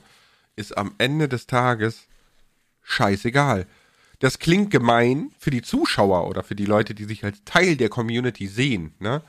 ist 0.56 0.76
am 0.76 0.94
Ende 0.98 1.28
des 1.28 1.46
Tages 1.46 2.06
scheißegal. 2.82 3.66
Das 4.20 4.38
klingt 4.38 4.70
gemein 4.70 5.32
für 5.38 5.50
die 5.50 5.62
Zuschauer 5.62 6.28
oder 6.28 6.42
für 6.42 6.54
die 6.54 6.66
Leute, 6.66 6.94
die 6.94 7.04
sich 7.04 7.24
als 7.24 7.44
Teil 7.44 7.76
der 7.76 7.88
Community 7.88 8.46
sehen, 8.46 8.94
ne, 8.98 9.22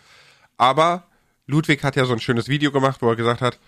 aber 0.57 1.07
Ludwig 1.47 1.83
hat 1.83 1.95
ja 1.95 2.05
so 2.05 2.13
ein 2.13 2.19
schönes 2.19 2.47
Video 2.47 2.71
gemacht, 2.71 3.01
wo 3.01 3.09
er 3.09 3.15
gesagt 3.15 3.41
hat, 3.41 3.59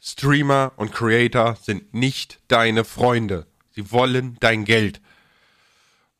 Streamer 0.00 0.72
und 0.76 0.92
Creator 0.92 1.56
sind 1.60 1.94
nicht 1.94 2.38
deine 2.48 2.84
Freunde. 2.84 3.46
Sie 3.70 3.90
wollen 3.90 4.36
dein 4.40 4.64
Geld. 4.64 5.00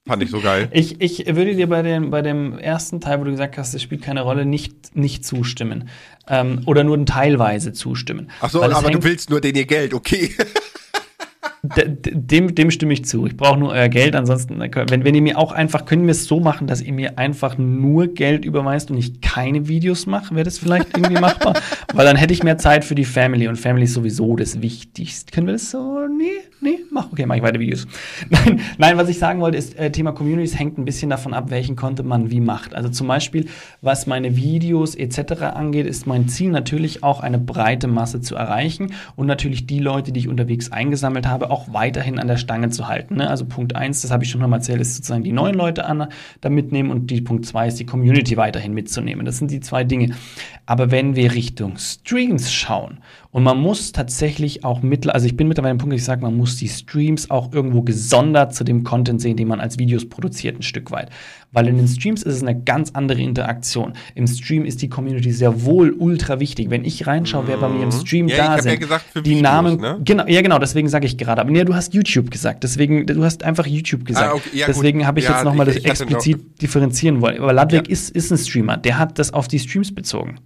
Fand 0.07 0.23
ich 0.23 0.31
so 0.31 0.41
geil. 0.41 0.69
Ich, 0.73 1.01
ich 1.01 1.27
würde 1.27 1.55
dir 1.55 1.69
bei 1.69 1.83
dem, 1.83 2.11
bei 2.11 2.21
dem 2.21 2.59
ersten 2.59 3.01
Teil, 3.01 3.21
wo 3.21 3.25
du 3.25 3.31
gesagt 3.31 3.57
hast, 3.57 3.75
es 3.75 3.83
spielt 3.83 4.03
keine 4.03 4.23
Rolle, 4.23 4.45
nicht, 4.45 4.97
nicht 4.97 5.25
zustimmen. 5.25 5.89
Ähm, 6.29 6.63
oder 6.67 6.85
nur 6.85 7.05
teilweise 7.07 7.73
zustimmen. 7.73 8.31
Ach 8.41 8.51
so, 8.51 8.63
aber 8.63 8.91
du 8.91 9.03
willst 9.03 9.31
nur 9.31 9.41
den 9.41 9.55
ihr 9.55 9.67
Geld, 9.67 9.95
okay. 9.95 10.35
dem, 11.65 12.55
dem 12.55 12.71
stimme 12.71 12.93
ich 12.93 13.07
zu. 13.07 13.27
Ich 13.27 13.37
brauche 13.37 13.59
nur 13.59 13.71
euer 13.71 13.89
Geld. 13.89 14.15
Ansonsten, 14.15 14.61
wenn, 14.61 15.05
wenn 15.05 15.15
ihr 15.15 15.23
mir 15.23 15.39
auch 15.39 15.51
einfach, 15.51 15.87
können 15.87 16.05
wir 16.05 16.11
es 16.11 16.27
so 16.27 16.39
machen, 16.39 16.67
dass 16.67 16.83
ihr 16.83 16.93
mir 16.93 17.19
einfach 17.19 17.57
nur 17.57 18.09
Geld 18.09 18.45
überweist 18.45 18.91
und 18.91 18.99
ich 18.99 19.23
keine 19.23 19.67
Videos 19.67 20.07
mache, 20.07 20.35
wäre 20.35 20.45
das 20.45 20.59
vielleicht 20.59 20.95
irgendwie 20.95 21.21
machbar? 21.21 21.55
Weil 21.95 22.05
dann 22.05 22.17
hätte 22.17 22.35
ich 22.35 22.43
mehr 22.43 22.59
Zeit 22.59 22.85
für 22.85 22.95
die 22.95 23.07
Family 23.07 23.49
und 23.49 23.57
Family 23.57 23.85
ist 23.85 23.95
sowieso 23.95 24.37
das 24.37 24.61
Wichtigste. 24.61 25.33
Können 25.33 25.47
wir 25.47 25.55
das 25.55 25.71
so? 25.71 26.07
Nee, 26.07 26.33
nee, 26.61 26.81
mach, 26.91 27.11
okay, 27.11 27.25
mach 27.25 27.37
ich 27.37 27.43
weiter 27.43 27.59
Videos. 27.59 27.87
Nein, 28.31 28.61
nein, 28.79 28.97
was 28.97 29.09
ich 29.09 29.19
sagen 29.19 29.41
wollte, 29.41 29.57
ist, 29.57 29.79
äh, 29.79 29.91
Thema 29.91 30.13
Communities 30.13 30.59
hängt 30.59 30.79
ein 30.79 30.85
bisschen 30.85 31.11
davon 31.11 31.35
ab, 31.35 31.51
welchen 31.51 31.77
Content 31.77 32.09
man 32.09 32.31
wie 32.31 32.41
macht. 32.41 32.75
Also 32.75 32.89
zum 32.89 33.07
Beispiel, 33.07 33.47
was 33.81 34.07
meine 34.07 34.37
Videos 34.37 34.95
etc. 34.95 35.43
angeht, 35.55 35.87
ist 35.87 36.07
mein 36.07 36.29
Ziel 36.29 36.51
natürlich 36.51 37.03
auch 37.03 37.21
eine 37.21 37.39
breite 37.39 37.87
Masse 37.87 38.21
zu 38.21 38.35
erreichen 38.35 38.93
und 39.17 39.27
natürlich 39.27 39.67
die 39.67 39.79
Leute, 39.79 40.13
die 40.13 40.21
ich 40.21 40.29
unterwegs 40.29 40.73
eingesammelt 40.73 41.27
habe, 41.27 41.51
auch 41.55 41.73
weiterhin 41.73 42.19
an 42.19 42.27
der 42.27 42.37
Stange 42.37 42.71
zu 42.71 42.89
halten. 42.89 43.17
Ne? 43.17 43.31
Also 43.31 43.45
Punkt 43.45 43.77
1, 43.77 44.03
das 44.03 44.11
habe 44.11 44.25
ich 44.25 44.31
schon 44.31 44.41
nochmal 44.41 44.59
erzählt, 44.59 44.81
ist 44.81 44.97
sozusagen 44.97 45.23
die 45.23 45.33
neuen 45.33 45.55
Leute 45.55 45.85
an, 45.85 46.09
da 46.41 46.51
mitnehmen 46.51 46.91
und 46.91 47.11
die 47.11 47.21
Punkt 47.21 47.47
2 47.47 47.69
ist 47.69 47.79
die 47.79 47.87
Community 47.87 48.37
weiterhin 48.37 48.75
mitzunehmen. 48.75 49.25
Das 49.25 49.39
sind 49.39 49.53
die 49.53 49.61
zwei 49.61 49.85
Dinge. 49.85 50.15
Aber 50.67 50.91
wenn 50.91 51.15
wir 51.15 51.33
Richtung 51.33 51.77
Streams 51.79 52.53
schauen 52.53 52.99
und 53.35 53.43
man 53.43 53.59
muss 53.59 53.91
tatsächlich 53.91 54.63
auch 54.63 54.83
mit, 54.83 55.13
also 55.13 55.27
ich 55.27 55.37
bin 55.37 55.49
mittlerweile 55.49 55.73
am 55.73 55.79
Punkt, 55.79 55.93
ich 55.93 56.05
sage, 56.05 56.23
man 56.23 56.37
muss 56.37 56.55
die 56.55 56.69
Streams 56.69 57.33
auch 57.33 57.53
irgendwo 57.53 57.83
gesondert 57.83 58.55
zu 58.55 58.63
dem 58.63 58.85
Content 58.85 59.21
sehen, 59.21 59.37
den 59.37 59.49
man 59.49 59.59
als 59.59 59.77
Videos 59.77 60.09
produziert, 60.09 60.57
ein 60.57 60.63
Stück 60.63 60.93
weit. 60.93 61.11
Weil 61.51 61.67
in 61.67 61.77
den 61.77 61.89
Streams 61.89 62.23
ist 62.23 62.37
es 62.37 62.43
eine 62.43 62.57
ganz 62.57 62.93
andere 62.93 63.21
Interaktion. 63.21 63.95
Im 64.15 64.29
Stream 64.29 64.65
ist 64.65 64.83
die 64.83 64.89
Community 64.89 65.33
sehr 65.33 65.65
wohl 65.65 65.91
ultra 65.99 66.39
wichtig. 66.39 66.71
Wenn 66.71 66.85
ich 66.85 67.09
reinschaue, 67.09 67.49
wer 67.49 67.57
bei 67.57 67.69
mir 67.69 67.83
im 67.83 67.89
mhm. 67.89 67.93
Stream 67.93 68.29
ja, 68.29 68.37
da 68.37 68.63
sind, 68.63 68.71
ja 68.71 68.79
gesagt, 68.79 69.05
die 69.17 69.25
Videos, 69.25 69.43
Namen, 69.43 69.81
ne? 69.81 70.01
genau, 70.05 70.29
ja 70.29 70.41
genau, 70.41 70.61
deswegen 70.61 70.89
sage 70.89 71.07
ich 71.07 71.19
gerade. 71.19 71.41
Aber 71.41 71.51
nee, 71.51 71.65
du 71.65 71.75
hast 71.75 71.93
YouTube 71.93 72.31
gesagt, 72.31 72.63
deswegen, 72.63 73.05
du 73.05 73.25
hast 73.25 73.43
einfach 73.43 73.67
YouTube 73.67 74.05
gesagt. 74.05 74.31
Ah, 74.31 74.35
okay, 74.37 74.51
ja, 74.53 74.67
deswegen 74.69 75.09
habe 75.09 75.19
ich 75.19 75.27
jetzt 75.29 75.43
nochmal 75.43 75.67
das 75.67 75.79
explizit 75.79 76.39
noch 76.39 76.59
differenzieren 76.63 77.21
wollen. 77.21 77.43
Aber 77.43 77.53
Ludwig 77.53 77.89
ist, 77.89 78.11
ist 78.11 78.31
ein 78.31 78.39
Streamer, 78.39 78.77
der 78.77 78.97
hat 78.97 79.19
das 79.19 79.35
auf 79.35 79.49
die 79.49 79.59
Streams 79.59 79.93
bezogen. 79.93 80.39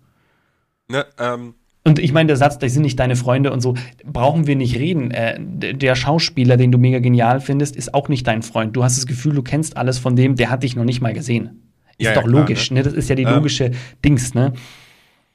Ne, 0.91 1.05
ähm, 1.19 1.53
und 1.89 1.99
ich 1.99 2.13
meine, 2.13 2.29
der 2.29 2.37
Satz, 2.37 2.59
das 2.59 2.73
sind 2.73 2.83
nicht 2.83 2.99
deine 2.99 3.17
Freunde 3.17 3.53
und 3.53 3.61
so, 3.61 3.75
brauchen 4.05 4.47
wir 4.47 4.57
nicht 4.57 4.77
reden. 4.77 5.11
Äh, 5.11 5.39
der 5.41 5.95
Schauspieler, 5.95 6.57
den 6.57 6.71
du 6.71 6.79
mega 6.79 6.99
genial 6.99 7.41
findest, 7.41 7.77
ist 7.77 7.95
auch 7.95 8.09
nicht 8.09 8.27
dein 8.27 8.43
Freund. 8.43 8.77
Du 8.77 8.85
hast 8.85 8.99
das 8.99 9.07
Gefühl, 9.07 9.35
du 9.35 9.43
kennst 9.43 9.77
alles 9.77 9.99
von 9.99 10.15
dem, 10.15 10.37
der 10.37 10.51
hat 10.51 10.63
dich 10.63 10.77
noch 10.77 10.85
nicht 10.85 11.01
mal 11.01 11.15
gesehen. 11.15 11.73
Ist 11.97 12.07
ja, 12.07 12.15
doch 12.15 12.23
ja, 12.23 12.29
klar, 12.29 12.41
logisch, 12.41 12.71
ne? 12.71 12.81
ne? 12.81 12.85
Das 12.85 12.93
ist 12.93 13.09
ja 13.09 13.15
die 13.15 13.25
ähm, 13.25 13.35
logische 13.35 13.65
ähm, 13.65 13.75
Dings, 14.05 14.35
ne? 14.35 14.53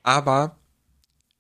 Aber 0.04 0.58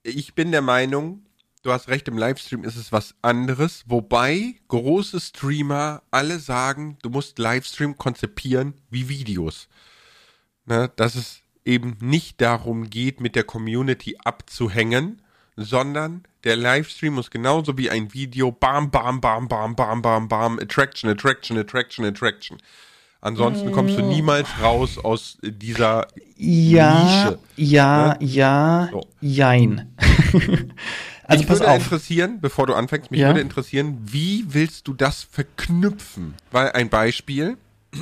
ich 0.04 0.34
bin 0.36 0.52
der 0.52 0.62
Meinung, 0.62 1.21
du 1.62 1.71
hast 1.71 1.88
recht, 1.88 2.08
im 2.08 2.17
Livestream 2.17 2.63
ist 2.63 2.76
es 2.76 2.91
was 2.91 3.15
anderes. 3.21 3.84
Wobei 3.88 4.56
große 4.67 5.19
Streamer 5.19 6.02
alle 6.12 6.39
sagen, 6.39 6.97
du 7.04 7.10
musst 7.10 7.39
Livestream 7.39 7.97
konzipieren 7.97 8.73
wie 8.89 9.08
Videos. 9.10 9.69
Ne? 10.65 10.91
Das 10.95 11.15
ist 11.15 11.42
eben 11.65 11.97
nicht 11.99 12.41
darum 12.41 12.89
geht, 12.89 13.21
mit 13.21 13.36
der 13.36 13.43
Community 13.43 14.17
abzuhängen, 14.23 15.21
sondern 15.56 16.23
der 16.43 16.56
Livestream 16.56 17.13
muss 17.13 17.32
genauso 17.32 17.78
wie 17.78 17.89
ein 17.89 18.13
Video 18.13 18.52
bam, 18.52 18.91
bam, 18.91 19.21
bam, 19.21 19.47
bam, 19.47 19.76
bam, 19.76 20.02
bam, 20.02 20.28
bam, 20.28 20.60
Attraction, 20.60 21.10
Attraction, 21.10 21.58
Attraction, 21.58 22.06
Attraction. 22.06 22.58
Ansonsten 23.21 23.71
kommst 23.71 23.97
du 23.97 24.04
mm. 24.04 24.10
niemals 24.10 24.49
raus 24.62 24.97
aus 24.97 25.38
dieser 25.41 26.08
ja, 26.36 27.04
Nische. 27.04 27.39
Ja, 27.56 28.17
ne? 28.19 28.26
ja, 28.26 28.89
so. 28.91 29.08
jein. 29.21 29.95
also 31.23 31.39
mich 31.39 31.47
würde 31.47 31.69
auf. 31.69 31.84
interessieren, 31.84 32.41
bevor 32.41 32.67
du 32.67 32.73
anfängst, 32.73 33.12
mich 33.12 33.21
ja? 33.21 33.28
würde 33.28 33.39
interessieren, 33.39 33.97
wie 34.04 34.43
willst 34.49 34.89
du 34.89 34.93
das 34.93 35.23
verknüpfen? 35.23 36.34
Weil 36.52 36.73
ein 36.73 36.89
Beispiel, 36.89 37.58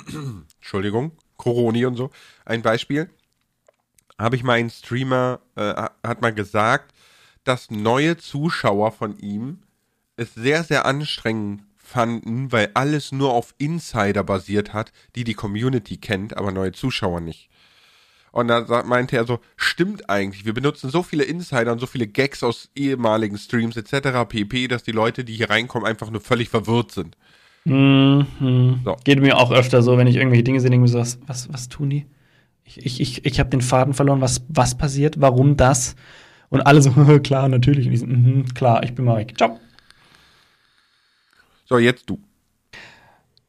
Entschuldigung, 0.56 1.12
Coroni 1.38 1.86
und 1.86 1.98
so, 1.98 2.10
ein 2.44 2.64
Beispiel, 2.64 3.08
habe 4.22 4.36
ich 4.36 4.44
mal 4.44 4.54
einen 4.54 4.70
Streamer, 4.70 5.40
äh, 5.56 5.74
hat 6.04 6.22
mal 6.22 6.34
gesagt, 6.34 6.94
dass 7.44 7.72
neue 7.72 8.18
Zuschauer 8.18 8.92
von 8.92 9.18
ihm 9.18 9.60
es 10.16 10.34
sehr, 10.36 10.64
sehr 10.64 10.86
anstrengend 10.86 11.64
fanden, 11.76 12.52
weil 12.52 12.70
alles 12.74 13.12
nur 13.12 13.34
auf 13.34 13.54
Insider 13.58 14.24
basiert 14.24 14.74
hat, 14.74 14.92
die 15.16 15.24
die 15.24 15.34
Community 15.34 15.98
kennt, 15.98 16.38
aber 16.38 16.52
neue 16.52 16.72
Zuschauer 16.72 17.20
nicht. 17.20 17.50
Und 18.32 18.48
da 18.48 18.84
meinte 18.84 19.18
er 19.18 19.26
so, 19.26 19.40
stimmt 19.58 20.10
eigentlich, 20.10 20.46
wir 20.46 20.54
benutzen 20.54 20.90
so 20.90 21.04
viele 21.04 21.26
Insider 21.26 21.74
und 21.74 21.80
so 21.80 21.86
viele 21.86 22.08
Gags 22.08 22.44
aus 22.44 22.70
ehemaligen 22.76 23.38
Streams 23.38 23.76
etc. 23.76 24.26
pp, 24.30 24.70
dass 24.70 24.84
die 24.84 24.94
Leute, 24.94 25.26
die 25.26 25.34
hier 25.34 25.50
reinkommen, 25.50 25.86
einfach 25.86 26.10
nur 26.10 26.22
völlig 26.22 26.48
verwirrt 26.48 26.94
sind. 26.94 27.18
Mhm. 27.66 28.80
So. 28.86 28.96
Geht 29.04 29.20
mir 29.20 29.38
auch 29.38 29.52
öfter 29.52 29.82
so, 29.84 29.98
wenn 29.98 30.08
ich 30.08 30.16
irgendwelche 30.16 30.44
Dinge 30.44 30.62
sehe, 30.62 30.70
denke 30.70 30.86
ich 30.86 30.94
mir 30.94 31.06
so, 31.06 31.18
was, 31.28 31.52
was 31.52 31.68
tun 31.68 31.90
die? 31.90 32.06
Ich, 32.78 33.02
ich, 33.02 33.26
ich 33.26 33.40
habe 33.40 33.50
den 33.50 33.62
Faden 33.62 33.94
verloren, 33.94 34.22
was, 34.22 34.46
was 34.50 34.78
passiert, 34.78 35.20
warum 35.20 35.58
das? 35.58 35.96
Und 36.50 36.62
alle 36.62 36.82
so, 36.82 36.92
klar, 37.24 37.48
natürlich. 37.50 37.88
Und 37.88 37.94
ich 37.94 38.00
so, 38.00 38.06
mm 38.06 38.46
klar, 38.54 38.84
ich 38.84 38.94
bin 38.94 39.06
mal 39.06 39.18
weg. 39.18 39.34
Ciao. 39.38 39.60
So, 41.66 41.78
jetzt 41.78 42.10
du. 42.10 42.20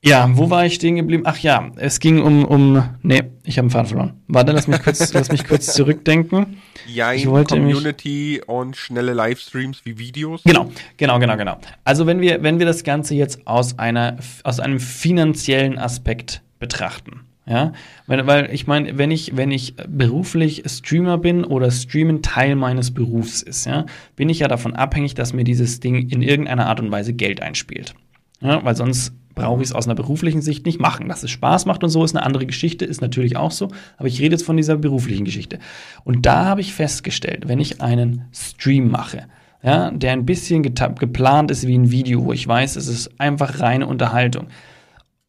Ja, 0.05 0.29
wo 0.37 0.51
war 0.51 0.67
ich 0.67 0.75
stehen 0.75 0.97
geblieben? 0.97 1.23
Ach 1.27 1.39
ja, 1.39 1.71
es 1.77 2.01
ging 2.01 2.21
um, 2.21 2.45
um 2.45 2.83
nee, 3.03 3.23
ich 3.45 3.59
habe 3.59 3.69
den 3.69 3.71
Faden 3.71 3.87
verloren. 3.87 4.21
Warte, 4.27 4.51
lass 4.51 4.67
mich 4.67 4.83
kurz, 4.83 5.13
lass 5.13 5.31
mich 5.31 5.47
kurz 5.47 5.67
zurückdenken. 5.75 6.59
Ja, 6.89 7.13
ich 7.13 7.29
wollte 7.29 7.55
Community 7.55 8.41
mich, 8.41 8.49
und 8.49 8.77
schnelle 8.77 9.13
Livestreams 9.13 9.85
wie 9.85 9.99
Videos. 9.99 10.43
Genau, 10.43 10.71
genau, 10.97 11.21
genau, 11.21 11.37
genau. 11.37 11.57
Also 11.85 12.07
wenn 12.07 12.21
wir, 12.21 12.43
wenn 12.43 12.59
wir 12.59 12.67
das 12.67 12.83
Ganze 12.83 13.15
jetzt 13.15 13.47
aus 13.47 13.79
einer, 13.79 14.17
aus 14.43 14.59
einem 14.59 14.81
finanziellen 14.81 15.79
Aspekt 15.79 16.43
betrachten, 16.59 17.21
ja, 17.45 17.73
weil, 18.07 18.27
weil 18.27 18.51
ich 18.53 18.67
meine, 18.67 18.99
wenn 18.99 19.11
ich, 19.11 19.37
wenn 19.37 19.51
ich 19.51 19.75
beruflich 19.89 20.63
Streamer 20.67 21.19
bin 21.19 21.45
oder 21.45 21.71
Streamen 21.71 22.23
Teil 22.23 22.55
meines 22.55 22.93
Berufs 22.93 23.43
ist, 23.43 23.67
ja, 23.67 23.87
bin 24.15 24.29
ich 24.29 24.41
ja 24.41 24.49
davon 24.49 24.75
abhängig, 24.75 25.15
dass 25.15 25.33
mir 25.33 25.45
dieses 25.45 25.81
Ding 25.81 26.09
in 26.09 26.23
irgendeiner 26.23 26.67
Art 26.67 26.79
und 26.79 26.93
Weise 26.93 27.13
Geld 27.15 27.43
einspielt. 27.43 27.95
Ja, 28.41 28.65
weil 28.65 28.77
sonst 28.77 29.13
brauche 29.35 29.63
ich 29.63 29.69
es 29.69 29.75
aus 29.75 29.87
einer 29.87 29.95
beruflichen 29.95 30.43
Sicht 30.43 30.67
nicht 30.67 30.81
machen. 30.81 31.09
Dass 31.09 31.23
es 31.23 31.31
Spaß 31.31 31.67
macht 31.67 31.83
und 31.83 31.91
so 31.91 32.05
ist 32.05 32.15
eine 32.15 32.25
andere 32.25 32.47
Geschichte, 32.47 32.85
ist 32.85 33.01
natürlich 33.01 33.37
auch 33.37 33.51
so. 33.51 33.69
Aber 33.97 34.09
ich 34.09 34.21
rede 34.21 34.35
jetzt 34.35 34.45
von 34.45 34.57
dieser 34.57 34.77
beruflichen 34.77 35.25
Geschichte. 35.25 35.59
Und 36.05 36.27
da 36.27 36.45
habe 36.45 36.61
ich 36.61 36.75
festgestellt, 36.75 37.49
wenn 37.49 37.61
ich 37.61 37.81
einen 37.81 38.27
Stream 38.33 38.91
mache, 38.91 39.27
ja, 39.63 39.91
der 39.91 40.13
ein 40.13 40.27
bisschen 40.27 40.63
geplant 40.63 41.51
ist 41.51 41.67
wie 41.67 41.79
ein 41.79 41.91
Video, 41.91 42.25
wo 42.25 42.33
ich 42.33 42.47
weiß, 42.47 42.77
es 42.77 42.89
ist 42.89 43.21
einfach 43.21 43.61
reine 43.61 43.87
Unterhaltung, 43.87 44.49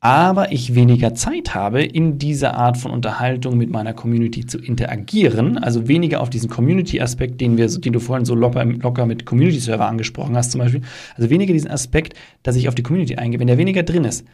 aber 0.03 0.51
ich 0.51 0.75
weniger 0.75 1.15
Zeit 1.15 1.55
habe, 1.55 1.81
in 1.81 2.17
dieser 2.17 2.55
Art 2.55 2.77
von 2.77 2.91
Unterhaltung 2.91 3.57
mit 3.57 3.69
meiner 3.69 3.93
Community 3.93 4.45
zu 4.45 4.57
interagieren, 4.57 5.57
also 5.57 5.87
weniger 5.87 6.19
auf 6.19 6.29
diesen 6.29 6.49
Community-Aspekt, 6.49 7.39
den 7.39 7.55
den 7.55 7.93
du 7.93 7.99
vorhin 8.01 8.25
so 8.25 8.35
locker, 8.35 8.65
locker 8.65 9.05
mit 9.05 9.25
Community-Server 9.25 9.87
angesprochen 9.87 10.35
hast 10.35 10.51
zum 10.51 10.59
Beispiel, 10.59 10.81
also 11.15 11.29
weniger 11.29 11.53
diesen 11.53 11.71
Aspekt, 11.71 12.17
dass 12.43 12.57
ich 12.57 12.67
auf 12.67 12.75
die 12.75 12.83
Community 12.83 13.15
eingehe, 13.15 13.39
wenn 13.39 13.47
der 13.47 13.57
weniger 13.57 13.83
drin 13.83 14.03
ist, 14.03 14.27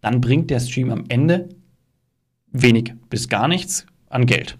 dann 0.00 0.20
bringt 0.20 0.50
der 0.50 0.58
Stream 0.58 0.90
am 0.90 1.04
Ende 1.08 1.50
wenig 2.50 2.92
bis 3.08 3.28
gar 3.28 3.46
nichts 3.46 3.86
an 4.10 4.26
Geld. 4.26 4.58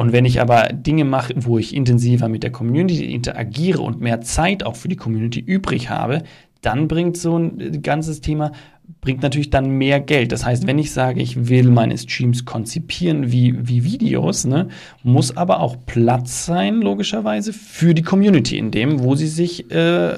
Und 0.00 0.12
wenn 0.12 0.24
ich 0.24 0.40
aber 0.40 0.68
Dinge 0.68 1.04
mache, 1.04 1.34
wo 1.36 1.58
ich 1.58 1.74
intensiver 1.74 2.28
mit 2.28 2.44
der 2.44 2.52
Community 2.52 3.12
interagiere 3.12 3.82
und 3.82 4.00
mehr 4.00 4.20
Zeit 4.20 4.62
auch 4.62 4.76
für 4.76 4.86
die 4.86 4.94
Community 4.94 5.40
übrig 5.40 5.90
habe, 5.90 6.22
dann 6.60 6.88
bringt 6.88 7.16
so 7.16 7.38
ein 7.38 7.82
ganzes 7.82 8.20
Thema 8.20 8.52
bringt 9.00 9.22
natürlich 9.22 9.50
dann 9.50 9.70
mehr 9.70 10.00
Geld. 10.00 10.32
Das 10.32 10.44
heißt, 10.44 10.66
wenn 10.66 10.78
ich 10.78 10.92
sage, 10.92 11.20
ich 11.20 11.48
will 11.48 11.70
meine 11.70 11.96
Streams 11.96 12.44
konzipieren 12.44 13.30
wie, 13.30 13.68
wie 13.68 13.84
Videos, 13.84 14.44
ne, 14.44 14.68
muss 15.02 15.36
aber 15.36 15.60
auch 15.60 15.76
Platz 15.86 16.46
sein, 16.46 16.80
logischerweise, 16.80 17.52
für 17.52 17.94
die 17.94 18.02
Community, 18.02 18.56
in 18.58 18.70
dem, 18.70 19.00
wo 19.00 19.14
sie 19.14 19.26
sich, 19.26 19.70
äh, 19.70 20.16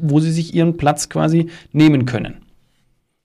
wo 0.00 0.20
sie 0.20 0.30
sich 0.30 0.54
ihren 0.54 0.76
Platz 0.76 1.08
quasi 1.08 1.48
nehmen 1.72 2.06
können. 2.06 2.43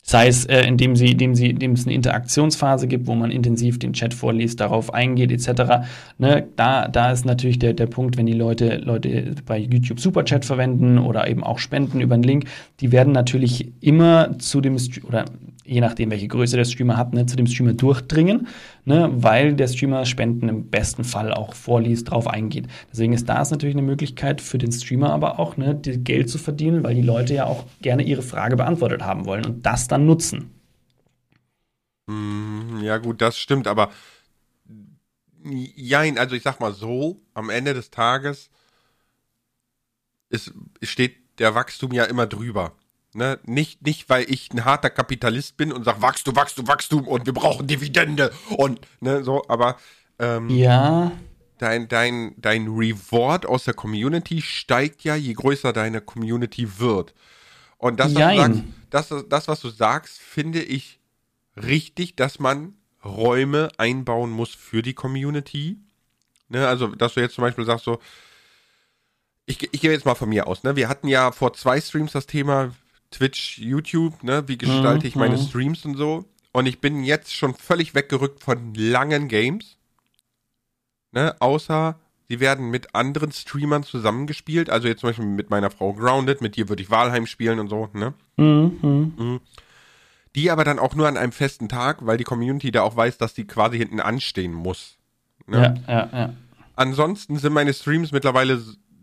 Sei 0.10 0.26
es, 0.26 0.46
äh, 0.46 0.62
indem, 0.62 0.96
sie, 0.96 1.12
indem, 1.12 1.36
sie, 1.36 1.52
indem 1.52 1.74
es 1.74 1.86
eine 1.86 1.94
Interaktionsphase 1.94 2.88
gibt, 2.88 3.06
wo 3.06 3.14
man 3.14 3.30
intensiv 3.30 3.78
den 3.78 3.94
Chat 3.94 4.16
vorliest, 4.16 4.60
darauf 4.60 4.92
eingeht, 4.92 5.32
etc. 5.32 5.86
Ne, 6.18 6.48
da, 6.56 6.88
da 6.88 7.12
ist 7.12 7.28
natürlich 7.28 7.60
der, 7.60 7.76
der 7.76 7.86
Punkt, 7.86 8.18
wenn 8.18 8.26
die 8.26 8.34
Leute, 8.34 8.78
Leute 8.78 9.36
bei 9.46 9.60
YouTube 9.60 10.00
Superchat 10.00 10.46
verwenden 10.46 10.98
oder 10.98 11.30
eben 11.30 11.44
auch 11.44 11.60
spenden 11.60 12.02
über 12.02 12.16
einen 12.16 12.24
Link, 12.24 12.46
die 12.80 12.92
werden 12.92 13.14
natürlich 13.14 13.72
immer 13.82 14.40
zu 14.40 14.62
dem, 14.62 14.78
oder 15.08 15.26
je 15.70 15.82
nachdem, 15.82 16.10
welche 16.10 16.28
Größe 16.28 16.58
der 16.58 16.66
Streamer 16.66 16.98
hat, 16.98 17.14
ne, 17.14 17.26
zu 17.26 17.36
dem 17.36 17.48
Streamer 17.48 17.74
durchdringen, 17.74 18.48
ne, 18.86 19.10
weil 19.14 19.54
der 19.54 19.68
Streamer 19.68 20.06
Spenden 20.06 20.50
im 20.50 20.70
besten 20.70 21.04
Fall 21.04 21.32
auch 21.34 21.54
vorliest, 21.54 22.10
drauf 22.10 22.28
eingeht. 22.28 22.68
Deswegen 22.92 23.14
ist 23.14 23.30
das 23.30 23.52
natürlich 23.52 23.76
eine 23.76 23.86
Möglichkeit 23.86 24.42
für 24.42 24.58
den 24.58 24.72
Streamer 24.72 25.12
aber 25.12 25.40
auch, 25.40 25.58
ne, 25.58 25.80
Geld 25.80 26.30
zu 26.30 26.38
verdienen, 26.38 26.84
weil 26.84 26.96
die 26.96 27.02
Leute 27.02 27.36
ja 27.36 27.46
auch 27.46 27.66
gerne 27.82 28.04
ihre 28.04 28.24
Frage 28.24 28.56
beantwortet 28.56 29.04
haben 29.04 29.26
wollen 29.26 29.46
und 29.46 29.66
das 29.66 29.88
dann 29.88 30.06
nutzen. 30.06 30.52
Mm, 32.08 32.82
ja, 32.82 32.98
gut, 32.98 33.22
das 33.22 33.38
stimmt, 33.38 33.68
aber 33.68 33.90
ja, 35.44 36.00
also 36.00 36.36
ich 36.36 36.44
sag 36.44 36.60
mal 36.60 36.74
so, 36.74 37.22
am 37.34 37.50
Ende 37.50 37.74
des 37.74 37.92
Tages 37.92 38.50
ist, 40.30 40.54
steht 40.82 41.18
der 41.40 41.56
Wachstum 41.56 41.92
ja 41.94 42.04
immer 42.04 42.28
drüber. 42.28 42.74
Ne? 43.14 43.40
Nicht, 43.44 43.82
nicht, 43.82 44.10
weil 44.10 44.30
ich 44.30 44.52
ein 44.54 44.66
harter 44.66 44.90
Kapitalist 44.90 45.58
bin 45.58 45.72
und 45.72 45.84
sage, 45.84 46.02
Wachstum, 46.02 46.36
Wachstum, 46.36 46.68
Wachstum 46.68 47.08
und 47.08 47.26
wir 47.26 47.34
brauchen 47.34 47.66
Dividende 47.66 48.32
und 48.56 48.82
ne, 49.00 49.24
so, 49.24 49.44
aber 49.48 49.78
ähm, 50.20 50.50
ja. 50.50 51.12
dein, 51.58 51.88
dein, 51.88 52.36
dein 52.38 52.68
Reward 52.68 53.48
aus 53.48 53.64
der 53.64 53.74
Community 53.74 54.42
steigt 54.42 55.04
ja, 55.04 55.16
je 55.16 55.34
größer 55.34 55.74
deine 55.74 56.02
Community 56.02 56.80
wird. 56.80 57.16
Und 57.78 58.00
das, 58.00 58.14
was 58.14 58.32
du 58.32 58.38
sagst, 58.38 58.64
das, 58.90 59.26
das, 59.30 59.48
was 59.48 59.60
du 59.62 59.70
sagst, 59.70 60.20
finde 60.20 60.62
ich 60.62 61.00
richtig, 61.56 62.16
dass 62.16 62.38
man 62.38 62.76
Räume 63.04 63.70
einbauen 63.78 64.30
muss 64.30 64.54
für 64.54 64.82
die 64.82 64.94
Community. 64.94 65.78
Ne, 66.50 66.68
also, 66.68 66.88
dass 66.88 67.14
du 67.14 67.22
jetzt 67.22 67.36
zum 67.36 67.44
Beispiel 67.44 67.66
sagst 67.66 67.86
so, 67.86 68.00
ich, 69.46 69.74
ich 69.74 69.82
gehe 69.82 69.92
jetzt 69.92 70.06
mal 70.06 70.16
von 70.16 70.30
mir 70.30 70.46
aus, 70.46 70.64
ne? 70.64 70.76
Wir 70.76 70.90
hatten 70.90 71.08
ja 71.08 71.32
vor 71.32 71.54
zwei 71.54 71.82
Streams 71.82 72.12
das 72.12 72.28
Thema, 72.28 72.72
Twitch, 73.12 73.58
YouTube, 73.58 74.24
ne? 74.24 74.48
Wie 74.48 74.58
gestalte 74.58 75.08
ich 75.08 75.16
meine 75.16 75.38
mhm. 75.38 75.42
Streams 75.42 75.86
und 75.86 75.96
so. 75.96 76.26
Und 76.52 76.66
ich 76.66 76.80
bin 76.80 77.04
jetzt 77.04 77.34
schon 77.34 77.54
völlig 77.54 77.96
weggerückt 77.96 78.44
von 78.44 78.74
langen 78.74 79.28
Games. 79.28 79.78
Ne? 81.12 81.36
Außer 81.40 82.00
sie 82.28 82.40
werden 82.40 82.70
mit 82.70 82.96
anderen 82.96 83.32
Streamern 83.32 83.84
zusammengespielt. 83.84 84.70
Also 84.70 84.88
jetzt 84.88 85.02
zum 85.02 85.10
Beispiel 85.10 85.26
mit 85.26 85.50
meiner 85.50 85.72
Frau 85.72 85.94
Grounded, 85.94 86.42
mit 86.42 86.56
dir 86.56 86.70
würde 86.70 86.84
ich 86.84 86.92
Walheim 86.92 87.26
spielen 87.26 87.60
und 87.60 87.70
so, 87.70 87.90
ne? 87.94 88.14
Mhm. 88.38 89.14
Mhm. 89.18 89.40
Die 90.36 90.52
aber 90.52 90.64
dann 90.64 90.80
auch 90.80 90.96
nur 90.96 91.08
an 91.08 91.18
einem 91.18 91.32
festen 91.32 91.70
Tag, 91.70 92.06
weil 92.06 92.18
die 92.18 92.24
Community 92.24 92.72
da 92.72 92.84
auch 92.84 92.96
weiß, 92.96 93.18
dass 93.18 93.34
die 93.34 93.48
quasi 93.48 93.78
hinten 93.78 94.00
anstehen 94.00 94.54
muss. 94.54 94.98
Ne? 95.48 95.82
Ja, 95.88 95.94
ja, 95.94 96.10
ja. 96.14 96.34
Ansonsten 96.76 97.38
sind 97.38 97.54
meine 97.54 97.74
Streams 97.74 98.12
mittlerweile 98.12 98.62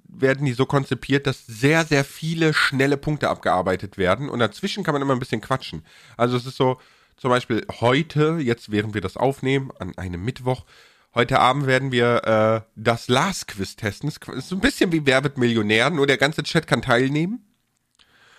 werden 0.09 0.47
die 0.47 0.53
so 0.53 0.67
konzipiert, 0.67 1.27
dass 1.27 1.47
sehr, 1.47 1.85
sehr 1.85 2.05
viele 2.05 2.55
schnelle 2.55 2.97
Punkte 2.97 3.29
abgearbeitet 3.29 3.99
werden 3.99 4.29
und 4.29 4.39
dazwischen 4.39 4.85
kann 4.85 4.93
man 4.93 5.03
immer 5.03 5.15
ein 5.15 5.19
bisschen 5.19 5.41
quatschen. 5.41 5.85
Also 6.17 6.37
es 6.37 6.47
ist 6.47 6.57
so, 6.57 6.81
zum 7.17 7.31
Beispiel 7.31 7.67
heute, 7.81 8.39
jetzt 8.41 8.71
während 8.71 8.95
wir 8.95 9.01
das 9.01 9.17
aufnehmen, 9.17 9.71
an 9.79 9.97
einem 9.97 10.25
Mittwoch, 10.25 10.65
heute 11.15 11.41
Abend 11.41 11.67
werden 11.67 11.93
wir 11.93 12.25
äh, 12.25 12.71
das 12.77 13.09
Last-Quiz 13.09 13.77
testen. 13.77 14.09
Es 14.09 14.17
ist 14.17 14.53
ein 14.53 14.61
bisschen 14.61 14.93
wie 14.93 15.07
Wer 15.07 15.25
wird 15.25 15.39
Millionär, 15.39 15.91
nur 15.91 16.07
der 16.07 16.19
ganze 16.19 16.43
Chat 16.43 16.67
kann 16.67 16.83
teilnehmen. 16.83 17.45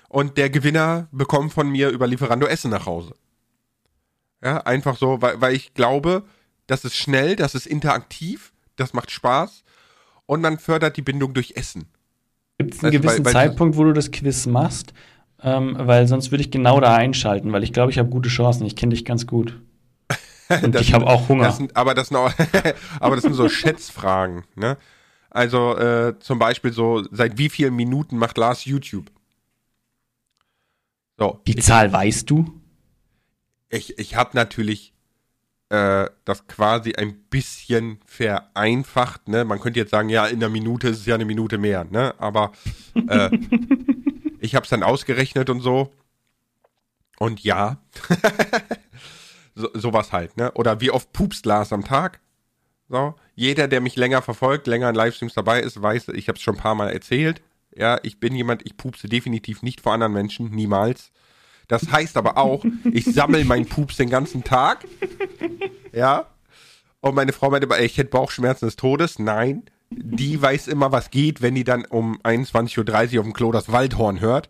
Und 0.10 0.38
der 0.38 0.50
Gewinner 0.50 1.08
bekommt 1.12 1.54
von 1.54 1.70
mir 1.70 1.90
über 1.90 2.08
Lieferando 2.08 2.46
Essen 2.46 2.72
nach 2.72 2.86
Hause. 2.86 3.16
Ja, 4.42 4.60
einfach 4.60 4.96
so, 4.98 5.22
weil, 5.22 5.42
weil 5.42 5.56
ich 5.56 5.74
glaube, 5.74 6.24
das 6.68 6.86
ist 6.86 6.96
schnell, 6.96 7.36
das 7.36 7.56
ist 7.56 7.66
interaktiv, 7.66 8.54
das 8.76 8.94
macht 8.94 9.12
Spaß 9.12 9.64
und 10.28 10.42
man 10.42 10.60
fördert 10.60 10.96
die 10.98 11.02
Bindung 11.02 11.34
durch 11.34 11.54
Essen. 11.56 11.88
Gibt 12.60 12.76
es 12.76 12.84
einen 12.84 12.94
also, 12.94 13.00
gewissen 13.00 13.26
weil, 13.26 13.34
weil 13.34 13.34
Zeitpunkt, 13.34 13.78
wo 13.78 13.84
du 13.84 13.94
das 13.94 14.12
Quiz 14.12 14.46
machst? 14.46 14.94
Ähm, 15.42 15.76
weil 15.80 16.08
sonst 16.08 16.32
würde 16.32 16.42
ich 16.42 16.52
genau 16.52 16.80
da 16.80 16.96
einschalten, 16.96 17.52
weil 17.54 17.64
ich 17.64 17.74
glaube, 17.74 17.92
ich 17.92 18.00
habe 18.00 18.10
gute 18.10 18.30
Chancen. 18.30 18.66
Ich 18.66 18.76
kenne 18.76 18.92
dich 18.92 19.06
ganz 19.06 19.26
gut. 19.26 19.60
Und 20.64 20.74
das, 20.74 20.82
ich 20.82 20.94
habe 20.94 21.08
auch 21.08 21.30
Hunger. 21.30 21.46
Das 21.46 21.58
sind, 21.58 21.76
aber, 21.76 21.94
das 21.94 22.10
sind 22.10 22.18
auch, 22.18 22.32
aber 23.00 23.16
das 23.16 23.24
sind 23.24 23.34
so 23.34 23.50
Schätzfragen. 23.50 24.44
Ne? 24.56 24.78
Also 25.30 25.78
äh, 25.78 26.18
zum 26.20 26.40
Beispiel 26.40 26.74
so, 26.74 27.06
seit 27.12 27.38
wie 27.38 27.50
vielen 27.50 27.76
Minuten 27.76 28.18
macht 28.18 28.38
Lars 28.38 28.66
YouTube? 28.66 29.12
So, 31.18 31.40
Die 31.48 31.56
Zahl 31.56 31.92
weißt 31.92 32.30
du? 32.30 32.62
Ich, 33.70 34.00
ich 34.00 34.16
habe 34.16 34.32
natürlich 34.34 34.94
äh, 35.70 36.10
das 36.26 36.48
quasi 36.48 36.94
ein 36.94 37.16
bisschen 37.30 38.00
vereinfacht. 38.06 39.28
Ne? 39.28 39.46
Man 39.46 39.60
könnte 39.60 39.80
jetzt 39.80 39.92
sagen, 39.92 40.10
ja, 40.10 40.26
in 40.28 40.38
einer 40.38 40.50
Minute 40.50 40.90
ist 40.90 41.00
es 41.00 41.06
ja 41.06 41.16
eine 41.16 41.26
Minute 41.26 41.58
mehr, 41.58 41.86
ne? 41.86 42.14
Aber 42.18 42.54
äh, 42.96 43.30
ich 44.40 44.56
habe 44.56 44.64
es 44.64 44.70
dann 44.70 44.84
ausgerechnet 44.84 45.50
und 45.50 45.62
so. 45.62 45.94
Und 47.20 47.44
ja, 47.44 47.82
so, 49.56 49.70
sowas 49.74 50.12
halt, 50.12 50.38
ne? 50.38 50.52
Oder 50.54 50.80
wie 50.82 50.92
oft 50.92 51.12
pupst 51.12 51.46
Lars 51.46 51.74
am 51.74 51.84
Tag? 51.84 52.22
So, 52.90 53.16
jeder, 53.36 53.68
der 53.68 53.82
mich 53.82 53.98
länger 53.98 54.22
verfolgt, 54.22 54.68
länger 54.68 54.90
in 54.90 54.96
Livestreams 54.96 55.34
dabei 55.34 55.60
ist, 55.60 55.82
weiß, 55.82 56.10
ich 56.10 56.30
habe 56.30 56.38
es 56.38 56.42
schon 56.42 56.56
ein 56.56 56.62
paar 56.62 56.76
Mal 56.76 56.92
erzählt. 56.92 57.42
Ja, 57.76 58.00
ich 58.04 58.20
bin 58.20 58.34
jemand, 58.34 58.66
ich 58.66 58.78
pupse 58.78 59.10
definitiv 59.10 59.62
nicht 59.62 59.82
vor 59.82 59.94
anderen 59.94 60.14
Menschen, 60.14 60.50
niemals. 60.52 61.12
Das 61.68 61.92
heißt 61.92 62.18
aber 62.18 62.38
auch, 62.38 62.64
ich 62.92 63.06
sammle 63.06 63.44
meinen 63.44 63.66
Pups 63.66 63.98
den 63.98 64.10
ganzen 64.10 64.44
Tag. 64.44 64.86
Ja. 65.94 66.26
Und 67.02 67.16
meine 67.16 67.34
Frau 67.34 67.50
meinte, 67.50 67.68
ich 67.82 67.98
hätte 67.98 68.10
Bauchschmerzen 68.10 68.66
des 68.66 68.76
Todes. 68.76 69.20
Nein. 69.20 69.64
Die 69.90 70.42
weiß 70.42 70.68
immer, 70.68 70.92
was 70.92 71.12
geht, 71.12 71.42
wenn 71.42 71.56
die 71.56 71.64
dann 71.64 71.86
um 71.86 72.20
21.30 72.22 73.14
Uhr 73.14 73.20
auf 73.20 73.26
dem 73.26 73.34
Klo 73.34 73.52
das 73.52 73.72
Waldhorn 73.72 74.20
hört. 74.20 74.50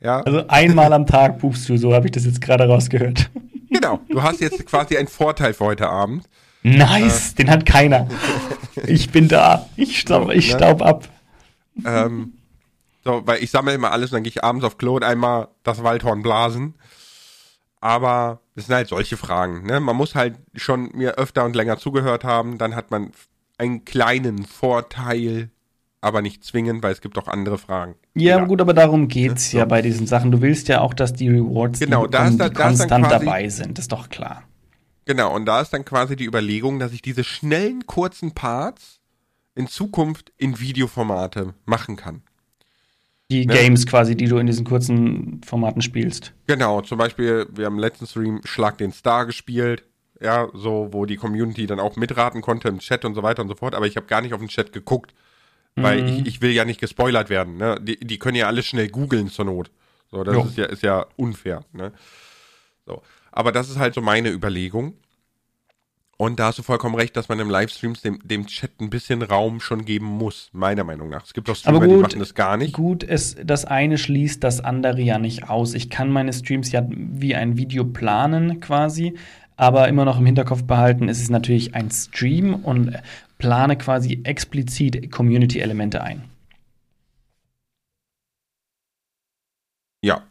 Ja. 0.00 0.20
Also 0.20 0.46
einmal 0.48 0.92
am 0.92 1.06
Tag 1.06 1.38
pupst 1.38 1.68
du, 1.68 1.76
so 1.76 1.92
habe 1.92 2.06
ich 2.06 2.12
das 2.12 2.24
jetzt 2.24 2.40
gerade 2.40 2.66
rausgehört. 2.66 3.30
Genau. 3.70 4.00
Du 4.08 4.22
hast 4.22 4.40
jetzt 4.40 4.64
quasi 4.66 4.96
einen 4.96 5.08
Vorteil 5.08 5.52
für 5.52 5.64
heute 5.66 5.88
Abend. 5.88 6.28
Nice, 6.62 7.32
äh. 7.32 7.34
den 7.36 7.50
hat 7.50 7.66
keiner. 7.66 8.08
Ich 8.86 9.10
bin 9.10 9.26
da. 9.26 9.68
Ich 9.74 9.98
staub, 9.98 10.30
ich 10.30 10.52
ne? 10.52 10.56
staub 10.56 10.82
ab. 10.82 11.08
Ähm, 11.84 12.34
so, 13.08 13.22
weil 13.26 13.42
ich 13.42 13.50
sammle 13.50 13.72
immer 13.72 13.90
alles 13.90 14.10
und 14.10 14.16
dann 14.16 14.22
gehe 14.22 14.32
ich 14.32 14.44
abends 14.44 14.64
auf 14.66 14.76
Klo 14.76 14.96
und 14.96 15.02
einmal 15.02 15.48
das 15.62 15.82
Waldhorn 15.82 16.22
blasen. 16.22 16.74
Aber 17.80 18.40
das 18.54 18.66
sind 18.66 18.74
halt 18.74 18.88
solche 18.88 19.16
Fragen. 19.16 19.64
Ne? 19.64 19.80
Man 19.80 19.96
muss 19.96 20.14
halt 20.14 20.36
schon 20.54 20.90
mir 20.92 21.14
öfter 21.14 21.46
und 21.46 21.56
länger 21.56 21.78
zugehört 21.78 22.22
haben, 22.22 22.58
dann 22.58 22.76
hat 22.76 22.90
man 22.90 23.12
einen 23.56 23.86
kleinen 23.86 24.44
Vorteil, 24.44 25.50
aber 26.02 26.20
nicht 26.20 26.44
zwingend, 26.44 26.82
weil 26.82 26.92
es 26.92 27.00
gibt 27.00 27.16
auch 27.16 27.28
andere 27.28 27.56
Fragen. 27.56 27.94
Ja, 28.14 28.36
ja. 28.36 28.44
gut, 28.44 28.60
aber 28.60 28.74
darum 28.74 29.08
geht's 29.08 29.52
ja, 29.52 29.60
ja 29.60 29.64
so. 29.64 29.68
bei 29.70 29.80
diesen 29.80 30.06
Sachen. 30.06 30.30
Du 30.30 30.42
willst 30.42 30.68
ja 30.68 30.82
auch, 30.82 30.92
dass 30.92 31.14
die 31.14 31.30
Rewards 31.30 31.78
genau, 31.78 32.06
die, 32.06 32.16
ist 32.18 32.38
da, 32.38 32.48
die 32.50 32.54
konstant 32.54 33.06
quasi, 33.06 33.24
dabei 33.24 33.48
sind, 33.48 33.78
das 33.78 33.84
ist 33.84 33.92
doch 33.92 34.10
klar. 34.10 34.42
Genau, 35.06 35.34
und 35.34 35.46
da 35.46 35.62
ist 35.62 35.72
dann 35.72 35.86
quasi 35.86 36.14
die 36.14 36.26
Überlegung, 36.26 36.78
dass 36.78 36.92
ich 36.92 37.00
diese 37.00 37.24
schnellen, 37.24 37.86
kurzen 37.86 38.32
Parts 38.32 39.00
in 39.54 39.66
Zukunft 39.66 40.30
in 40.36 40.60
Videoformate 40.60 41.54
machen 41.64 41.96
kann 41.96 42.22
die 43.30 43.46
ne? 43.46 43.54
Games 43.54 43.86
quasi, 43.86 44.16
die 44.16 44.26
du 44.26 44.38
in 44.38 44.46
diesen 44.46 44.64
kurzen 44.64 45.40
Formaten 45.44 45.82
spielst. 45.82 46.32
Genau, 46.46 46.80
zum 46.80 46.98
Beispiel, 46.98 47.46
wir 47.50 47.66
haben 47.66 47.74
im 47.74 47.80
letzten 47.80 48.06
Stream 48.06 48.40
Schlag 48.44 48.78
den 48.78 48.92
Star 48.92 49.26
gespielt. 49.26 49.84
Ja, 50.20 50.48
so, 50.52 50.88
wo 50.90 51.06
die 51.06 51.16
Community 51.16 51.66
dann 51.66 51.78
auch 51.78 51.94
mitraten 51.96 52.40
konnte 52.40 52.68
im 52.68 52.80
Chat 52.80 53.04
und 53.04 53.14
so 53.14 53.22
weiter 53.22 53.42
und 53.42 53.48
so 53.48 53.54
fort. 53.54 53.74
Aber 53.74 53.86
ich 53.86 53.96
habe 53.96 54.06
gar 54.06 54.20
nicht 54.20 54.34
auf 54.34 54.40
den 54.40 54.48
Chat 54.48 54.72
geguckt, 54.72 55.14
Weil 55.76 56.08
ich, 56.08 56.26
ich 56.26 56.40
will 56.42 56.50
ja 56.50 56.64
nicht 56.64 56.80
gespoilert 56.80 57.30
werden. 57.30 57.56
Ne? 57.56 57.78
Die, 57.80 57.98
die 57.98 58.18
können 58.18 58.36
ja 58.36 58.48
alle 58.48 58.64
schnell 58.64 58.88
googeln 58.88 59.28
zur 59.28 59.44
Not. 59.44 59.70
So, 60.10 60.24
das 60.24 60.34
Jo. 60.34 60.42
ist 60.44 60.56
ja, 60.56 60.64
ist 60.64 60.82
ja 60.82 61.06
unfair. 61.16 61.60
Ne? 61.72 61.92
So. 62.84 63.02
Aber 63.30 63.52
das 63.52 63.70
ist 63.70 63.78
halt 63.78 63.94
so 63.94 64.00
meine 64.00 64.30
Überlegung. 64.30 64.94
Und 66.20 66.40
da 66.40 66.46
hast 66.46 66.58
du 66.58 66.64
vollkommen 66.64 66.96
recht, 66.96 67.16
dass 67.16 67.28
man 67.28 67.38
im 67.38 67.48
Livestreams 67.48 68.02
dem, 68.02 68.18
dem 68.26 68.48
Chat 68.48 68.80
ein 68.80 68.90
bisschen 68.90 69.22
Raum 69.22 69.60
schon 69.60 69.84
geben 69.84 70.06
muss, 70.06 70.50
meiner 70.52 70.82
Meinung 70.82 71.10
nach. 71.10 71.24
Es 71.24 71.32
gibt 71.32 71.48
auch 71.48 71.54
Streamer, 71.54 71.76
Aber 71.76 71.86
die 71.86 71.94
gut, 71.94 72.02
machen 72.02 72.18
das 72.18 72.34
gar 72.34 72.56
nicht. 72.56 72.74
Gut, 72.74 73.04
es, 73.04 73.36
das 73.44 73.64
eine 73.64 73.98
schließt 73.98 74.42
das 74.42 74.60
andere 74.60 75.00
ja 75.00 75.20
nicht 75.20 75.48
aus. 75.48 75.74
Ich 75.74 75.90
kann 75.90 76.10
meine 76.10 76.32
Streams 76.32 76.72
ja 76.72 76.84
wie 76.88 77.36
ein 77.36 77.56
Video 77.56 77.84
planen 77.84 78.58
quasi, 78.58 79.14
aber 79.56 79.86
immer 79.86 80.04
noch 80.04 80.18
im 80.18 80.26
Hinterkopf 80.26 80.64
behalten, 80.64 81.08
es 81.08 81.20
ist 81.20 81.30
natürlich 81.30 81.76
ein 81.76 81.88
Stream 81.92 82.56
und 82.56 82.96
plane 83.38 83.78
quasi 83.78 84.20
explizit 84.24 85.12
Community-Elemente 85.12 86.02
ein. 86.02 86.24
Ja, 90.02 90.24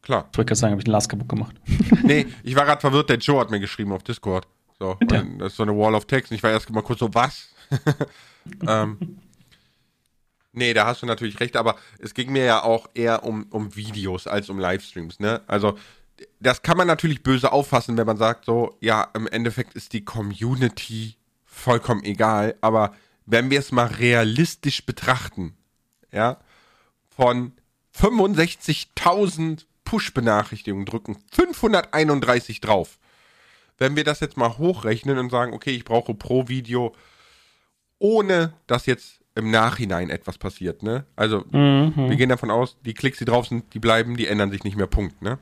klar. 0.00 0.26
Ich 0.32 0.38
wollte 0.38 0.48
gerade 0.48 0.58
sagen, 0.58 0.70
habe 0.72 0.80
ich 0.80 0.84
den 0.86 0.92
Last 0.92 1.10
kaputt 1.10 1.28
gemacht. 1.28 1.54
Nee, 2.02 2.24
ich 2.42 2.56
war 2.56 2.64
gerade 2.64 2.80
verwirrt, 2.80 3.10
der 3.10 3.18
Joe 3.18 3.40
hat 3.40 3.50
mir 3.50 3.60
geschrieben 3.60 3.92
auf 3.92 4.02
Discord. 4.02 4.46
So, 4.78 4.96
das 5.06 5.52
ist 5.52 5.56
so 5.56 5.62
eine 5.62 5.76
Wall 5.76 5.94
of 5.94 6.06
Text. 6.06 6.30
Und 6.30 6.36
ich 6.36 6.42
war 6.42 6.50
erst 6.50 6.70
mal 6.70 6.82
kurz 6.82 7.00
so, 7.00 7.14
was? 7.14 7.48
ähm, 8.66 9.18
nee, 10.52 10.74
da 10.74 10.86
hast 10.86 11.02
du 11.02 11.06
natürlich 11.06 11.40
recht, 11.40 11.56
aber 11.56 11.76
es 11.98 12.14
ging 12.14 12.32
mir 12.32 12.44
ja 12.44 12.62
auch 12.62 12.88
eher 12.94 13.24
um, 13.24 13.46
um 13.50 13.74
Videos 13.76 14.26
als 14.26 14.50
um 14.50 14.58
Livestreams, 14.58 15.20
ne? 15.20 15.42
Also, 15.46 15.78
das 16.40 16.62
kann 16.62 16.76
man 16.76 16.86
natürlich 16.86 17.22
böse 17.22 17.52
auffassen, 17.52 17.96
wenn 17.96 18.06
man 18.06 18.16
sagt, 18.16 18.44
so, 18.44 18.76
ja, 18.80 19.08
im 19.14 19.26
Endeffekt 19.26 19.74
ist 19.74 19.92
die 19.92 20.04
Community 20.04 21.16
vollkommen 21.44 22.04
egal, 22.04 22.56
aber 22.60 22.94
wenn 23.26 23.50
wir 23.50 23.58
es 23.58 23.72
mal 23.72 23.86
realistisch 23.86 24.84
betrachten, 24.84 25.56
ja, 26.12 26.38
von 27.16 27.52
65.000 27.96 29.64
Push-Benachrichtigungen 29.84 30.86
drücken 30.86 31.16
531 31.32 32.60
drauf. 32.60 32.98
Wenn 33.78 33.96
wir 33.96 34.04
das 34.04 34.20
jetzt 34.20 34.36
mal 34.36 34.56
hochrechnen 34.58 35.18
und 35.18 35.30
sagen, 35.30 35.52
okay, 35.52 35.70
ich 35.70 35.84
brauche 35.84 36.14
pro 36.14 36.48
Video, 36.48 36.94
ohne 37.98 38.52
dass 38.66 38.86
jetzt 38.86 39.20
im 39.34 39.50
Nachhinein 39.50 40.10
etwas 40.10 40.38
passiert, 40.38 40.82
ne? 40.82 41.06
Also, 41.16 41.44
wir 42.08 42.16
gehen 42.16 42.28
davon 42.28 42.50
aus, 42.52 42.76
die 42.84 42.94
Klicks, 42.94 43.18
die 43.18 43.24
drauf 43.24 43.46
sind, 43.48 43.72
die 43.74 43.80
bleiben, 43.80 44.16
die 44.16 44.28
ändern 44.28 44.50
sich 44.52 44.62
nicht 44.62 44.76
mehr, 44.76 44.86
Punkt, 44.86 45.22
ne? 45.22 45.38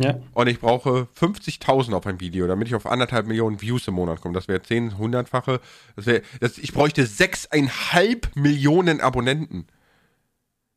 Ja. 0.00 0.16
Und 0.32 0.46
ich 0.48 0.60
brauche 0.60 1.08
50.000 1.20 1.92
auf 1.92 2.06
ein 2.06 2.20
Video, 2.20 2.46
damit 2.46 2.68
ich 2.68 2.74
auf 2.76 2.86
anderthalb 2.86 3.26
Millionen 3.26 3.60
Views 3.60 3.86
im 3.88 3.94
Monat 3.94 4.20
komme. 4.20 4.34
Das 4.34 4.46
wäre 4.46 4.62
10, 4.62 4.92
100-fache. 4.92 5.58
Das 5.96 6.06
wär, 6.06 6.22
das, 6.40 6.56
ich 6.58 6.72
bräuchte 6.72 7.04
6,5 7.04 8.28
Millionen 8.36 9.00
Abonnenten, 9.00 9.66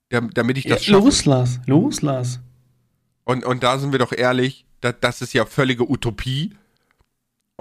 dam- 0.10 0.32
damit 0.34 0.58
ich 0.58 0.66
das 0.66 0.84
schaffe. 0.86 1.04
los, 1.04 1.26
Lars. 1.26 1.60
Los, 1.68 2.02
Lars. 2.02 2.40
Und, 3.24 3.46
und 3.46 3.62
da 3.64 3.78
sind 3.78 3.92
wir 3.92 4.00
doch 4.00 4.12
ehrlich, 4.12 4.66
da, 4.82 4.92
das 4.92 5.22
ist 5.22 5.34
ja 5.34 5.46
völlige 5.46 5.90
Utopie. 5.90 6.56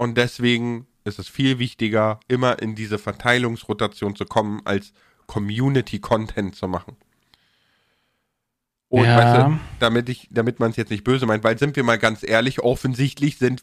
Und 0.01 0.17
deswegen 0.17 0.87
ist 1.03 1.19
es 1.19 1.29
viel 1.29 1.59
wichtiger, 1.59 2.19
immer 2.27 2.59
in 2.59 2.73
diese 2.73 2.97
Verteilungsrotation 2.97 4.15
zu 4.15 4.25
kommen, 4.25 4.61
als 4.65 4.93
Community-Content 5.27 6.55
zu 6.55 6.67
machen. 6.67 6.95
Und 8.87 9.05
Ja. 9.05 9.15
weißt 9.15 9.35
du, 9.45 9.59
damit 9.77 10.09
ich, 10.09 10.27
damit 10.31 10.59
man 10.59 10.71
es 10.71 10.77
jetzt 10.77 10.89
nicht 10.89 11.03
böse 11.03 11.27
meint, 11.27 11.43
weil 11.43 11.59
sind 11.59 11.75
wir 11.75 11.83
mal 11.83 11.99
ganz 11.99 12.23
ehrlich, 12.23 12.61
offensichtlich 12.61 13.37
sind 13.37 13.61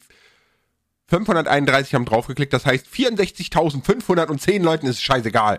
531 1.09 1.95
haben 1.95 2.05
draufgeklickt, 2.05 2.53
das 2.53 2.67
heißt 2.67 2.87
64.510 2.87 4.63
Leuten 4.63 4.87
ist 4.87 4.99
es 4.99 5.03
scheißegal. 5.03 5.59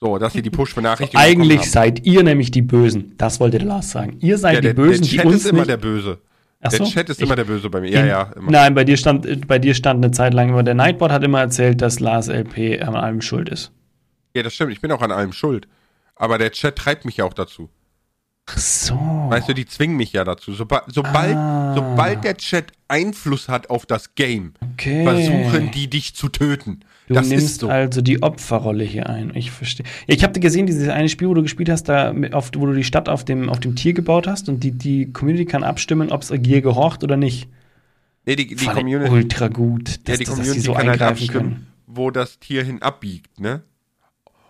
So, 0.00 0.16
dass 0.16 0.32
sie 0.32 0.40
die 0.40 0.48
Push-Benachrichtigung 0.48 1.22
Eigentlich 1.22 1.48
bekommen 1.58 1.70
seid 1.70 2.06
ihr 2.06 2.22
nämlich 2.22 2.50
die 2.50 2.62
Bösen. 2.62 3.12
Das 3.18 3.40
wollte 3.40 3.58
der 3.58 3.66
Lars 3.66 3.90
sagen. 3.90 4.16
Ihr 4.20 4.38
seid. 4.38 4.54
Ja, 4.54 4.60
die 4.62 4.68
der, 4.68 4.74
Bösen, 4.74 5.02
der 5.02 5.10
die 5.10 5.16
Chat 5.16 5.26
uns 5.26 5.36
ist 5.36 5.46
immer 5.50 5.58
nicht 5.58 5.68
der 5.68 5.76
Böse. 5.76 6.22
Ach 6.60 6.70
der 6.70 6.78
so. 6.78 6.86
Chat 6.86 7.08
ist 7.08 7.18
Ich- 7.20 7.26
immer 7.26 7.36
der 7.36 7.44
Böse 7.44 7.70
bei 7.70 7.80
mir. 7.80 7.90
Ja, 7.90 8.04
ja, 8.04 8.22
immer. 8.34 8.50
Nein, 8.50 8.74
bei 8.74 8.84
dir 8.84 8.96
stand, 8.96 9.46
bei 9.46 9.58
dir 9.58 9.74
stand 9.74 10.04
eine 10.04 10.12
Zeit 10.12 10.34
lang 10.34 10.48
immer, 10.48 10.62
der 10.64 10.74
Nightbot 10.74 11.10
hat 11.12 11.22
immer 11.22 11.40
erzählt, 11.40 11.80
dass 11.82 12.00
Lars 12.00 12.28
LP 12.28 12.80
an 12.82 12.96
allem 12.96 13.20
schuld 13.20 13.48
ist. 13.48 13.70
Ja, 14.34 14.42
das 14.42 14.54
stimmt. 14.54 14.72
Ich 14.72 14.80
bin 14.80 14.90
auch 14.92 15.00
an 15.02 15.12
allem 15.12 15.32
schuld. 15.32 15.68
Aber 16.16 16.36
der 16.38 16.50
Chat 16.50 16.74
treibt 16.76 17.04
mich 17.04 17.18
ja 17.18 17.24
auch 17.24 17.32
dazu. 17.34 17.68
Ach 18.50 18.58
so. 18.58 18.94
Weißt 19.28 19.48
du, 19.48 19.52
die 19.54 19.66
zwingen 19.66 19.96
mich 19.96 20.12
ja 20.12 20.24
dazu. 20.24 20.52
Soba 20.52 20.82
sobald, 20.88 21.36
Ah. 21.36 21.74
sobald 21.76 22.24
der 22.24 22.36
Chat 22.38 22.72
Einfluss 22.88 23.48
hat 23.48 23.70
auf 23.70 23.86
das 23.86 24.14
Game, 24.16 24.54
Okay. 24.72 25.04
versuchen 25.04 25.70
die 25.70 25.88
dich 25.88 26.14
zu 26.16 26.28
töten. 26.28 26.80
Du 27.08 27.14
das 27.14 27.28
nimmst 27.28 27.60
so. 27.60 27.68
also 27.68 28.02
die 28.02 28.22
Opferrolle 28.22 28.84
hier 28.84 29.08
ein. 29.08 29.32
Ich 29.34 29.50
verstehe. 29.50 29.86
Ja, 30.06 30.14
ich 30.14 30.22
habe 30.22 30.34
dir 30.34 30.40
gesehen, 30.40 30.66
dieses 30.66 30.88
eine 30.88 31.08
Spiel, 31.08 31.28
wo 31.28 31.34
du 31.34 31.42
gespielt 31.42 31.70
hast, 31.70 31.84
da 31.84 32.14
auf, 32.32 32.50
wo 32.54 32.66
du 32.66 32.74
die 32.74 32.84
Stadt 32.84 33.08
auf 33.08 33.24
dem, 33.24 33.48
auf 33.48 33.60
dem 33.60 33.76
Tier 33.76 33.94
gebaut 33.94 34.26
hast 34.26 34.50
und 34.50 34.62
die, 34.62 34.72
die 34.72 35.10
Community 35.10 35.46
kann 35.46 35.64
abstimmen, 35.64 36.12
ob 36.12 36.20
es 36.20 36.28
dir 36.28 36.60
gehorcht 36.60 37.02
oder 37.02 37.16
nicht. 37.16 37.48
Nee, 38.26 38.36
die, 38.36 38.54
die 38.54 38.66
Community, 38.66 39.10
ultra 39.10 39.48
gut, 39.48 39.88
ja, 39.88 39.94
dass, 40.04 40.18
die 40.18 40.24
dass, 40.24 40.34
dass 40.34 40.34
Community 40.34 40.60
die 40.60 40.66
so 40.66 40.72
kann 40.74 40.88
halt 40.90 41.00
abstimmen, 41.00 41.32
können. 41.32 41.66
wo 41.86 42.10
das 42.10 42.38
Tier 42.40 42.62
hin 42.62 42.82
abbiegt, 42.82 43.40
ne? 43.40 43.62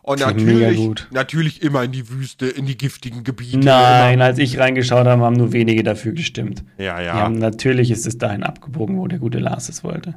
Und 0.02 0.20
natürlich, 0.20 0.80
natürlich 1.10 1.62
immer 1.62 1.84
in 1.84 1.92
die 1.92 2.08
Wüste, 2.08 2.46
in 2.46 2.64
die 2.64 2.78
giftigen 2.78 3.24
Gebiete. 3.24 3.58
Nein, 3.58 4.22
als 4.22 4.38
ich 4.38 4.58
reingeschaut 4.58 5.06
habe, 5.06 5.22
haben 5.22 5.36
nur 5.36 5.52
wenige 5.52 5.82
dafür 5.82 6.12
gestimmt. 6.12 6.64
Immer. 6.78 6.86
Ja, 6.86 6.98
Die 6.98 7.04
ja. 7.04 7.12
haben, 7.12 7.38
natürlich 7.38 7.90
ist 7.90 8.06
es 8.06 8.16
dahin 8.16 8.42
abgebogen, 8.42 8.96
wo 8.96 9.06
der 9.06 9.18
gute 9.18 9.38
Lars 9.38 9.68
es 9.68 9.84
wollte. 9.84 10.14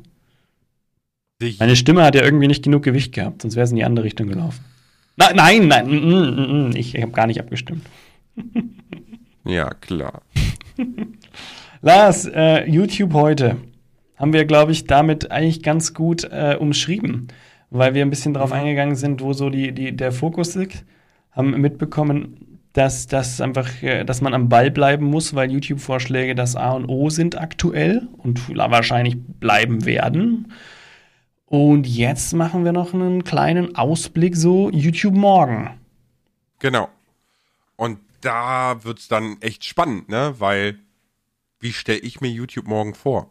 Meine 1.60 1.76
Stimme 1.76 2.04
hat 2.04 2.16
ja 2.16 2.24
irgendwie 2.24 2.48
nicht 2.48 2.64
genug 2.64 2.84
Gewicht 2.84 3.14
gehabt, 3.14 3.42
sonst 3.42 3.56
wäre 3.56 3.64
es 3.64 3.72
in 3.72 3.78
die 3.78 3.84
andere 3.84 4.06
Richtung 4.06 4.28
gelaufen. 4.28 4.64
Nein, 5.18 5.36
nein, 5.36 5.68
nein, 5.68 5.88
mm, 5.88 5.96
mm, 5.96 6.70
mm, 6.70 6.76
ich, 6.76 6.96
ich 6.96 7.02
habe 7.02 7.12
gar 7.12 7.28
nicht 7.28 7.40
abgestimmt. 7.40 7.86
Ja, 9.44 9.72
klar. 9.74 10.22
Lars, 11.82 12.28
äh, 12.28 12.70
YouTube 12.70 13.14
heute 13.14 13.58
haben 14.16 14.34
wir, 14.34 14.46
glaube 14.46 14.72
ich, 14.72 14.86
damit 14.86 15.32
eigentlich 15.32 15.64
ganz 15.64 15.96
gut 15.96 16.26
äh, 16.26 16.56
umschrieben, 16.60 17.30
weil 17.72 17.96
wir 17.96 18.04
ein 18.04 18.12
bisschen 18.12 18.36
darauf 18.36 18.52
eingegangen 18.52 18.96
sind, 18.96 19.22
wo 19.22 19.34
so 19.34 19.50
die, 19.50 19.72
die, 19.72 19.96
der 19.96 20.12
Fokus 20.12 20.54
liegt. 20.54 20.86
Haben 21.32 21.60
mitbekommen, 21.60 22.60
dass, 22.74 23.08
dass, 23.08 23.42
einfach, 23.42 23.82
äh, 23.82 24.04
dass 24.04 24.22
man 24.22 24.36
am 24.36 24.48
Ball 24.48 24.70
bleiben 24.70 25.06
muss, 25.06 25.34
weil 25.34 25.52
YouTube-Vorschläge 25.52 26.36
das 26.36 26.56
A 26.56 26.74
und 26.74 26.86
O 26.86 27.10
sind 27.10 27.40
aktuell 27.40 28.08
und 28.18 28.56
wahrscheinlich 28.56 29.18
bleiben 29.18 29.86
werden. 29.86 30.54
Und 31.52 31.86
jetzt 31.86 32.32
machen 32.32 32.64
wir 32.64 32.72
noch 32.72 32.94
einen 32.94 33.26
kleinen 33.26 33.76
Ausblick, 33.76 34.38
so 34.38 34.70
YouTube 34.70 35.16
morgen. 35.16 35.78
Genau. 36.60 36.88
Und 37.76 38.00
da 38.22 38.86
wird's 38.86 39.10
dann 39.10 39.36
echt 39.42 39.66
spannend, 39.66 40.08
ne? 40.08 40.36
Weil, 40.40 40.80
wie 41.60 41.74
stelle 41.74 42.00
ich 42.00 42.22
mir 42.22 42.30
YouTube 42.30 42.68
morgen 42.68 42.94
vor? 42.94 43.30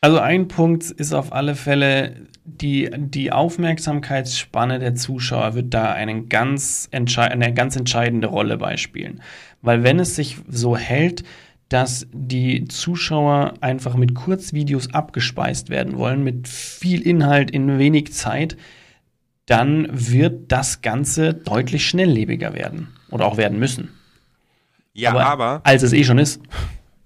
Also 0.00 0.18
ein 0.18 0.48
Punkt 0.48 0.90
ist 0.90 1.12
auf 1.12 1.32
alle 1.32 1.54
Fälle, 1.54 2.16
die, 2.42 2.90
die 2.92 3.30
Aufmerksamkeitsspanne 3.30 4.80
der 4.80 4.96
Zuschauer 4.96 5.54
wird 5.54 5.72
da 5.72 5.92
einen 5.92 6.28
ganz 6.28 6.88
eine 6.90 7.54
ganz 7.54 7.76
entscheidende 7.76 8.26
Rolle 8.26 8.58
beispielen. 8.58 9.22
Weil 9.62 9.84
wenn 9.84 10.00
es 10.00 10.16
sich 10.16 10.38
so 10.48 10.76
hält, 10.76 11.22
dass 11.70 12.06
die 12.12 12.66
Zuschauer 12.66 13.54
einfach 13.60 13.94
mit 13.94 14.14
Kurzvideos 14.14 14.92
abgespeist 14.92 15.70
werden 15.70 15.96
wollen, 15.96 16.22
mit 16.24 16.48
viel 16.48 17.00
Inhalt 17.00 17.50
in 17.52 17.78
wenig 17.78 18.12
Zeit, 18.12 18.56
dann 19.46 19.88
wird 19.90 20.50
das 20.50 20.82
Ganze 20.82 21.32
deutlich 21.32 21.86
schnelllebiger 21.86 22.54
werden. 22.54 22.88
Oder 23.10 23.24
auch 23.24 23.36
werden 23.36 23.58
müssen. 23.58 23.90
Ja, 24.92 25.16
aber, 25.16 25.60
als 25.64 25.82
es 25.82 25.92
eh 25.92 26.02
schon 26.02 26.18
ist. 26.18 26.40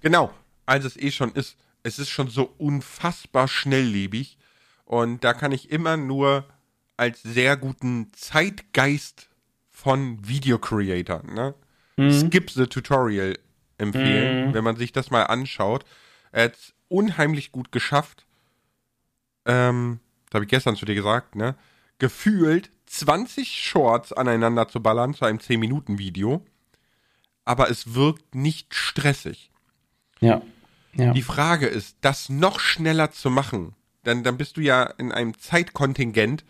genau, 0.00 0.32
als 0.64 0.86
es 0.86 0.96
eh 0.96 1.10
schon 1.10 1.32
ist, 1.32 1.56
es 1.82 1.98
ist 1.98 2.08
schon 2.08 2.28
so 2.28 2.54
unfassbar 2.56 3.48
schnelllebig. 3.48 4.38
Und 4.86 5.24
da 5.24 5.34
kann 5.34 5.52
ich 5.52 5.70
immer 5.70 5.98
nur 5.98 6.46
als 6.96 7.22
sehr 7.22 7.58
guten 7.58 8.10
Zeitgeist 8.12 9.28
von 9.70 10.26
Video-Creatern, 10.26 11.34
ne? 11.34 11.54
Skip 11.96 12.50
the 12.50 12.66
Tutorial 12.66 13.36
empfehlen, 13.79 14.55
wenn 14.55 14.64
man 14.64 14.77
sich 14.77 14.93
das 14.93 15.11
mal 15.11 15.25
anschaut. 15.25 15.85
Er 16.33 16.45
hat 16.45 16.55
es 16.55 16.75
unheimlich 16.89 17.53
gut 17.53 17.72
geschafft. 17.72 18.27
Ähm, 19.47 20.01
das 20.31 20.35
habe 20.39 20.45
ich 20.45 20.51
gestern 20.51 20.77
zu 20.77 20.85
dir 20.85 20.95
gesagt, 20.95 21.37
ne? 21.37 21.55
Gefühlt 21.99 22.70
20 22.87 23.49
Shorts 23.49 24.12
aneinander 24.12 24.68
zu 24.68 24.81
ballern 24.83 25.14
zu 25.14 25.25
einem 25.25 25.39
10-Minuten-Video. 25.39 26.45
Aber 27.45 27.70
es 27.70 27.95
wirkt 27.95 28.35
nicht 28.35 28.75
stressig. 28.75 29.51
Ja. 30.20 30.41
ja. 30.95 31.12
Die 31.12 31.22
Frage 31.22 31.66
ist, 31.66 31.97
das 32.01 32.29
noch 32.31 32.59
schneller 32.61 33.11
zu 33.11 33.31
machen, 33.31 33.75
dann, 34.03 34.22
dann 34.22 34.37
bist 34.39 34.57
du 34.57 34.61
ja 34.61 34.85
in 34.85 35.12
einem 35.12 35.39
Zeitkontingent, 35.39 36.45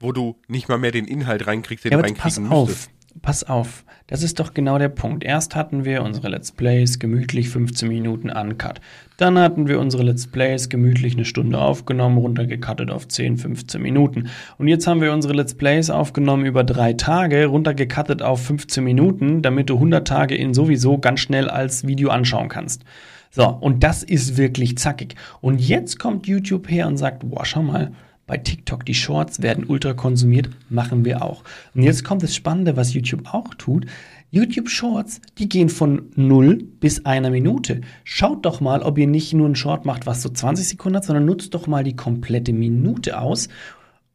wo 0.00 0.12
du 0.12 0.40
nicht 0.48 0.68
mal 0.68 0.78
mehr 0.78 0.90
den 0.90 1.06
Inhalt 1.06 1.46
reinkriegst, 1.46 1.84
den 1.84 1.92
Ja, 1.92 1.98
du 1.98 2.04
aber 2.04 2.14
pass 2.14 2.36
reinkriegen 2.38 2.52
auf. 2.52 2.68
müsstest. 2.68 2.90
Pass 3.22 3.44
auf, 3.44 3.84
das 4.08 4.22
ist 4.22 4.40
doch 4.40 4.52
genau 4.52 4.78
der 4.78 4.88
Punkt. 4.88 5.24
Erst 5.24 5.54
hatten 5.54 5.84
wir 5.84 6.02
unsere 6.02 6.28
Let's 6.28 6.52
Plays 6.52 6.98
gemütlich 6.98 7.48
15 7.48 7.88
Minuten 7.88 8.30
uncut. 8.30 8.80
Dann 9.16 9.38
hatten 9.38 9.68
wir 9.68 9.78
unsere 9.78 10.02
Let's 10.02 10.26
Plays 10.26 10.68
gemütlich 10.68 11.14
eine 11.14 11.24
Stunde 11.24 11.58
aufgenommen, 11.58 12.18
runtergecuttet 12.18 12.90
auf 12.90 13.08
10, 13.08 13.38
15 13.38 13.80
Minuten. 13.80 14.28
Und 14.58 14.68
jetzt 14.68 14.86
haben 14.86 15.00
wir 15.00 15.12
unsere 15.12 15.34
Let's 15.34 15.54
Plays 15.54 15.88
aufgenommen 15.88 16.44
über 16.44 16.64
drei 16.64 16.92
Tage, 16.92 17.46
runtergecuttet 17.46 18.20
auf 18.20 18.44
15 18.44 18.82
Minuten, 18.82 19.40
damit 19.40 19.70
du 19.70 19.74
100 19.74 20.06
Tage 20.06 20.34
in 20.34 20.52
sowieso 20.52 20.98
ganz 20.98 21.20
schnell 21.20 21.48
als 21.48 21.86
Video 21.86 22.10
anschauen 22.10 22.48
kannst. 22.48 22.84
So, 23.30 23.48
und 23.48 23.82
das 23.82 24.02
ist 24.02 24.36
wirklich 24.36 24.76
zackig. 24.76 25.14
Und 25.40 25.60
jetzt 25.60 25.98
kommt 25.98 26.26
YouTube 26.26 26.68
her 26.70 26.86
und 26.86 26.98
sagt, 26.98 27.30
boah, 27.30 27.46
schau 27.46 27.62
mal, 27.62 27.92
bei 28.26 28.36
TikTok 28.36 28.86
die 28.86 28.94
Shorts 28.94 29.42
werden 29.42 29.64
ultra 29.66 29.94
konsumiert, 29.94 30.50
machen 30.68 31.04
wir 31.04 31.22
auch. 31.22 31.44
Und 31.74 31.82
jetzt 31.82 32.04
kommt 32.04 32.22
das 32.22 32.34
Spannende, 32.34 32.76
was 32.76 32.94
YouTube 32.94 33.34
auch 33.34 33.54
tut. 33.54 33.86
YouTube 34.30 34.70
Shorts, 34.70 35.20
die 35.38 35.48
gehen 35.48 35.68
von 35.68 36.10
0 36.14 36.64
bis 36.80 37.04
einer 37.04 37.30
Minute. 37.30 37.82
Schaut 38.04 38.46
doch 38.46 38.60
mal, 38.60 38.82
ob 38.82 38.96
ihr 38.96 39.06
nicht 39.06 39.34
nur 39.34 39.46
einen 39.46 39.56
Short 39.56 39.84
macht, 39.84 40.06
was 40.06 40.22
so 40.22 40.30
20 40.30 40.66
Sekunden 40.66 40.96
hat, 40.96 41.04
sondern 41.04 41.26
nutzt 41.26 41.52
doch 41.52 41.66
mal 41.66 41.84
die 41.84 41.96
komplette 41.96 42.52
Minute 42.52 43.20
aus. 43.20 43.48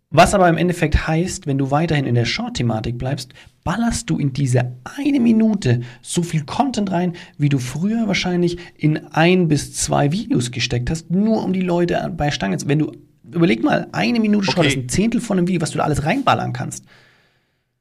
Was 0.09 0.33
aber 0.33 0.47
im 0.47 0.57
Endeffekt 0.57 1.07
heißt, 1.07 1.47
wenn 1.47 1.57
du 1.57 1.69
weiterhin 1.69 2.05
in 2.05 2.15
der 2.15 2.23
Short-Thematik 2.23 2.97
bleibst, 2.97 3.33
ballerst 3.65 4.09
du 4.09 4.17
in 4.17 4.31
diese 4.31 4.77
eine 4.85 5.19
Minute 5.19 5.81
so 6.01 6.23
viel 6.23 6.45
Content 6.45 6.91
rein, 6.91 7.13
wie 7.37 7.49
du 7.49 7.59
früher 7.59 8.07
wahrscheinlich 8.07 8.57
in 8.77 9.05
ein 9.07 9.49
bis 9.49 9.73
zwei 9.73 10.13
Videos 10.13 10.51
gesteckt 10.51 10.89
hast, 10.89 11.11
nur 11.11 11.43
um 11.43 11.51
die 11.51 11.61
Leute 11.61 12.13
bei 12.15 12.31
Stange 12.31 12.57
zu. 12.57 12.69
Wenn 12.69 12.79
du 12.79 12.93
Überleg 13.31 13.63
mal, 13.63 13.87
eine 13.91 14.19
Minute 14.19 14.47
okay. 14.47 14.55
Short 14.55 14.67
ist 14.67 14.77
ein 14.77 14.89
Zehntel 14.89 15.21
von 15.21 15.37
einem 15.37 15.47
Video, 15.47 15.61
was 15.61 15.71
du 15.71 15.77
da 15.77 15.83
alles 15.83 16.03
reinballern 16.03 16.53
kannst. 16.53 16.85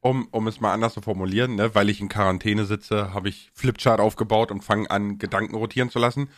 Um, 0.00 0.28
um 0.30 0.46
es 0.46 0.60
mal 0.60 0.72
anders 0.72 0.94
zu 0.94 1.00
formulieren, 1.00 1.56
ne, 1.56 1.74
weil 1.74 1.88
ich 1.88 2.00
in 2.00 2.08
Quarantäne 2.08 2.64
sitze, 2.64 3.12
habe 3.12 3.28
ich 3.28 3.50
Flipchart 3.54 4.00
aufgebaut 4.00 4.50
und 4.52 4.62
fange 4.62 4.90
an, 4.90 5.18
Gedanken 5.18 5.56
rotieren 5.56 5.90
zu 5.90 5.98
lassen. 5.98 6.28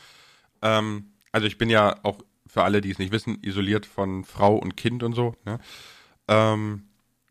Ähm, 0.62 1.12
also 1.32 1.46
ich 1.46 1.58
bin 1.58 1.68
ja 1.68 1.96
auch, 2.02 2.18
für 2.46 2.62
alle, 2.62 2.80
die 2.80 2.90
es 2.90 2.98
nicht 2.98 3.12
wissen, 3.12 3.38
isoliert 3.42 3.84
von 3.84 4.24
Frau 4.24 4.56
und 4.56 4.76
Kind 4.76 5.02
und 5.02 5.12
so. 5.12 5.34
Ne? 5.44 5.58
Ähm, 6.28 6.84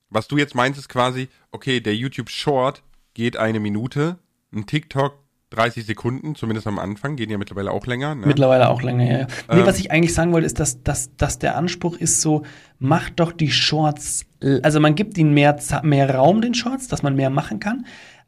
was 0.09 0.27
du 0.27 0.37
jetzt 0.37 0.53
meinst, 0.53 0.79
ist 0.79 0.89
quasi, 0.89 1.27
okay, 1.51 1.79
der 1.79 1.95
YouTube 1.95 2.29
Short 2.29 2.83
geht 3.13 3.35
eine 3.35 3.59
Minute, 3.59 4.19
ein 4.53 4.65
TikTok 4.67 5.17
30 5.51 5.85
Sekunden, 5.85 6.35
zumindest 6.35 6.67
am 6.67 6.77
Anfang, 6.77 7.15
gehen 7.15 7.29
ja 7.29 7.37
mittlerweile 7.37 7.71
auch 7.71 7.85
länger. 7.85 8.15
Ne? 8.15 8.27
Mittlerweile 8.27 8.69
auch 8.69 8.81
länger, 8.81 9.05
ja. 9.05 9.27
Nee, 9.51 9.59
ähm, 9.61 9.65
was 9.65 9.79
ich 9.79 9.91
eigentlich 9.91 10.13
sagen 10.13 10.33
wollte, 10.33 10.45
ist, 10.45 10.59
dass, 10.59 10.83
dass, 10.83 11.15
dass 11.15 11.39
der 11.39 11.55
Anspruch 11.55 11.97
ist 11.97 12.21
so, 12.21 12.43
macht 12.79 13.19
doch 13.19 13.31
die 13.31 13.51
Shorts, 13.51 14.25
also 14.61 14.79
man 14.79 14.95
gibt 14.95 15.17
ihnen 15.17 15.33
mehr, 15.33 15.57
mehr 15.83 16.13
Raum, 16.13 16.41
den 16.41 16.53
Shorts, 16.53 16.87
dass 16.87 17.01
man 17.01 17.15
mehr 17.15 17.29
machen 17.29 17.59
kann, 17.59 17.85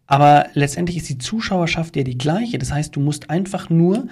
aber 0.08 0.48
letztendlich 0.54 0.98
ist 0.98 1.10
die 1.10 1.20
Zuschauerschaft 1.20 1.96
ja 1.96 2.04
die 2.04 2.18
gleiche. 2.18 2.58
Das 2.58 2.72
heißt, 2.72 2.96
du 2.96 3.00
musst 3.00 3.30
einfach 3.30 3.70
nur 3.70 4.08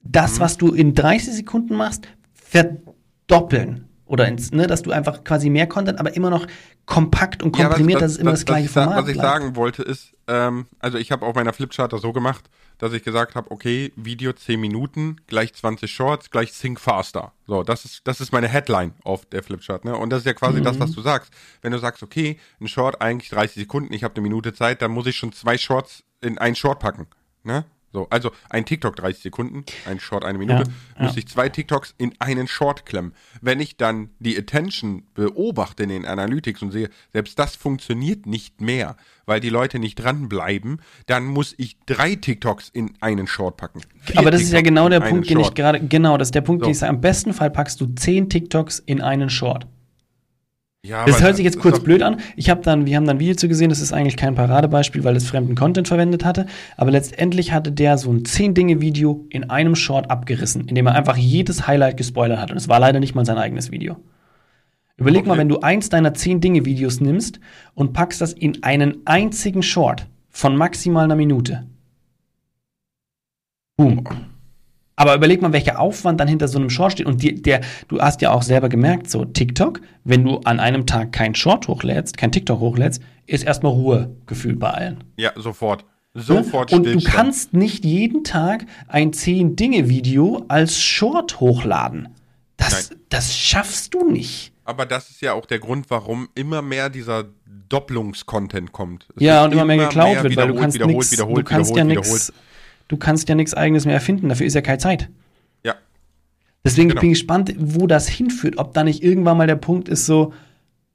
das, 0.00 0.36
mhm. 0.36 0.40
was 0.40 0.56
du 0.56 0.72
in 0.72 0.94
30 0.94 1.34
Sekunden 1.34 1.74
machst, 1.74 2.06
verdoppeln 2.32 3.87
oder 4.08 4.26
ins, 4.26 4.50
ne, 4.50 4.66
dass 4.66 4.82
du 4.82 4.90
einfach 4.90 5.22
quasi 5.24 5.50
mehr 5.50 5.66
Content, 5.66 6.00
aber 6.00 6.14
immer 6.14 6.30
noch 6.30 6.46
kompakt 6.86 7.42
und 7.42 7.52
komprimiert, 7.52 8.00
ja, 8.00 8.06
das, 8.06 8.12
dass 8.12 8.12
es 8.12 8.18
immer 8.18 8.30
das, 8.30 8.40
das 8.40 8.46
gleiche 8.46 8.68
Format 8.68 9.02
Was 9.02 9.08
ich 9.08 9.18
bleibt. 9.18 9.28
sagen 9.28 9.56
wollte 9.56 9.82
ist, 9.82 10.14
ähm, 10.26 10.66
also 10.80 10.98
ich 10.98 11.12
habe 11.12 11.26
auf 11.26 11.34
meiner 11.34 11.52
Flipchart 11.52 11.92
das 11.92 12.00
so 12.00 12.12
gemacht, 12.12 12.48
dass 12.78 12.92
ich 12.92 13.02
gesagt 13.02 13.34
habe, 13.34 13.50
okay, 13.50 13.92
Video 13.96 14.32
10 14.32 14.58
Minuten, 14.60 15.16
gleich 15.26 15.52
20 15.52 15.92
Shorts, 15.92 16.30
gleich 16.30 16.52
Think 16.52 16.80
Faster. 16.80 17.32
So, 17.46 17.62
das 17.62 17.84
ist, 17.84 18.06
das 18.06 18.20
ist 18.20 18.32
meine 18.32 18.48
Headline 18.48 18.94
auf 19.04 19.26
der 19.26 19.42
Flipchart, 19.42 19.84
ne? 19.84 19.96
Und 19.96 20.10
das 20.10 20.20
ist 20.20 20.26
ja 20.26 20.34
quasi 20.34 20.60
mhm. 20.60 20.64
das, 20.64 20.78
was 20.78 20.92
du 20.92 21.00
sagst. 21.02 21.32
Wenn 21.60 21.72
du 21.72 21.78
sagst, 21.78 22.02
okay, 22.02 22.38
ein 22.60 22.68
Short 22.68 23.00
eigentlich 23.00 23.30
30 23.30 23.56
Sekunden, 23.56 23.92
ich 23.92 24.04
habe 24.04 24.14
eine 24.14 24.22
Minute 24.22 24.54
Zeit, 24.54 24.80
dann 24.80 24.92
muss 24.92 25.06
ich 25.06 25.16
schon 25.16 25.32
zwei 25.32 25.58
Shorts 25.58 26.04
in 26.20 26.38
einen 26.38 26.54
Short 26.54 26.78
packen, 26.78 27.06
ne? 27.42 27.64
So, 27.90 28.06
also 28.10 28.32
ein 28.50 28.66
TikTok 28.66 28.96
30 28.96 29.22
Sekunden, 29.22 29.64
ein 29.86 29.98
Short 29.98 30.22
eine 30.22 30.36
Minute, 30.36 30.64
ja, 30.64 31.02
müsste 31.02 31.20
ja. 31.20 31.24
ich 31.24 31.28
zwei 31.28 31.48
TikToks 31.48 31.94
in 31.96 32.14
einen 32.18 32.46
Short 32.46 32.84
klemmen. 32.84 33.14
Wenn 33.40 33.60
ich 33.60 33.78
dann 33.78 34.10
die 34.18 34.36
Attention 34.36 35.04
beobachte 35.14 35.84
in 35.84 35.88
den 35.88 36.04
Analytics 36.04 36.60
und 36.60 36.70
sehe, 36.70 36.90
selbst 37.14 37.38
das 37.38 37.56
funktioniert 37.56 38.26
nicht 38.26 38.60
mehr, 38.60 38.96
weil 39.24 39.40
die 39.40 39.48
Leute 39.48 39.78
nicht 39.78 39.94
dranbleiben, 39.94 40.82
dann 41.06 41.24
muss 41.24 41.54
ich 41.56 41.78
drei 41.86 42.14
TikToks 42.14 42.68
in 42.68 42.92
einen 43.00 43.26
Short 43.26 43.56
packen. 43.56 43.80
Aber 44.16 44.30
das 44.30 44.40
TikToks 44.40 44.42
ist 44.42 44.52
ja 44.52 44.60
genau 44.60 44.90
der 44.90 45.00
Punkt, 45.00 45.30
den 45.30 45.40
ich 45.40 45.54
gerade, 45.54 45.80
genau, 45.80 46.18
das 46.18 46.28
ist 46.28 46.34
der 46.34 46.42
Punkt, 46.42 46.64
so. 46.64 46.66
den 46.66 46.72
ich 46.72 46.78
sage, 46.78 46.90
am 46.90 47.00
besten 47.00 47.32
Fall 47.32 47.50
packst 47.50 47.80
du 47.80 47.86
zehn 47.86 48.28
TikToks 48.28 48.80
in 48.80 49.00
einen 49.00 49.30
Short. 49.30 49.66
Ja, 50.84 51.04
das 51.04 51.20
hört 51.20 51.34
sich 51.34 51.44
jetzt 51.44 51.58
kurz 51.58 51.80
blöd 51.80 52.02
an. 52.02 52.20
Ich 52.36 52.50
habe 52.50 52.62
dann, 52.62 52.86
wir 52.86 52.96
haben 52.96 53.04
dann 53.04 53.16
ein 53.16 53.20
Video 53.20 53.34
zu 53.34 53.48
gesehen, 53.48 53.68
das 53.68 53.80
ist 53.80 53.92
eigentlich 53.92 54.16
kein 54.16 54.36
Paradebeispiel, 54.36 55.02
weil 55.02 55.16
es 55.16 55.26
fremden 55.26 55.56
Content 55.56 55.88
verwendet 55.88 56.24
hatte. 56.24 56.46
Aber 56.76 56.92
letztendlich 56.92 57.52
hatte 57.52 57.72
der 57.72 57.98
so 57.98 58.12
ein 58.12 58.22
10-Dinge-Video 58.22 59.26
in 59.28 59.50
einem 59.50 59.74
Short 59.74 60.08
abgerissen, 60.08 60.68
in 60.68 60.76
dem 60.76 60.86
er 60.86 60.94
einfach 60.94 61.16
jedes 61.16 61.66
Highlight 61.66 61.96
gespoilert 61.96 62.38
hat. 62.38 62.52
Und 62.52 62.56
es 62.56 62.68
war 62.68 62.78
leider 62.78 63.00
nicht 63.00 63.16
mal 63.16 63.26
sein 63.26 63.38
eigenes 63.38 63.72
Video. 63.72 63.96
Überleg 64.96 65.22
okay. 65.22 65.28
mal, 65.28 65.38
wenn 65.38 65.48
du 65.48 65.60
eins 65.60 65.88
deiner 65.88 66.12
10-Dinge-Videos 66.12 67.00
nimmst 67.00 67.40
und 67.74 67.92
packst 67.92 68.20
das 68.20 68.32
in 68.32 68.62
einen 68.62 68.98
einzigen 69.04 69.64
Short 69.64 70.06
von 70.30 70.56
maximal 70.56 71.04
einer 71.04 71.16
Minute. 71.16 71.66
Boom. 73.76 74.04
Aber 74.98 75.14
überleg 75.14 75.40
mal, 75.40 75.52
welcher 75.52 75.78
Aufwand 75.78 76.18
dann 76.18 76.26
hinter 76.26 76.48
so 76.48 76.58
einem 76.58 76.70
Short 76.70 76.90
steht. 76.90 77.06
Und 77.06 77.22
die, 77.22 77.40
der, 77.40 77.60
du 77.86 78.00
hast 78.00 78.20
ja 78.20 78.32
auch 78.32 78.42
selber 78.42 78.68
gemerkt, 78.68 79.08
so 79.08 79.24
TikTok, 79.24 79.80
wenn 80.02 80.24
du 80.24 80.38
an 80.38 80.58
einem 80.58 80.86
Tag 80.86 81.12
kein 81.12 81.36
Short 81.36 81.68
hochlädst, 81.68 82.16
kein 82.16 82.32
TikTok 82.32 82.58
hochlädst, 82.58 83.00
ist 83.26 83.44
erstmal 83.44 83.70
Ruhe 83.70 84.16
gefühlt 84.26 84.58
bei 84.58 84.70
allen. 84.70 85.04
Ja, 85.16 85.30
sofort. 85.36 85.84
Sofort 86.14 86.72
Und 86.72 86.84
du 86.84 87.00
kannst 87.00 87.52
nicht 87.52 87.84
jeden 87.84 88.24
Tag 88.24 88.66
ein 88.88 89.12
10-Dinge-Video 89.12 90.44
als 90.48 90.82
Short 90.82 91.38
hochladen. 91.38 92.08
Das, 92.56 92.90
das 93.08 93.36
schaffst 93.36 93.94
du 93.94 94.10
nicht. 94.10 94.52
Aber 94.64 94.84
das 94.84 95.10
ist 95.10 95.20
ja 95.20 95.32
auch 95.32 95.46
der 95.46 95.60
Grund, 95.60 95.90
warum 95.90 96.28
immer 96.34 96.60
mehr 96.60 96.90
dieser 96.90 97.26
Doppelungskontent 97.68 98.72
kommt. 98.72 99.06
Es 99.14 99.22
ja, 99.22 99.44
und 99.44 99.52
immer 99.52 99.64
mehr 99.64 99.76
geklaut 99.76 100.14
mehr 100.14 100.22
wird, 100.24 100.36
weil 100.36 100.48
du 100.48 100.54
kannst 100.56 100.74
wiederholt, 100.74 100.96
nix, 100.96 101.12
wiederholt, 101.12 101.38
du 101.38 101.44
kannst 101.44 101.70
wiederholt, 101.70 101.94
ja 101.94 102.00
nichts 102.00 102.32
du 102.88 102.96
kannst 102.96 103.28
ja 103.28 103.34
nichts 103.34 103.54
eigenes 103.54 103.84
mehr 103.84 103.94
erfinden, 103.94 104.28
dafür 104.28 104.46
ist 104.46 104.54
ja 104.54 104.62
keine 104.62 104.78
Zeit. 104.78 105.08
Ja. 105.64 105.74
Deswegen 106.64 106.88
genau. 106.88 107.00
bin 107.00 107.10
ich 107.10 107.18
gespannt, 107.18 107.54
wo 107.58 107.86
das 107.86 108.08
hinführt, 108.08 108.58
ob 108.58 108.74
da 108.74 108.84
nicht 108.84 109.02
irgendwann 109.02 109.36
mal 109.36 109.46
der 109.46 109.56
Punkt 109.56 109.88
ist 109.88 110.06
so, 110.06 110.32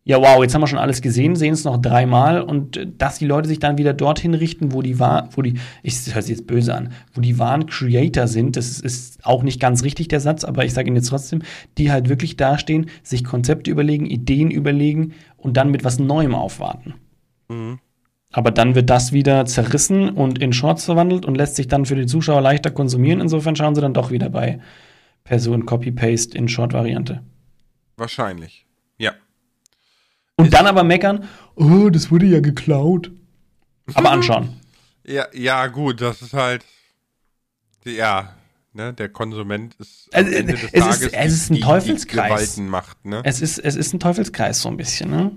ja 0.05 0.19
wow, 0.19 0.41
jetzt 0.41 0.53
haben 0.53 0.61
wir 0.61 0.67
schon 0.67 0.79
alles 0.79 1.01
gesehen, 1.01 1.35
sehen 1.35 1.53
es 1.53 1.63
noch 1.63 1.77
dreimal 1.77 2.41
und 2.41 2.77
äh, 2.77 2.87
dass 2.97 3.19
die 3.19 3.25
Leute 3.25 3.47
sich 3.47 3.59
dann 3.59 3.77
wieder 3.77 3.93
dorthin 3.93 4.33
richten, 4.33 4.73
wo 4.73 4.81
die 4.81 4.99
war, 4.99 5.29
wo 5.31 5.41
die, 5.41 5.55
ich 5.81 5.95
höre 6.07 6.17
es 6.17 6.29
jetzt 6.29 6.47
böse 6.47 6.75
an, 6.75 6.91
wo 7.13 7.21
die 7.21 7.39
wahren 7.39 7.67
Creator 7.67 8.27
sind, 8.27 8.57
das 8.57 8.67
ist, 8.67 8.83
ist 8.83 9.25
auch 9.25 9.43
nicht 9.43 9.61
ganz 9.61 9.83
richtig 9.83 10.09
der 10.09 10.19
Satz, 10.19 10.43
aber 10.43 10.65
ich 10.65 10.73
sage 10.73 10.89
ihn 10.89 10.95
jetzt 10.95 11.09
trotzdem, 11.09 11.41
die 11.77 11.91
halt 11.91 12.09
wirklich 12.09 12.35
dastehen, 12.35 12.87
sich 13.01 13.23
Konzepte 13.23 13.71
überlegen, 13.71 14.05
Ideen 14.05 14.51
überlegen 14.51 15.13
und 15.37 15.55
dann 15.55 15.71
mit 15.71 15.83
was 15.83 15.99
Neuem 15.99 16.35
aufwarten. 16.35 16.95
Mhm. 17.47 17.79
Aber 18.35 18.49
dann 18.49 18.73
wird 18.73 18.89
das 18.89 19.13
wieder 19.13 19.45
zerrissen 19.45 20.09
und 20.09 20.39
in 20.39 20.53
Shorts 20.53 20.85
verwandelt 20.85 21.23
und 21.23 21.35
lässt 21.35 21.55
sich 21.55 21.67
dann 21.67 21.85
für 21.85 21.95
die 21.95 22.07
Zuschauer 22.07 22.41
leichter 22.41 22.71
konsumieren. 22.71 23.21
Insofern 23.21 23.55
schauen 23.55 23.75
sie 23.75 23.81
dann 23.81 23.93
doch 23.93 24.09
wieder 24.09 24.29
bei 24.29 24.59
Person 25.23 25.67
Copy-Paste 25.67 26.35
in 26.35 26.49
Short-Variante. 26.49 27.21
Wahrscheinlich, 27.95 28.65
ja. 28.97 29.11
Und 30.35 30.45
Ist 30.45 30.53
dann 30.55 30.65
aber 30.65 30.83
meckern, 30.83 31.25
oh, 31.55 31.89
das 31.89 32.09
wurde 32.09 32.25
ja 32.25 32.39
geklaut. 32.39 33.11
Aber 33.93 34.09
anschauen. 34.11 34.59
ja, 35.05 35.27
ja, 35.31 35.67
gut, 35.67 36.01
das 36.01 36.23
ist 36.23 36.33
halt, 36.33 36.65
ja, 37.85 38.33
ne, 38.73 38.93
der 38.93 39.09
Konsument 39.09 39.75
ist 39.75 40.09
also, 40.11 40.31
Ende 40.31 40.53
des 40.53 40.63
es 40.63 40.71
Tages 40.71 41.01
ist, 41.01 41.13
es 41.13 41.33
ist 41.33 41.51
ein 41.51 41.55
die, 41.55 41.61
Teufelskreis. 41.61 42.55
Die 42.55 42.61
macht, 42.61 43.05
ne? 43.05 43.21
Es 43.25 43.41
ist, 43.41 43.59
es 43.59 43.75
ist 43.75 43.93
ein 43.93 43.99
Teufelskreis 43.99 44.59
so 44.59 44.69
ein 44.69 44.77
bisschen, 44.77 45.11
ne? 45.11 45.31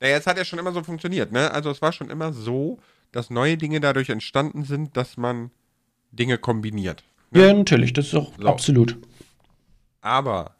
Naja, 0.00 0.16
es 0.16 0.26
hat 0.26 0.38
ja 0.38 0.44
schon 0.44 0.58
immer 0.58 0.72
so 0.72 0.82
funktioniert, 0.82 1.32
ne? 1.32 1.50
Also 1.50 1.70
es 1.70 1.82
war 1.82 1.92
schon 1.92 2.10
immer 2.10 2.32
so, 2.32 2.78
dass 3.12 3.30
neue 3.30 3.56
Dinge 3.56 3.80
dadurch 3.80 4.10
entstanden 4.10 4.64
sind, 4.64 4.96
dass 4.96 5.16
man 5.16 5.50
Dinge 6.12 6.38
kombiniert. 6.38 7.04
Ne? 7.30 7.46
Ja, 7.46 7.52
natürlich, 7.52 7.92
das 7.92 8.08
ist 8.08 8.14
auch 8.14 8.32
so. 8.38 8.46
absolut. 8.46 8.96
Aber 10.00 10.54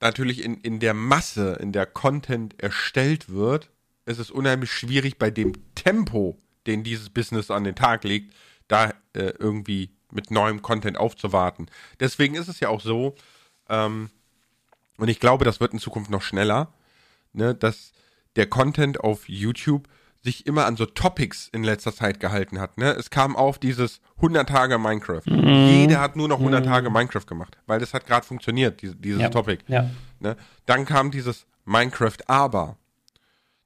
natürlich 0.00 0.42
in, 0.42 0.56
in 0.60 0.80
der 0.80 0.94
Masse, 0.94 1.58
in 1.60 1.72
der 1.72 1.86
Content 1.86 2.60
erstellt 2.62 3.28
wird, 3.28 3.70
ist 4.06 4.18
es 4.18 4.30
unheimlich 4.30 4.72
schwierig 4.72 5.18
bei 5.18 5.30
dem 5.30 5.52
Tempo, 5.74 6.38
den 6.66 6.84
dieses 6.84 7.10
Business 7.10 7.50
an 7.50 7.64
den 7.64 7.74
Tag 7.74 8.04
legt, 8.04 8.34
da 8.68 8.90
äh, 9.12 9.32
irgendwie 9.38 9.90
mit 10.10 10.30
neuem 10.30 10.62
Content 10.62 10.96
aufzuwarten. 10.96 11.66
Deswegen 12.00 12.34
ist 12.34 12.48
es 12.48 12.60
ja 12.60 12.68
auch 12.68 12.80
so, 12.80 13.14
ähm, 13.68 14.10
und 14.96 15.08
ich 15.08 15.20
glaube, 15.20 15.44
das 15.44 15.60
wird 15.60 15.72
in 15.72 15.78
Zukunft 15.78 16.10
noch 16.10 16.22
schneller, 16.22 16.72
ne, 17.32 17.54
dass 17.54 17.92
der 18.36 18.46
Content 18.46 19.00
auf 19.00 19.28
YouTube 19.28 19.88
sich 20.24 20.46
immer 20.46 20.64
an 20.64 20.76
so 20.76 20.86
Topics 20.86 21.50
in 21.52 21.62
letzter 21.62 21.94
Zeit 21.94 22.18
gehalten 22.18 22.58
hat. 22.58 22.78
Ne? 22.78 22.90
Es 22.92 23.10
kam 23.10 23.36
auf 23.36 23.58
dieses 23.58 24.00
100 24.16 24.48
Tage 24.48 24.78
Minecraft. 24.78 25.22
Mhm. 25.26 25.46
Jeder 25.46 26.00
hat 26.00 26.16
nur 26.16 26.28
noch 26.28 26.38
100 26.38 26.64
mhm. 26.64 26.68
Tage 26.68 26.90
Minecraft 26.90 27.26
gemacht, 27.26 27.58
weil 27.66 27.78
das 27.78 27.92
hat 27.92 28.06
gerade 28.06 28.26
funktioniert, 28.26 28.80
diese, 28.80 28.96
dieses 28.96 29.20
ja. 29.20 29.28
Topic. 29.28 29.62
Ja. 29.68 29.90
Ne? 30.20 30.36
Dann 30.64 30.86
kam 30.86 31.10
dieses 31.10 31.46
Minecraft 31.66 32.18
aber. 32.26 32.78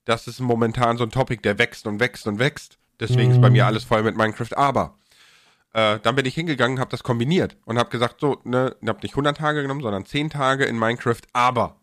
das 0.04 0.26
ist 0.26 0.40
momentan 0.40 0.96
so 0.96 1.04
ein 1.04 1.10
Topic, 1.10 1.42
der 1.42 1.58
wächst 1.58 1.86
und 1.86 2.00
wächst 2.00 2.26
und 2.26 2.38
wächst. 2.38 2.78
Deswegen 2.98 3.28
mhm. 3.28 3.34
ist 3.34 3.40
bei 3.40 3.50
mir 3.50 3.66
alles 3.66 3.84
voll 3.84 4.02
mit 4.02 4.16
Minecraft. 4.16 4.56
Aber 4.56 4.96
äh, 5.74 6.00
dann 6.00 6.16
bin 6.16 6.26
ich 6.26 6.34
hingegangen, 6.34 6.80
habe 6.80 6.90
das 6.90 7.02
kombiniert 7.02 7.56
und 7.66 7.78
habe 7.78 7.90
gesagt, 7.90 8.20
so, 8.20 8.40
ne, 8.44 8.74
habe 8.84 9.00
nicht 9.02 9.12
100 9.12 9.36
Tage 9.36 9.62
genommen, 9.62 9.82
sondern 9.82 10.06
10 10.06 10.30
Tage 10.30 10.64
in 10.64 10.78
Minecraft. 10.78 11.20
Aber, 11.32 11.76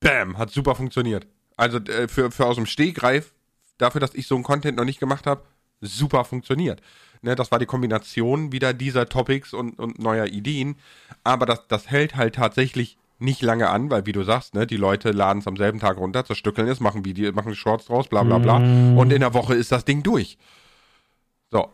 bam, 0.00 0.38
hat 0.38 0.50
super 0.50 0.74
funktioniert. 0.74 1.26
Also 1.56 1.78
äh, 1.78 2.08
für, 2.08 2.30
für 2.30 2.46
aus 2.46 2.56
dem 2.56 2.66
Stehgreif, 2.66 3.32
dafür, 3.78 4.00
dass 4.00 4.14
ich 4.14 4.26
so 4.26 4.34
einen 4.34 4.44
Content 4.44 4.76
noch 4.76 4.84
nicht 4.84 5.00
gemacht 5.00 5.26
habe, 5.26 5.42
super 5.80 6.24
funktioniert. 6.24 6.80
Ne, 7.22 7.34
das 7.34 7.50
war 7.50 7.58
die 7.58 7.66
Kombination 7.66 8.52
wieder 8.52 8.74
dieser 8.74 9.08
Topics 9.08 9.54
und, 9.54 9.78
und 9.78 9.98
neuer 9.98 10.26
Ideen. 10.26 10.76
Aber 11.22 11.46
das, 11.46 11.66
das 11.68 11.90
hält 11.90 12.16
halt 12.16 12.34
tatsächlich 12.34 12.98
nicht 13.18 13.42
lange 13.42 13.70
an, 13.70 13.90
weil 13.90 14.06
wie 14.06 14.12
du 14.12 14.22
sagst, 14.24 14.54
ne, 14.54 14.66
die 14.66 14.76
Leute 14.76 15.10
laden 15.10 15.38
es 15.38 15.46
am 15.46 15.56
selben 15.56 15.80
Tag 15.80 15.96
runter, 15.96 16.24
zerstückeln 16.24 16.68
es, 16.68 16.80
machen 16.80 17.04
Video, 17.04 17.32
machen 17.32 17.54
Shorts 17.54 17.86
draus, 17.86 18.08
bla 18.08 18.22
bla 18.24 18.38
bla. 18.38 18.58
Mm. 18.58 18.98
Und 18.98 19.12
in 19.12 19.20
der 19.20 19.34
Woche 19.34 19.54
ist 19.54 19.72
das 19.72 19.84
Ding 19.84 20.02
durch. 20.02 20.36
So. 21.50 21.70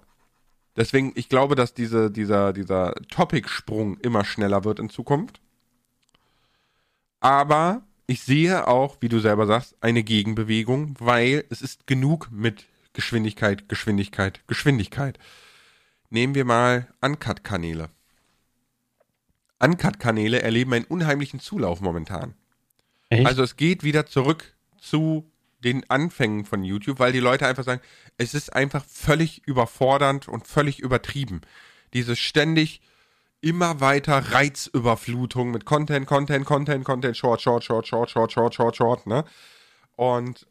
Deswegen, 0.76 1.12
ich 1.16 1.28
glaube, 1.28 1.57
dass 1.57 1.74
diese, 1.74 2.11
dieser, 2.11 2.53
dieser 2.53 2.95
Topic-Sprung 3.11 3.99
immer 3.99 4.24
schneller 4.24 4.64
wird 4.64 4.78
in 4.78 4.89
Zukunft. 4.89 5.41
Aber 7.18 7.83
ich 8.11 8.22
sehe 8.22 8.66
auch, 8.66 8.96
wie 8.98 9.08
du 9.08 9.20
selber 9.20 9.46
sagst, 9.46 9.76
eine 9.80 10.02
Gegenbewegung, 10.02 10.96
weil 10.98 11.44
es 11.48 11.62
ist 11.62 11.86
genug 11.86 12.28
mit 12.32 12.66
Geschwindigkeit, 12.92 13.68
Geschwindigkeit, 13.68 14.40
Geschwindigkeit. 14.48 15.16
Nehmen 16.08 16.34
wir 16.34 16.44
mal 16.44 16.88
Uncut-Kanäle. 17.00 17.88
Uncut-Kanäle 19.61 20.42
erleben 20.42 20.72
einen 20.72 20.86
unheimlichen 20.86 21.38
Zulauf 21.38 21.80
momentan. 21.80 22.34
Echt? 23.11 23.26
Also 23.26 23.44
es 23.44 23.54
geht 23.54 23.84
wieder 23.84 24.06
zurück 24.06 24.54
zu 24.80 25.30
den 25.62 25.88
Anfängen 25.88 26.44
von 26.44 26.64
YouTube, 26.64 26.98
weil 26.98 27.12
die 27.12 27.20
Leute 27.20 27.46
einfach 27.46 27.62
sagen, 27.62 27.80
es 28.16 28.34
ist 28.34 28.52
einfach 28.52 28.84
völlig 28.86 29.46
überfordernd 29.46 30.26
und 30.26 30.48
völlig 30.48 30.80
übertrieben. 30.80 31.42
Diese 31.94 32.16
ständig 32.16 32.80
immer 33.41 33.80
weiter 33.80 34.32
Reizüberflutung 34.32 35.51
mit 35.51 35.64
Content, 35.64 36.07
Content, 36.07 36.45
Content, 36.45 36.84
Content, 36.84 37.16
Short, 37.16 37.41
Short, 37.41 37.64
Short, 37.64 37.86
Short, 37.86 38.11
Short, 38.11 38.32
Short, 38.32 38.55
Short, 38.55 38.76
Short, 38.76 39.07
ne? 39.07 39.24
Und 39.97 40.47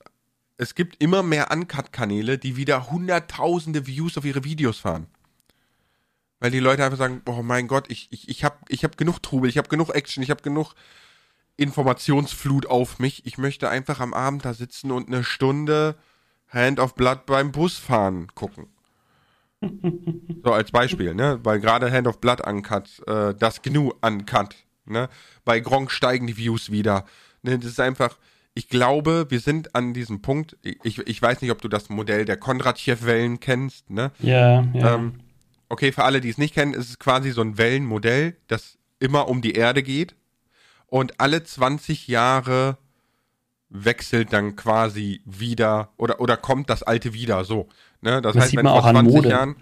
es 0.57 0.75
gibt 0.75 1.01
immer 1.01 1.23
mehr 1.23 1.51
Uncut-Kanäle, 1.51 2.37
die 2.37 2.55
wieder 2.55 2.91
hunderttausende 2.91 3.87
Views 3.87 4.17
auf 4.17 4.25
ihre 4.25 4.43
Videos 4.43 4.79
fahren. 4.79 5.07
Weil 6.39 6.51
die 6.51 6.59
Leute 6.59 6.83
einfach 6.83 6.97
sagen, 6.97 7.21
oh 7.25 7.41
mein 7.43 7.67
Gott, 7.67 7.85
ich, 7.89 8.07
ich, 8.11 8.29
ich 8.29 8.43
habe 8.43 8.57
ich 8.67 8.83
hab 8.83 8.97
genug 8.97 9.21
Trubel, 9.21 9.49
ich 9.49 9.57
habe 9.57 9.69
genug 9.69 9.89
Action, 9.89 10.23
ich 10.23 10.29
habe 10.29 10.41
genug 10.41 10.73
Informationsflut 11.57 12.65
auf 12.65 12.99
mich. 12.99 13.25
Ich 13.25 13.37
möchte 13.37 13.69
einfach 13.69 13.99
am 13.99 14.13
Abend 14.13 14.45
da 14.45 14.53
sitzen 14.53 14.91
und 14.91 15.07
eine 15.07 15.23
Stunde 15.23 15.95
Hand 16.47 16.79
of 16.79 16.95
Blood 16.95 17.25
beim 17.25 17.51
Busfahren 17.51 18.27
gucken. 18.33 18.67
so 20.43 20.51
als 20.51 20.71
Beispiel, 20.71 21.13
ne? 21.13 21.39
Weil 21.43 21.59
gerade 21.59 21.91
Hand 21.91 22.07
of 22.07 22.19
Blood 22.19 22.45
uncut, 22.45 23.01
äh, 23.07 23.33
das 23.35 23.61
GNU 23.61 23.91
uncut, 24.01 24.55
ne? 24.85 25.09
Bei 25.45 25.59
Gronk 25.59 25.91
steigen 25.91 26.27
die 26.27 26.37
Views 26.37 26.71
wieder. 26.71 27.05
Ne? 27.41 27.57
Das 27.59 27.69
ist 27.69 27.79
einfach, 27.79 28.17
ich 28.53 28.69
glaube, 28.69 29.27
wir 29.29 29.39
sind 29.39 29.75
an 29.75 29.93
diesem 29.93 30.21
Punkt, 30.21 30.57
ich, 30.61 30.99
ich 30.99 31.21
weiß 31.21 31.41
nicht, 31.41 31.51
ob 31.51 31.61
du 31.61 31.67
das 31.67 31.89
Modell 31.89 32.25
der 32.25 32.37
Kondratjew-Wellen 32.37 33.39
kennst, 33.39 33.89
ne? 33.89 34.11
Ja, 34.19 34.61
ja. 34.73 34.95
Ähm, 34.95 35.19
okay, 35.69 35.91
für 35.91 36.03
alle, 36.03 36.21
die 36.21 36.29
es 36.29 36.37
nicht 36.37 36.53
kennen, 36.53 36.73
ist 36.73 36.89
es 36.89 36.99
quasi 36.99 37.31
so 37.31 37.41
ein 37.41 37.57
Wellenmodell, 37.57 38.35
das 38.47 38.77
immer 38.99 39.27
um 39.27 39.41
die 39.41 39.53
Erde 39.53 39.83
geht 39.83 40.15
und 40.87 41.19
alle 41.19 41.43
20 41.43 42.07
Jahre 42.07 42.77
wechselt 43.69 44.33
dann 44.33 44.55
quasi 44.55 45.21
wieder 45.25 45.89
oder, 45.97 46.19
oder 46.19 46.37
kommt 46.37 46.69
das 46.69 46.83
alte 46.83 47.13
wieder 47.13 47.43
so. 47.43 47.67
Ne? 48.01 48.21
Das, 48.21 48.33
das 48.33 48.45
heißt, 48.45 48.55
wenn 48.55 48.65
vor 48.65 48.81
20 48.81 49.25
Jahren, 49.25 49.55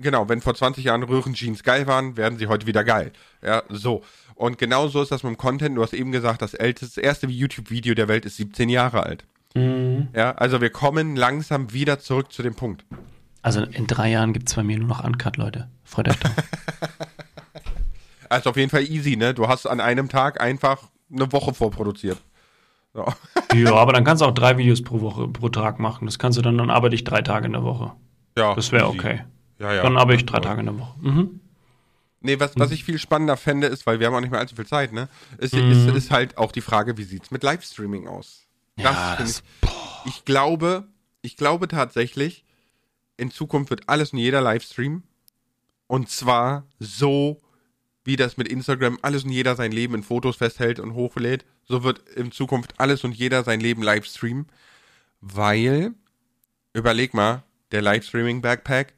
genau, 0.00 0.28
wenn 0.28 0.40
vor 0.40 0.54
20 0.54 0.84
Jahren 0.84 1.02
Röhrenjeans 1.02 1.62
geil 1.62 1.86
waren, 1.86 2.16
werden 2.16 2.38
sie 2.38 2.46
heute 2.46 2.66
wieder 2.66 2.84
geil. 2.84 3.12
Ja, 3.42 3.62
so. 3.68 4.02
Und 4.34 4.58
genau 4.58 4.88
so 4.88 5.02
ist 5.02 5.12
das 5.12 5.22
mit 5.22 5.32
dem 5.32 5.36
Content. 5.36 5.76
Du 5.76 5.82
hast 5.82 5.94
eben 5.94 6.10
gesagt, 6.10 6.42
das 6.42 6.54
älteste, 6.54 7.00
das 7.00 7.04
erste 7.04 7.26
YouTube-Video 7.28 7.94
der 7.94 8.08
Welt 8.08 8.24
ist 8.24 8.36
17 8.36 8.68
Jahre 8.68 9.04
alt. 9.04 9.24
Mhm. 9.54 10.08
Ja, 10.14 10.32
also 10.32 10.60
wir 10.60 10.70
kommen 10.70 11.14
langsam 11.14 11.72
wieder 11.72 12.00
zurück 12.00 12.32
zu 12.32 12.42
dem 12.42 12.54
Punkt. 12.54 12.84
Also 13.42 13.62
in 13.62 13.86
drei 13.86 14.10
Jahren 14.10 14.32
gibt 14.32 14.48
es 14.48 14.54
bei 14.54 14.64
mir 14.64 14.78
nur 14.78 14.88
noch 14.88 15.04
Uncut, 15.04 15.36
Leute. 15.36 15.68
Freut 15.84 16.08
euch 16.08 16.18
drauf. 16.18 16.32
also 18.28 18.50
auf 18.50 18.56
jeden 18.56 18.70
Fall 18.70 18.82
easy, 18.82 19.16
ne? 19.16 19.34
Du 19.34 19.46
hast 19.46 19.66
an 19.66 19.80
einem 19.80 20.08
Tag 20.08 20.40
einfach 20.40 20.88
eine 21.12 21.30
Woche 21.30 21.54
vorproduziert. 21.54 22.18
So. 22.94 23.04
ja, 23.54 23.74
aber 23.74 23.92
dann 23.92 24.04
kannst 24.04 24.22
du 24.22 24.26
auch 24.26 24.34
drei 24.34 24.56
Videos 24.56 24.82
pro 24.82 25.00
Woche, 25.00 25.28
pro 25.28 25.48
Tag 25.50 25.78
machen. 25.78 26.06
Das 26.06 26.18
kannst 26.18 26.38
du 26.38 26.42
dann, 26.42 26.56
dann 26.56 26.70
arbeite 26.70 26.94
ich 26.94 27.04
drei 27.04 27.20
Tage 27.22 27.46
in 27.46 27.52
der 27.52 27.64
Woche. 27.64 27.92
Ja. 28.38 28.54
Das 28.54 28.72
wäre 28.72 28.86
okay. 28.88 29.24
Ja, 29.58 29.74
ja. 29.74 29.82
Dann 29.82 29.96
arbeite 29.96 30.20
ich 30.20 30.26
drei 30.26 30.40
Tage 30.40 30.60
in 30.60 30.66
der 30.66 30.78
Woche. 30.78 30.94
Mhm. 31.00 31.40
Nee, 32.20 32.40
was, 32.40 32.52
was 32.56 32.70
ich 32.70 32.84
viel 32.84 32.98
spannender 32.98 33.36
fände, 33.36 33.66
ist, 33.66 33.86
weil 33.86 34.00
wir 34.00 34.06
haben 34.06 34.14
auch 34.14 34.20
nicht 34.20 34.30
mehr 34.30 34.40
allzu 34.40 34.56
viel 34.56 34.66
Zeit, 34.66 34.92
ne? 34.92 35.08
Ist, 35.36 35.54
mhm. 35.54 35.70
ist, 35.70 35.94
ist 35.94 36.10
halt 36.10 36.38
auch 36.38 36.52
die 36.52 36.62
Frage, 36.62 36.96
wie 36.96 37.02
sieht 37.02 37.24
es 37.24 37.30
mit 37.30 37.42
Livestreaming 37.42 38.08
aus? 38.08 38.46
Das 38.76 38.84
ja, 38.84 39.16
das, 39.18 39.42
ich, 39.62 39.70
ich 40.06 40.24
glaube, 40.24 40.88
ich 41.20 41.36
glaube 41.36 41.68
tatsächlich, 41.68 42.44
in 43.16 43.30
Zukunft 43.30 43.70
wird 43.70 43.88
alles 43.88 44.12
und 44.12 44.20
jeder 44.20 44.40
Livestream. 44.40 45.02
Und 45.86 46.08
zwar 46.08 46.66
so, 46.78 47.40
wie 48.04 48.16
das 48.16 48.36
mit 48.36 48.48
Instagram 48.48 48.98
alles 49.02 49.24
und 49.24 49.30
jeder 49.30 49.54
sein 49.54 49.70
Leben 49.70 49.94
in 49.94 50.02
Fotos 50.02 50.36
festhält 50.36 50.80
und 50.80 50.94
hochlädt. 50.94 51.44
So 51.66 51.82
wird 51.82 52.00
in 52.10 52.32
Zukunft 52.32 52.74
alles 52.78 53.04
und 53.04 53.12
jeder 53.12 53.44
sein 53.44 53.60
Leben 53.60 53.82
Livestreamen. 53.82 54.46
Weil, 55.20 55.92
überleg 56.72 57.14
mal, 57.14 57.42
der 57.72 57.82
Livestreaming-Backpack, 57.82 58.94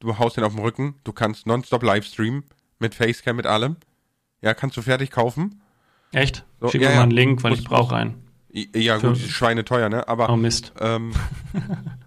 du 0.00 0.18
haust 0.18 0.36
den 0.36 0.44
auf 0.44 0.54
dem 0.54 0.60
Rücken, 0.60 0.96
du 1.04 1.12
kannst 1.12 1.46
nonstop 1.46 1.82
Livestreamen 1.82 2.44
mit 2.78 2.94
Facecam, 2.94 3.36
mit 3.36 3.46
allem. 3.46 3.76
Ja, 4.42 4.54
kannst 4.54 4.76
du 4.76 4.82
fertig 4.82 5.10
kaufen. 5.10 5.62
Echt? 6.12 6.44
So, 6.60 6.68
Schick 6.68 6.82
ja, 6.82 6.90
mir 6.90 6.96
mal 6.96 7.02
einen 7.02 7.12
Link, 7.12 7.42
weil 7.42 7.52
ich 7.52 7.64
brauche 7.64 7.94
einen. 7.94 8.24
Ja, 8.50 8.96
gut, 8.96 9.18
Schweine 9.18 9.64
teuer, 9.64 9.88
ne? 9.88 10.08
Aber. 10.08 10.30
Oh 10.30 10.36
Mist. 10.36 10.72
Ähm, 10.80 11.12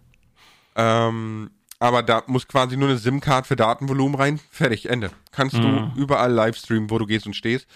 Ähm, 0.75 1.51
aber 1.79 2.03
da 2.03 2.23
muss 2.27 2.47
quasi 2.47 2.77
nur 2.77 2.89
eine 2.89 2.97
SIM-Card 2.97 3.47
für 3.47 3.55
Datenvolumen 3.55 4.15
rein. 4.15 4.39
Fertig, 4.49 4.89
Ende. 4.89 5.11
Kannst 5.31 5.55
mhm. 5.55 5.93
du 5.95 6.01
überall 6.01 6.31
Livestreamen, 6.31 6.89
wo 6.89 6.97
du 6.97 7.05
gehst 7.05 7.25
und 7.25 7.35
stehst. 7.35 7.67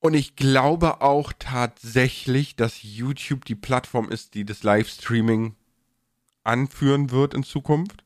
Und 0.00 0.14
ich 0.14 0.36
glaube 0.36 1.00
auch 1.00 1.32
tatsächlich, 1.38 2.54
dass 2.56 2.82
YouTube 2.82 3.44
die 3.44 3.56
Plattform 3.56 4.08
ist, 4.08 4.34
die 4.34 4.44
das 4.44 4.62
Livestreaming 4.62 5.56
anführen 6.44 7.10
wird 7.10 7.34
in 7.34 7.42
Zukunft. 7.42 8.04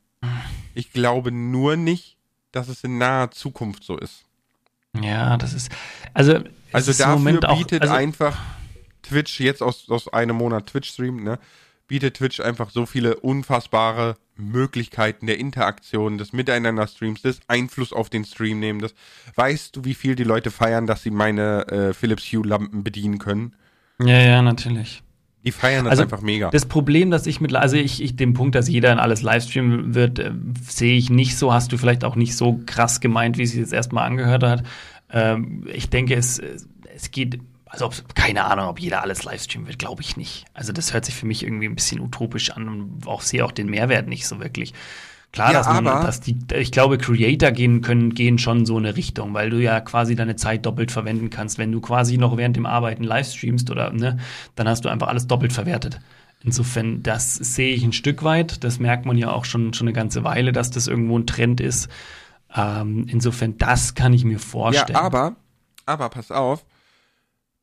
Ich 0.74 0.93
glaube 0.93 1.30
nur 1.32 1.76
nicht, 1.76 2.16
dass 2.51 2.68
es 2.68 2.82
in 2.84 2.99
naher 2.99 3.30
Zukunft 3.30 3.84
so 3.84 3.99
ist. 3.99 4.24
Ja, 5.01 5.36
das 5.36 5.53
ist. 5.53 5.70
Also, 6.14 6.40
also 6.72 6.93
dafür 6.93 7.40
bietet 7.40 7.82
also, 7.82 7.95
einfach 7.95 8.38
Twitch 9.03 9.40
jetzt 9.40 9.62
aus, 9.62 9.88
aus 9.90 10.09
einem 10.09 10.36
Monat 10.36 10.66
Twitch-Stream, 10.66 11.22
ne? 11.22 11.38
bietet 11.88 12.16
Twitch 12.16 12.40
einfach 12.40 12.70
so 12.70 12.86
viele 12.86 13.16
unfassbare 13.20 14.16
Möglichkeiten 14.37 15.26
der 15.26 15.39
Interaktion, 15.39 16.18
des 16.18 16.33
Miteinander-Streams, 16.33 17.22
des 17.22 17.41
Einfluss 17.49 17.93
auf 17.93 18.11
den 18.11 18.24
Stream 18.24 18.61
nehmen. 18.61 18.80
Das, 18.80 18.95
weißt 19.35 19.76
du, 19.76 19.85
wie 19.85 19.95
viel 19.95 20.14
die 20.14 20.24
Leute 20.24 20.51
feiern, 20.51 20.87
dass 20.87 21.03
sie 21.03 21.11
meine 21.11 21.66
äh, 21.68 21.93
Philips 21.93 22.24
Hue-Lampen 22.24 22.83
bedienen 22.83 23.18
können? 23.18 23.55
Ja, 24.01 24.18
ja, 24.18 24.43
natürlich. 24.43 25.03
Die 25.45 25.51
feiern 25.51 25.85
das 25.85 25.93
also 25.93 26.03
einfach 26.05 26.20
mega. 26.20 26.51
Das 26.51 26.66
Problem, 26.66 27.11
dass 27.11 27.26
ich 27.26 27.41
mit, 27.41 27.55
also 27.55 27.76
ich, 27.76 28.01
ich 28.01 28.14
den 28.14 28.33
Punkt, 28.33 28.55
dass 28.55 28.68
jeder 28.68 28.93
in 28.93 28.99
alles 28.99 29.22
Livestreamen 29.22 29.95
wird, 29.95 30.18
äh, 30.18 30.33
sehe 30.68 30.97
ich 30.97 31.11
nicht 31.11 31.37
so. 31.37 31.53
Hast 31.53 31.72
du 31.72 31.78
vielleicht 31.78 32.05
auch 32.05 32.14
nicht 32.14 32.37
so 32.37 32.61
krass 32.64 33.01
gemeint, 33.01 33.39
wie 33.39 33.43
es 33.43 33.55
jetzt 33.55 33.72
erstmal 33.72 34.07
angehört 34.07 34.45
hat. 34.45 34.62
Ähm, 35.11 35.66
ich 35.72 35.91
denke, 35.91 36.14
es, 36.14 36.41
es 36.95 37.11
geht 37.11 37.41
also 37.73 37.87
ob, 37.87 38.14
keine 38.14 38.45
Ahnung, 38.45 38.66
ob 38.68 38.79
jeder 38.79 39.03
alles 39.03 39.25
Livestreamen 39.25 39.66
wird, 39.66 39.79
glaube 39.79 40.03
ich 40.03 40.18
nicht. 40.18 40.45
Also 40.53 40.73
das 40.73 40.93
hört 40.93 41.07
sich 41.07 41.14
für 41.14 41.25
mich 41.25 41.43
irgendwie 41.43 41.66
ein 41.66 41.75
bisschen 41.75 42.01
utopisch 42.01 42.51
an 42.51 42.68
und 42.68 43.07
auch 43.07 43.23
sehe 43.23 43.45
auch 43.45 43.53
den 43.53 43.68
Mehrwert 43.68 44.09
nicht 44.09 44.27
so 44.27 44.41
wirklich. 44.41 44.75
Klar, 45.33 45.53
ja, 45.53 45.59
dass, 45.59 45.66
man, 45.68 45.85
dass 45.85 46.20
die, 46.20 46.37
ich 46.55 46.70
glaube, 46.70 46.99
Creator 46.99 47.51
gehen 47.51 47.81
können, 47.81 48.14
gehen 48.14 48.39
schon 48.39 48.66
so 48.66 48.77
eine 48.77 48.95
Richtung, 48.97 49.33
weil 49.33 49.49
du 49.49 49.57
ja 49.57 49.81
quasi 49.81 50.14
deine 50.14 50.37
Zeit 50.37 50.66
doppelt 50.66 50.93
verwenden 50.93 51.31
kannst. 51.31 51.57
Wenn 51.57 51.73
du 51.73 51.81
quasi 51.81 52.18
noch 52.18 52.37
während 52.37 52.57
dem 52.57 52.66
Arbeiten 52.66 53.05
Livestreamst 53.05 53.70
oder 53.70 53.91
ne, 53.95 54.18
dann 54.55 54.68
hast 54.68 54.85
du 54.85 54.91
einfach 54.91 55.09
alles 55.09 55.27
doppelt 55.27 55.55
verwertet. 55.55 55.99
Insofern, 56.45 57.03
das 57.03 57.37
sehe 57.37 57.75
ich 57.75 57.83
ein 57.83 57.95
Stück 57.95 58.23
weit. 58.23 58.62
Das 58.64 58.79
merkt 58.81 59.07
man 59.07 59.16
ja 59.16 59.31
auch 59.31 59.47
schon, 59.47 59.73
schon 59.73 59.89
eine 59.89 59.95
ganze 59.95 60.23
Weile, 60.25 60.53
dass 60.53 60.70
das 60.70 60.89
irgendwo 60.89 61.18
ein 61.18 61.27
Trend 61.27 61.62
ist. 61.62 61.89
Ähm, 62.55 63.07
insofern, 63.09 63.57
das 63.57 63.95
kann 63.95 64.12
ich 64.12 64.25
mir 64.27 64.39
vorstellen. 64.39 64.99
Ja, 64.99 65.01
aber, 65.01 65.37
aber 65.87 66.11
pass 66.11 66.31
auf, 66.31 66.66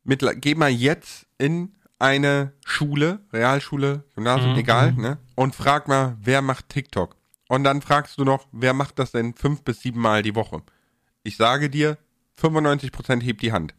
mit, 0.10 0.26
geh 0.41 0.55
mal 0.55 0.72
jetzt 0.72 1.28
in 1.38 1.76
eine 1.99 2.53
Schule, 2.66 3.20
Realschule, 3.32 4.03
Gymnasium, 4.16 4.53
mhm. 4.53 4.60
egal, 4.60 4.93
ne? 4.93 5.20
Und 5.36 5.55
frag 5.55 5.88
mal, 5.88 6.18
wer 6.20 6.41
macht 6.41 6.70
TikTok? 6.70 7.16
Und 7.47 7.64
dann 7.64 7.82
fragst 7.82 8.18
du 8.18 8.26
noch, 8.26 8.47
wer 8.51 8.74
macht 8.74 8.99
das 8.99 9.12
denn 9.12 9.34
fünf 9.34 9.62
bis 9.64 9.82
sieben 9.82 10.01
Mal 10.01 10.24
die 10.24 10.36
Woche? 10.36 10.62
Ich 11.24 11.38
sage 11.38 11.70
dir, 11.70 11.97
95% 12.41 13.22
hebt 13.22 13.41
die 13.41 13.51
Hand. 13.51 13.76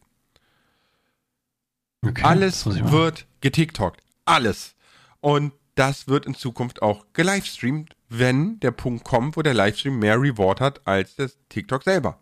Okay, 2.03 2.23
Alles 2.23 2.65
wird 2.65 3.27
getiktokt, 3.41 4.01
alles. 4.25 4.75
Und 5.19 5.53
das 5.75 6.07
wird 6.07 6.25
in 6.25 6.35
Zukunft 6.35 6.81
auch 6.81 7.05
gelivestreamt, 7.13 7.95
wenn 8.09 8.59
der 8.59 8.71
Punkt 8.71 9.03
kommt, 9.03 9.35
wo 9.35 9.41
der 9.41 9.53
Livestream 9.53 9.99
mehr 9.99 10.19
Reward 10.19 10.61
hat 10.61 10.87
als 10.87 11.15
das 11.15 11.37
TikTok 11.49 11.83
selber. 11.83 12.19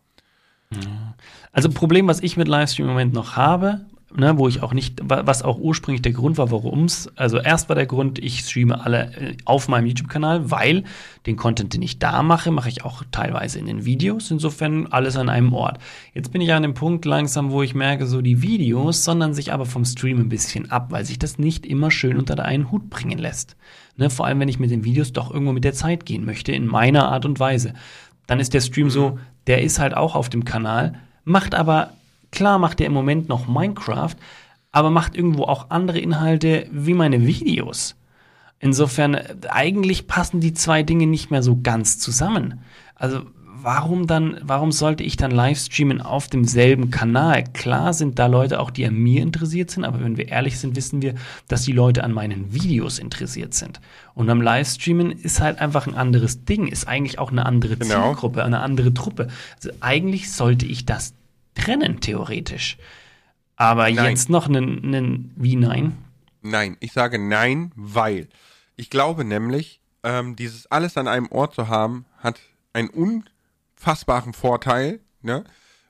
Also 1.51 1.69
Problem, 1.69 2.07
was 2.07 2.21
ich 2.21 2.37
mit 2.37 2.47
Livestream 2.47 2.85
im 2.85 2.91
Moment 2.91 3.13
noch 3.13 3.35
habe, 3.35 3.85
ne, 4.15 4.37
wo 4.37 4.47
ich 4.47 4.63
auch 4.63 4.73
nicht, 4.73 5.01
was 5.03 5.43
auch 5.43 5.59
ursprünglich 5.59 6.01
der 6.01 6.13
Grund 6.13 6.37
war, 6.37 6.51
warum 6.51 6.85
es, 6.85 7.09
also 7.15 7.37
erst 7.39 7.69
war 7.69 7.75
der 7.75 7.85
Grund, 7.85 8.19
ich 8.19 8.39
streame 8.39 8.83
alle 8.83 9.11
äh, 9.15 9.37
auf 9.45 9.67
meinem 9.67 9.85
YouTube-Kanal, 9.85 10.49
weil 10.51 10.83
den 11.25 11.35
Content, 11.35 11.73
den 11.73 11.81
ich 11.81 11.99
da 11.99 12.23
mache, 12.23 12.51
mache 12.51 12.69
ich 12.69 12.83
auch 12.83 13.03
teilweise 13.11 13.59
in 13.59 13.65
den 13.65 13.85
Videos, 13.85 14.31
insofern 14.31 14.87
alles 14.87 15.15
an 15.15 15.29
einem 15.29 15.53
Ort. 15.53 15.79
Jetzt 16.13 16.31
bin 16.31 16.41
ich 16.41 16.51
an 16.53 16.63
dem 16.63 16.73
Punkt 16.73 17.05
langsam, 17.05 17.51
wo 17.51 17.61
ich 17.61 17.75
merke, 17.75 18.07
so 18.07 18.21
die 18.21 18.41
Videos 18.41 19.03
sondern 19.03 19.33
sich 19.33 19.53
aber 19.53 19.65
vom 19.65 19.85
Stream 19.85 20.19
ein 20.19 20.29
bisschen 20.29 20.71
ab, 20.71 20.87
weil 20.91 21.05
sich 21.05 21.19
das 21.19 21.37
nicht 21.37 21.65
immer 21.65 21.91
schön 21.91 22.17
unter 22.17 22.43
einen 22.43 22.71
Hut 22.71 22.89
bringen 22.89 23.19
lässt. 23.19 23.55
Ne, 23.97 24.09
vor 24.09 24.25
allem, 24.25 24.39
wenn 24.39 24.49
ich 24.49 24.59
mit 24.59 24.71
den 24.71 24.85
Videos 24.85 25.11
doch 25.11 25.31
irgendwo 25.31 25.51
mit 25.51 25.65
der 25.65 25.73
Zeit 25.73 26.05
gehen 26.05 26.25
möchte, 26.25 26.53
in 26.53 26.65
meiner 26.65 27.09
Art 27.09 27.25
und 27.25 27.39
Weise. 27.39 27.73
Dann 28.27 28.39
ist 28.39 28.53
der 28.53 28.61
Stream 28.61 28.89
so, 28.89 29.19
der 29.47 29.61
ist 29.61 29.79
halt 29.79 29.93
auch 29.93 30.15
auf 30.15 30.29
dem 30.29 30.45
Kanal, 30.45 30.93
macht 31.25 31.53
aber 31.53 31.91
Klar 32.31 32.59
macht 32.59 32.79
er 32.81 32.87
im 32.87 32.93
Moment 32.93 33.29
noch 33.29 33.47
Minecraft, 33.47 34.15
aber 34.71 34.89
macht 34.89 35.15
irgendwo 35.15 35.43
auch 35.43 35.69
andere 35.69 35.99
Inhalte 35.99 36.67
wie 36.71 36.93
meine 36.93 37.25
Videos. 37.25 37.95
Insofern, 38.59 39.15
eigentlich 39.49 40.07
passen 40.07 40.41
die 40.41 40.53
zwei 40.53 40.83
Dinge 40.83 41.07
nicht 41.07 41.31
mehr 41.31 41.41
so 41.41 41.59
ganz 41.61 41.97
zusammen. 41.97 42.59
Also, 42.93 43.21
warum 43.61 44.07
dann, 44.07 44.37
warum 44.41 44.71
sollte 44.71 45.03
ich 45.03 45.15
dann 45.17 45.31
live 45.31 45.57
streamen 45.57 46.01
auf 46.01 46.27
demselben 46.27 46.91
Kanal? 46.91 47.45
Klar 47.53 47.93
sind 47.93 48.19
da 48.19 48.27
Leute 48.27 48.59
auch, 48.59 48.69
die 48.69 48.85
an 48.85 48.95
mir 48.95 49.21
interessiert 49.21 49.71
sind, 49.71 49.85
aber 49.85 50.01
wenn 50.01 50.17
wir 50.17 50.27
ehrlich 50.27 50.59
sind, 50.59 50.75
wissen 50.75 51.01
wir, 51.01 51.15
dass 51.47 51.63
die 51.63 51.71
Leute 51.71 52.03
an 52.03 52.11
meinen 52.11 52.53
Videos 52.53 52.99
interessiert 52.99 53.53
sind. 53.53 53.79
Und 54.13 54.29
am 54.29 54.41
Livestreamen 54.41 55.11
ist 55.11 55.41
halt 55.41 55.59
einfach 55.59 55.87
ein 55.87 55.95
anderes 55.95 56.45
Ding, 56.45 56.67
ist 56.67 56.87
eigentlich 56.87 57.19
auch 57.19 57.31
eine 57.31 57.45
andere 57.45 57.77
genau. 57.77 58.07
Zielgruppe, 58.07 58.43
eine 58.43 58.59
andere 58.59 58.93
Truppe. 58.93 59.27
Also 59.55 59.69
eigentlich 59.79 60.31
sollte 60.31 60.65
ich 60.65 60.85
das 60.85 61.13
trennen, 61.55 61.99
theoretisch. 61.99 62.77
Aber 63.55 63.89
nein. 63.91 64.11
jetzt 64.11 64.29
noch 64.29 64.47
einen, 64.47 64.83
einen, 64.85 65.33
wie 65.35 65.55
nein? 65.55 65.97
Nein, 66.41 66.77
ich 66.79 66.93
sage 66.93 67.19
nein, 67.19 67.71
weil 67.75 68.29
ich 68.77 68.89
glaube 68.89 69.25
nämlich, 69.25 69.81
ähm, 70.03 70.35
dieses 70.35 70.67
alles 70.67 70.95
an 70.95 71.07
einem 71.07 71.27
Ort 71.27 71.55
zu 71.55 71.67
haben, 71.67 72.05
hat 72.17 72.39
einen 72.71 72.89
unfassbaren 72.89 74.33
Vorteil, 74.33 75.01
ne? 75.21 75.43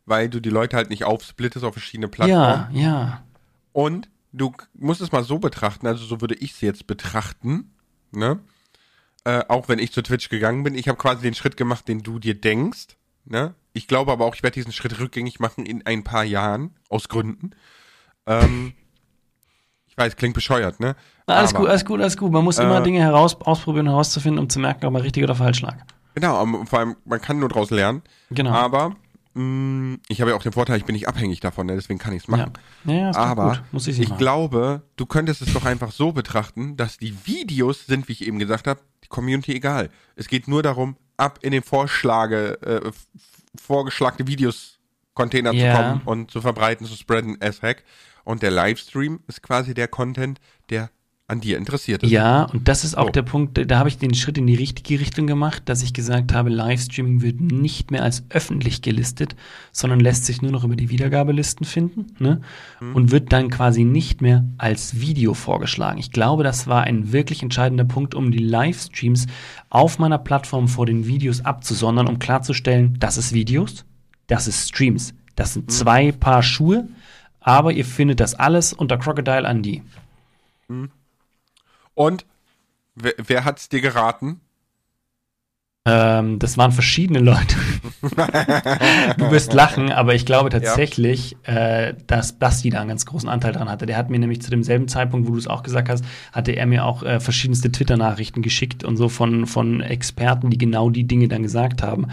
Weil 0.06 0.30
du 0.30 0.40
die 0.40 0.50
Leute 0.50 0.76
halt 0.76 0.90
nicht 0.90 1.04
aufsplittest 1.04 1.64
auf 1.64 1.74
verschiedene 1.74 2.08
Plattformen. 2.08 2.76
Ja, 2.76 2.82
ja. 2.82 3.24
Und 3.72 4.10
du 4.32 4.54
musst 4.74 5.02
es 5.02 5.12
mal 5.12 5.24
so 5.24 5.38
betrachten, 5.38 5.86
also 5.86 6.04
so 6.04 6.22
würde 6.22 6.36
ich 6.36 6.54
es 6.54 6.62
jetzt 6.62 6.88
betrachten, 6.88 7.72
ne? 8.12 8.40
Äh, 9.26 9.44
auch 9.48 9.68
wenn 9.70 9.80
ich 9.80 9.92
zu 9.92 10.02
Twitch 10.02 10.30
gegangen 10.30 10.64
bin, 10.64 10.74
ich 10.74 10.88
habe 10.88 10.98
quasi 10.98 11.22
den 11.22 11.36
Schritt 11.36 11.58
gemacht, 11.58 11.88
den 11.88 12.02
du 12.02 12.18
dir 12.18 12.34
denkst, 12.34 12.98
ne? 13.26 13.54
Ich 13.74 13.88
glaube 13.88 14.12
aber 14.12 14.26
auch, 14.26 14.36
ich 14.36 14.44
werde 14.44 14.56
diesen 14.56 14.72
Schritt 14.72 15.00
rückgängig 15.00 15.40
machen 15.40 15.66
in 15.66 15.86
ein 15.86 16.04
paar 16.04 16.24
Jahren, 16.24 16.72
aus 16.90 17.08
Gründen. 17.08 17.52
Ähm, 18.26 18.74
ich 19.88 19.98
weiß, 19.98 20.16
klingt 20.16 20.34
bescheuert, 20.34 20.80
ne? 20.80 20.96
Na, 21.28 21.36
alles 21.36 21.52
aber, 21.52 21.60
gut, 21.60 21.70
alles 21.70 21.86
gut, 21.86 22.02
alles 22.02 22.18
gut. 22.18 22.32
Man 22.32 22.44
muss 22.44 22.58
äh, 22.58 22.64
immer 22.64 22.82
Dinge 22.82 23.00
heraus, 23.00 23.40
ausprobieren, 23.42 23.88
herauszufinden, 23.88 24.40
um 24.40 24.50
zu 24.50 24.60
merken, 24.60 24.86
ob 24.86 24.94
man 24.94 25.02
richtig 25.02 25.24
oder 25.24 25.36
falsch 25.36 25.62
lag. 25.62 25.78
Genau, 26.16 26.46
vor 26.66 26.80
allem, 26.80 26.96
man 27.06 27.22
kann 27.22 27.40
nur 27.40 27.50
daraus 27.50 27.70
lernen. 27.70 28.02
Genau. 28.32 28.52
Aber 28.52 28.96
mh, 29.34 29.44
mm, 29.44 30.02
ich 30.08 30.22
habe 30.22 30.32
ja 30.32 30.38
auch 30.38 30.44
den 30.44 30.52
Vorteil, 30.52 30.78
ich 30.78 30.86
bin 30.86 30.94
nicht 30.94 31.08
abhängig 31.08 31.40
davon, 31.40 31.68
ne? 31.68 31.76
deswegen 31.76 32.00
kann 32.00 32.14
ich 32.14 32.24
es 32.24 32.28
machen. 32.28 32.54
Ja, 32.86 32.94
ja 32.94 33.16
aber 33.16 33.50
gut. 33.50 33.64
Muss 33.72 33.88
ich, 33.88 34.00
ich 34.00 34.18
glaube, 34.18 34.82
du 34.96 35.06
könntest 35.06 35.42
es 35.42 35.54
doch 35.54 35.66
einfach 35.66 35.92
so 35.92 36.12
betrachten, 36.12 36.76
dass 36.76 36.98
die 36.98 37.16
Videos 37.26 37.86
sind, 37.86 38.08
wie 38.08 38.14
ich 38.14 38.28
eben 38.28 38.40
gesagt 38.40 38.68
habe, 38.68 38.82
die 39.04 39.08
Community 39.08 39.54
egal. 39.54 39.90
Es 40.16 40.28
geht 40.28 40.48
nur 40.48 40.64
darum, 40.64 40.98
ab 41.18 41.40
in 41.42 41.52
den 41.52 41.64
Vorschlage, 41.64 42.62
äh, 42.62 42.92
vorgeschlagene 43.56 44.28
Videos 44.28 44.80
Container 45.14 45.54
yeah. 45.54 45.76
zu 45.76 45.82
kommen 45.82 46.02
und 46.06 46.32
zu 46.32 46.42
verbreiten, 46.42 46.86
zu 46.86 46.96
spreaden 46.96 47.38
as 47.42 47.62
Hack. 47.62 47.84
Und 48.24 48.44
der 48.44 48.52
Livestream 48.52 49.22
ist 49.28 49.42
quasi 49.42 49.74
der 49.74 49.88
Content, 49.88 50.40
der 50.70 50.90
an 51.30 51.42
dir 51.42 51.58
interessiert 51.58 52.02
ist. 52.04 52.10
Ja, 52.10 52.44
und 52.44 52.68
das 52.68 52.84
ist 52.84 52.98
auch 52.98 53.06
so. 53.06 53.12
der 53.12 53.22
Punkt, 53.22 53.60
da 53.70 53.78
habe 53.78 53.88
ich 53.88 54.00
den 54.00 54.16
Schritt 54.16 54.38
in 54.38 54.48
die 54.48 54.56
richtige 54.56 55.00
Richtung 55.00 55.28
gemacht, 55.28 55.64
dass 55.66 55.84
ich 55.84 55.94
gesagt 55.94 56.34
habe, 56.34 56.50
Livestreaming 56.50 57.22
wird 57.22 57.40
nicht 57.40 57.92
mehr 57.92 58.04
als 58.04 58.24
öffentlich 58.30 58.82
gelistet, 58.82 59.36
sondern 59.72 60.00
lässt 60.00 60.26
sich 60.26 60.42
nur 60.42 60.52
noch 60.52 60.64
über 60.64 60.76
die 60.76 60.90
Wiedergabelisten 60.90 61.66
finden 61.66 62.08
ne? 62.18 62.42
Mhm. 62.80 62.96
und 62.96 63.12
wird 63.12 63.32
dann 63.32 63.50
quasi 63.50 63.84
nicht 63.84 64.22
mehr 64.22 64.44
als 64.58 65.00
Video 65.00 65.36
vorgeschlagen. 65.36 66.00
Ich 66.00 66.12
glaube, 66.12 66.44
das 66.44 66.66
war 66.66 66.84
ein 66.84 67.12
wirklich 67.12 67.44
entscheidender 67.44 67.86
Punkt, 67.86 68.16
um 68.16 68.32
die 68.32 68.40
Livestreams 68.40 69.28
auf 69.70 70.00
meiner 70.00 70.18
Plattform 70.18 70.68
vor 70.68 70.88
den 70.88 71.06
Videos 71.06 71.46
abzusondern, 71.46 72.08
um 72.08 72.18
klarzustellen, 72.18 72.98
das 73.00 73.18
ist 73.18 73.34
Videos, 73.34 73.86
das 74.26 74.48
ist 74.48 74.68
Streams. 74.68 75.14
Das 75.36 75.54
sind 75.54 75.68
mhm. 75.68 75.70
zwei 75.70 76.12
Paar 76.12 76.42
Schuhe, 76.42 76.88
aber 77.40 77.72
ihr 77.72 77.86
findet 77.86 78.20
das 78.20 78.34
alles 78.34 78.74
unter 78.74 78.98
Crocodile 78.98 79.48
Andy. 79.48 79.84
Mhm. 80.68 80.90
Und 82.00 82.26
wer, 82.96 83.12
wer 83.18 83.44
hat's 83.44 83.68
dir 83.68 83.82
geraten? 83.82 84.40
Ähm, 85.84 86.40
das 86.40 86.58
waren 86.58 86.72
verschiedene 86.72 87.20
Leute. 87.20 87.58
du 89.18 89.32
wirst 89.32 89.52
lachen, 89.52 89.92
aber 89.92 90.16
ich 90.16 90.26
glaube 90.26 90.50
tatsächlich, 90.50 91.36
ja. 91.46 91.88
äh, 91.88 91.96
dass 92.08 92.40
Basti 92.40 92.70
da 92.70 92.80
einen 92.80 92.88
ganz 92.88 93.06
großen 93.06 93.28
Anteil 93.28 93.52
dran 93.52 93.70
hatte. 93.70 93.86
Der 93.86 93.98
hat 93.98 94.10
mir 94.10 94.18
nämlich 94.18 94.42
zu 94.42 94.50
demselben 94.50 94.88
Zeitpunkt, 94.88 95.28
wo 95.28 95.34
du 95.34 95.40
es 95.40 95.48
auch 95.48 95.62
gesagt 95.62 95.90
hast, 95.90 96.06
hatte 96.32 96.54
er 96.54 96.68
mir 96.68 96.86
auch 96.86 97.04
äh, 97.04 97.20
verschiedenste 97.20 97.70
Twitter-Nachrichten 97.70 98.42
geschickt 98.42 98.86
und 98.86 98.96
so 98.96 99.10
von, 99.10 99.46
von 99.46 99.82
Experten, 99.82 100.50
die 100.50 100.58
genau 100.58 100.90
die 100.90 101.06
Dinge 101.06 101.28
dann 101.28 101.44
gesagt 101.44 101.84
haben. 101.84 102.08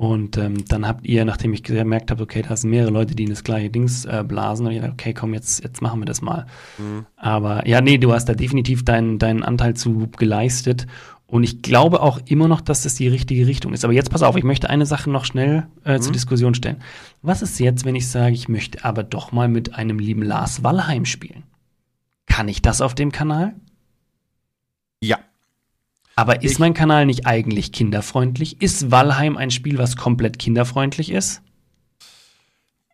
Und 0.00 0.38
ähm, 0.38 0.64
dann 0.66 0.88
habt 0.88 1.04
ihr, 1.04 1.26
nachdem 1.26 1.52
ich 1.52 1.62
gemerkt 1.62 2.10
habe, 2.10 2.22
okay, 2.22 2.40
da 2.40 2.56
sind 2.56 2.70
mehrere 2.70 2.90
Leute, 2.90 3.14
die 3.14 3.24
in 3.24 3.28
das 3.28 3.44
gleiche 3.44 3.68
Dings 3.68 4.06
äh, 4.06 4.24
blasen, 4.26 4.64
habe 4.64 4.74
ich 4.74 4.80
gedacht, 4.80 4.94
okay, 4.98 5.12
komm, 5.12 5.34
jetzt, 5.34 5.62
jetzt 5.62 5.82
machen 5.82 6.00
wir 6.00 6.06
das 6.06 6.22
mal. 6.22 6.46
Mhm. 6.78 7.04
Aber 7.16 7.68
ja, 7.68 7.82
nee, 7.82 7.98
du 7.98 8.10
hast 8.10 8.24
da 8.24 8.32
definitiv 8.32 8.82
deinen, 8.82 9.18
deinen 9.18 9.42
Anteil 9.42 9.74
zu 9.74 10.08
geleistet. 10.16 10.86
Und 11.26 11.44
ich 11.44 11.60
glaube 11.60 12.00
auch 12.00 12.18
immer 12.24 12.48
noch, 12.48 12.62
dass 12.62 12.84
das 12.84 12.94
die 12.94 13.08
richtige 13.08 13.46
Richtung 13.46 13.74
ist. 13.74 13.84
Aber 13.84 13.92
jetzt 13.92 14.10
pass 14.10 14.22
auf, 14.22 14.36
ich 14.36 14.42
möchte 14.42 14.70
eine 14.70 14.86
Sache 14.86 15.10
noch 15.10 15.26
schnell 15.26 15.66
äh, 15.84 15.98
mhm. 15.98 16.00
zur 16.00 16.12
Diskussion 16.14 16.54
stellen. 16.54 16.78
Was 17.20 17.42
ist 17.42 17.60
jetzt, 17.60 17.84
wenn 17.84 17.94
ich 17.94 18.08
sage, 18.08 18.32
ich 18.32 18.48
möchte 18.48 18.82
aber 18.86 19.02
doch 19.02 19.32
mal 19.32 19.48
mit 19.48 19.74
einem 19.74 19.98
lieben 19.98 20.22
Lars 20.22 20.64
Wallheim 20.64 21.04
spielen? 21.04 21.42
Kann 22.24 22.48
ich 22.48 22.62
das 22.62 22.80
auf 22.80 22.94
dem 22.94 23.12
Kanal? 23.12 23.52
Ja. 25.02 25.18
Aber 26.16 26.42
ist 26.42 26.52
ich, 26.52 26.58
mein 26.58 26.74
Kanal 26.74 27.06
nicht 27.06 27.26
eigentlich 27.26 27.72
kinderfreundlich? 27.72 28.60
Ist 28.60 28.90
Valheim 28.90 29.36
ein 29.36 29.50
Spiel, 29.50 29.78
was 29.78 29.96
komplett 29.96 30.38
kinderfreundlich 30.38 31.10
ist? 31.10 31.42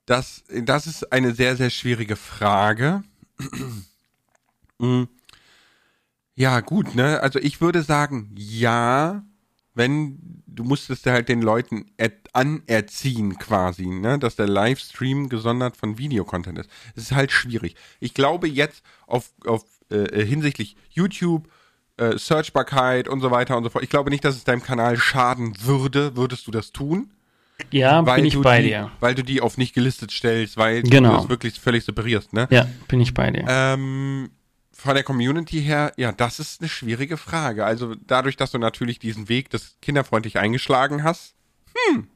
Das, 0.04 0.44
das 0.62 0.86
ist 0.86 1.12
eine 1.12 1.34
sehr, 1.34 1.56
sehr 1.56 1.70
schwierige 1.70 2.16
Frage. 2.16 3.02
Hm. 4.78 5.08
ja, 6.34 6.60
gut, 6.60 6.94
ne? 6.94 7.20
Also 7.22 7.38
ich 7.38 7.62
würde 7.62 7.82
sagen, 7.82 8.30
ja, 8.36 9.24
wenn 9.74 10.42
du 10.46 10.64
musstest 10.64 11.06
halt 11.06 11.28
den 11.28 11.42
Leuten 11.42 11.86
anerziehen 12.32 13.38
quasi, 13.38 13.86
ne, 13.86 14.18
dass 14.18 14.36
der 14.36 14.48
Livestream 14.48 15.28
gesondert 15.28 15.76
von 15.76 15.98
Videocontent 15.98 16.58
ist. 16.58 16.70
Es 16.94 17.04
ist 17.04 17.12
halt 17.12 17.30
schwierig. 17.30 17.76
Ich 18.00 18.14
glaube 18.14 18.48
jetzt 18.48 18.82
auf, 19.06 19.32
auf 19.44 19.64
äh, 19.90 20.24
hinsichtlich 20.24 20.76
YouTube 20.90 21.48
äh, 21.96 22.16
Searchbarkeit 22.18 23.08
und 23.08 23.20
so 23.20 23.30
weiter 23.30 23.56
und 23.56 23.64
so 23.64 23.70
fort. 23.70 23.84
Ich 23.84 23.90
glaube 23.90 24.10
nicht, 24.10 24.24
dass 24.24 24.36
es 24.36 24.44
deinem 24.44 24.62
Kanal 24.62 24.96
schaden 24.96 25.54
würde, 25.62 26.16
würdest 26.16 26.46
du 26.46 26.50
das 26.50 26.72
tun. 26.72 27.10
Ja, 27.70 28.02
bin 28.02 28.26
ich 28.26 28.38
bei 28.40 28.60
die, 28.60 28.68
dir. 28.68 28.90
Weil 29.00 29.14
du 29.14 29.24
die 29.24 29.40
auf 29.40 29.56
nicht 29.56 29.74
gelistet 29.74 30.10
stellst, 30.12 30.58
weil 30.58 30.82
genau. 30.82 31.10
du 31.10 31.16
das 31.16 31.28
wirklich 31.30 31.58
völlig 31.58 31.84
separierst, 31.84 32.34
ne? 32.34 32.46
Ja, 32.50 32.66
bin 32.86 33.00
ich 33.00 33.14
bei 33.14 33.30
dir. 33.30 33.44
Ähm, 33.48 34.30
von 34.72 34.94
der 34.94 35.04
Community 35.04 35.62
her, 35.62 35.92
ja, 35.96 36.12
das 36.12 36.38
ist 36.38 36.60
eine 36.60 36.68
schwierige 36.68 37.16
Frage. 37.16 37.64
Also 37.64 37.94
dadurch, 38.06 38.36
dass 38.36 38.50
du 38.50 38.58
natürlich 38.58 38.98
diesen 38.98 39.30
Weg 39.30 39.48
des 39.48 39.76
kinderfreundlich 39.80 40.38
eingeschlagen 40.38 41.02
hast, 41.02 41.34
hm. 41.90 42.08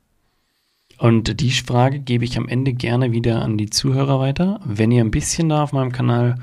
Und 0.99 1.41
die 1.41 1.51
Frage 1.51 1.99
gebe 1.99 2.24
ich 2.24 2.37
am 2.37 2.47
Ende 2.47 2.74
gerne 2.74 3.12
wieder 3.12 3.41
an 3.41 3.57
die 3.57 3.70
Zuhörer 3.70 4.20
weiter. 4.20 4.61
Wenn 4.64 4.91
ihr 4.91 5.03
ein 5.03 5.11
bisschen 5.11 5.49
da 5.49 5.62
auf 5.62 5.72
meinem 5.72 5.93
Kanal 5.93 6.37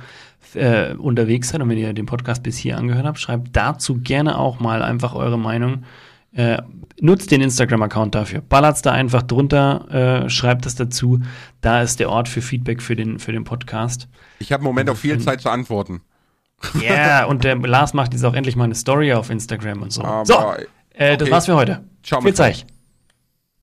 äh, 0.55 0.93
unterwegs 0.93 1.49
seid 1.49 1.61
und 1.61 1.69
wenn 1.69 1.77
ihr 1.77 1.93
den 1.93 2.05
Podcast 2.05 2.43
bis 2.43 2.57
hier 2.57 2.77
angehört 2.77 3.05
habt, 3.05 3.19
schreibt 3.19 3.55
dazu 3.55 3.99
gerne 3.99 4.37
auch 4.37 4.59
mal 4.59 4.81
einfach 4.81 5.13
eure 5.13 5.37
Meinung. 5.37 5.83
Äh, 6.33 6.61
nutzt 6.99 7.31
den 7.31 7.41
Instagram-Account 7.41 8.15
dafür. 8.15 8.41
Ballert's 8.41 8.81
da 8.81 8.91
einfach 8.91 9.23
drunter, 9.23 10.25
äh, 10.25 10.29
schreibt 10.29 10.65
es 10.65 10.75
dazu. 10.75 11.19
Da 11.61 11.81
ist 11.81 11.99
der 11.99 12.09
Ort 12.09 12.27
für 12.27 12.41
Feedback 12.41 12.81
für 12.81 12.95
den, 12.95 13.19
für 13.19 13.31
den 13.31 13.43
Podcast. 13.43 14.07
Ich 14.39 14.51
habe 14.51 14.61
im 14.61 14.65
Moment 14.65 14.89
auch 14.89 14.97
viel 14.97 15.19
Zeit 15.19 15.41
zu 15.41 15.49
antworten. 15.49 16.01
Ja, 16.75 16.81
yeah, 16.81 17.25
und 17.27 17.43
der 17.43 17.55
Lars 17.55 17.93
macht 17.93 18.13
jetzt 18.13 18.23
auch 18.23 18.33
endlich 18.33 18.55
mal 18.55 18.65
eine 18.65 18.75
Story 18.75 19.13
auf 19.13 19.29
Instagram 19.29 19.81
und 19.81 19.91
so. 19.91 20.03
Aber, 20.03 20.25
so, 20.25 20.33
äh, 20.33 21.13
okay. 21.13 21.17
das 21.17 21.31
war's 21.31 21.45
für 21.45 21.55
heute. 21.55 21.83
Ciao, 22.03 22.21
Viel 22.21 22.33
Zeit. 22.33 22.65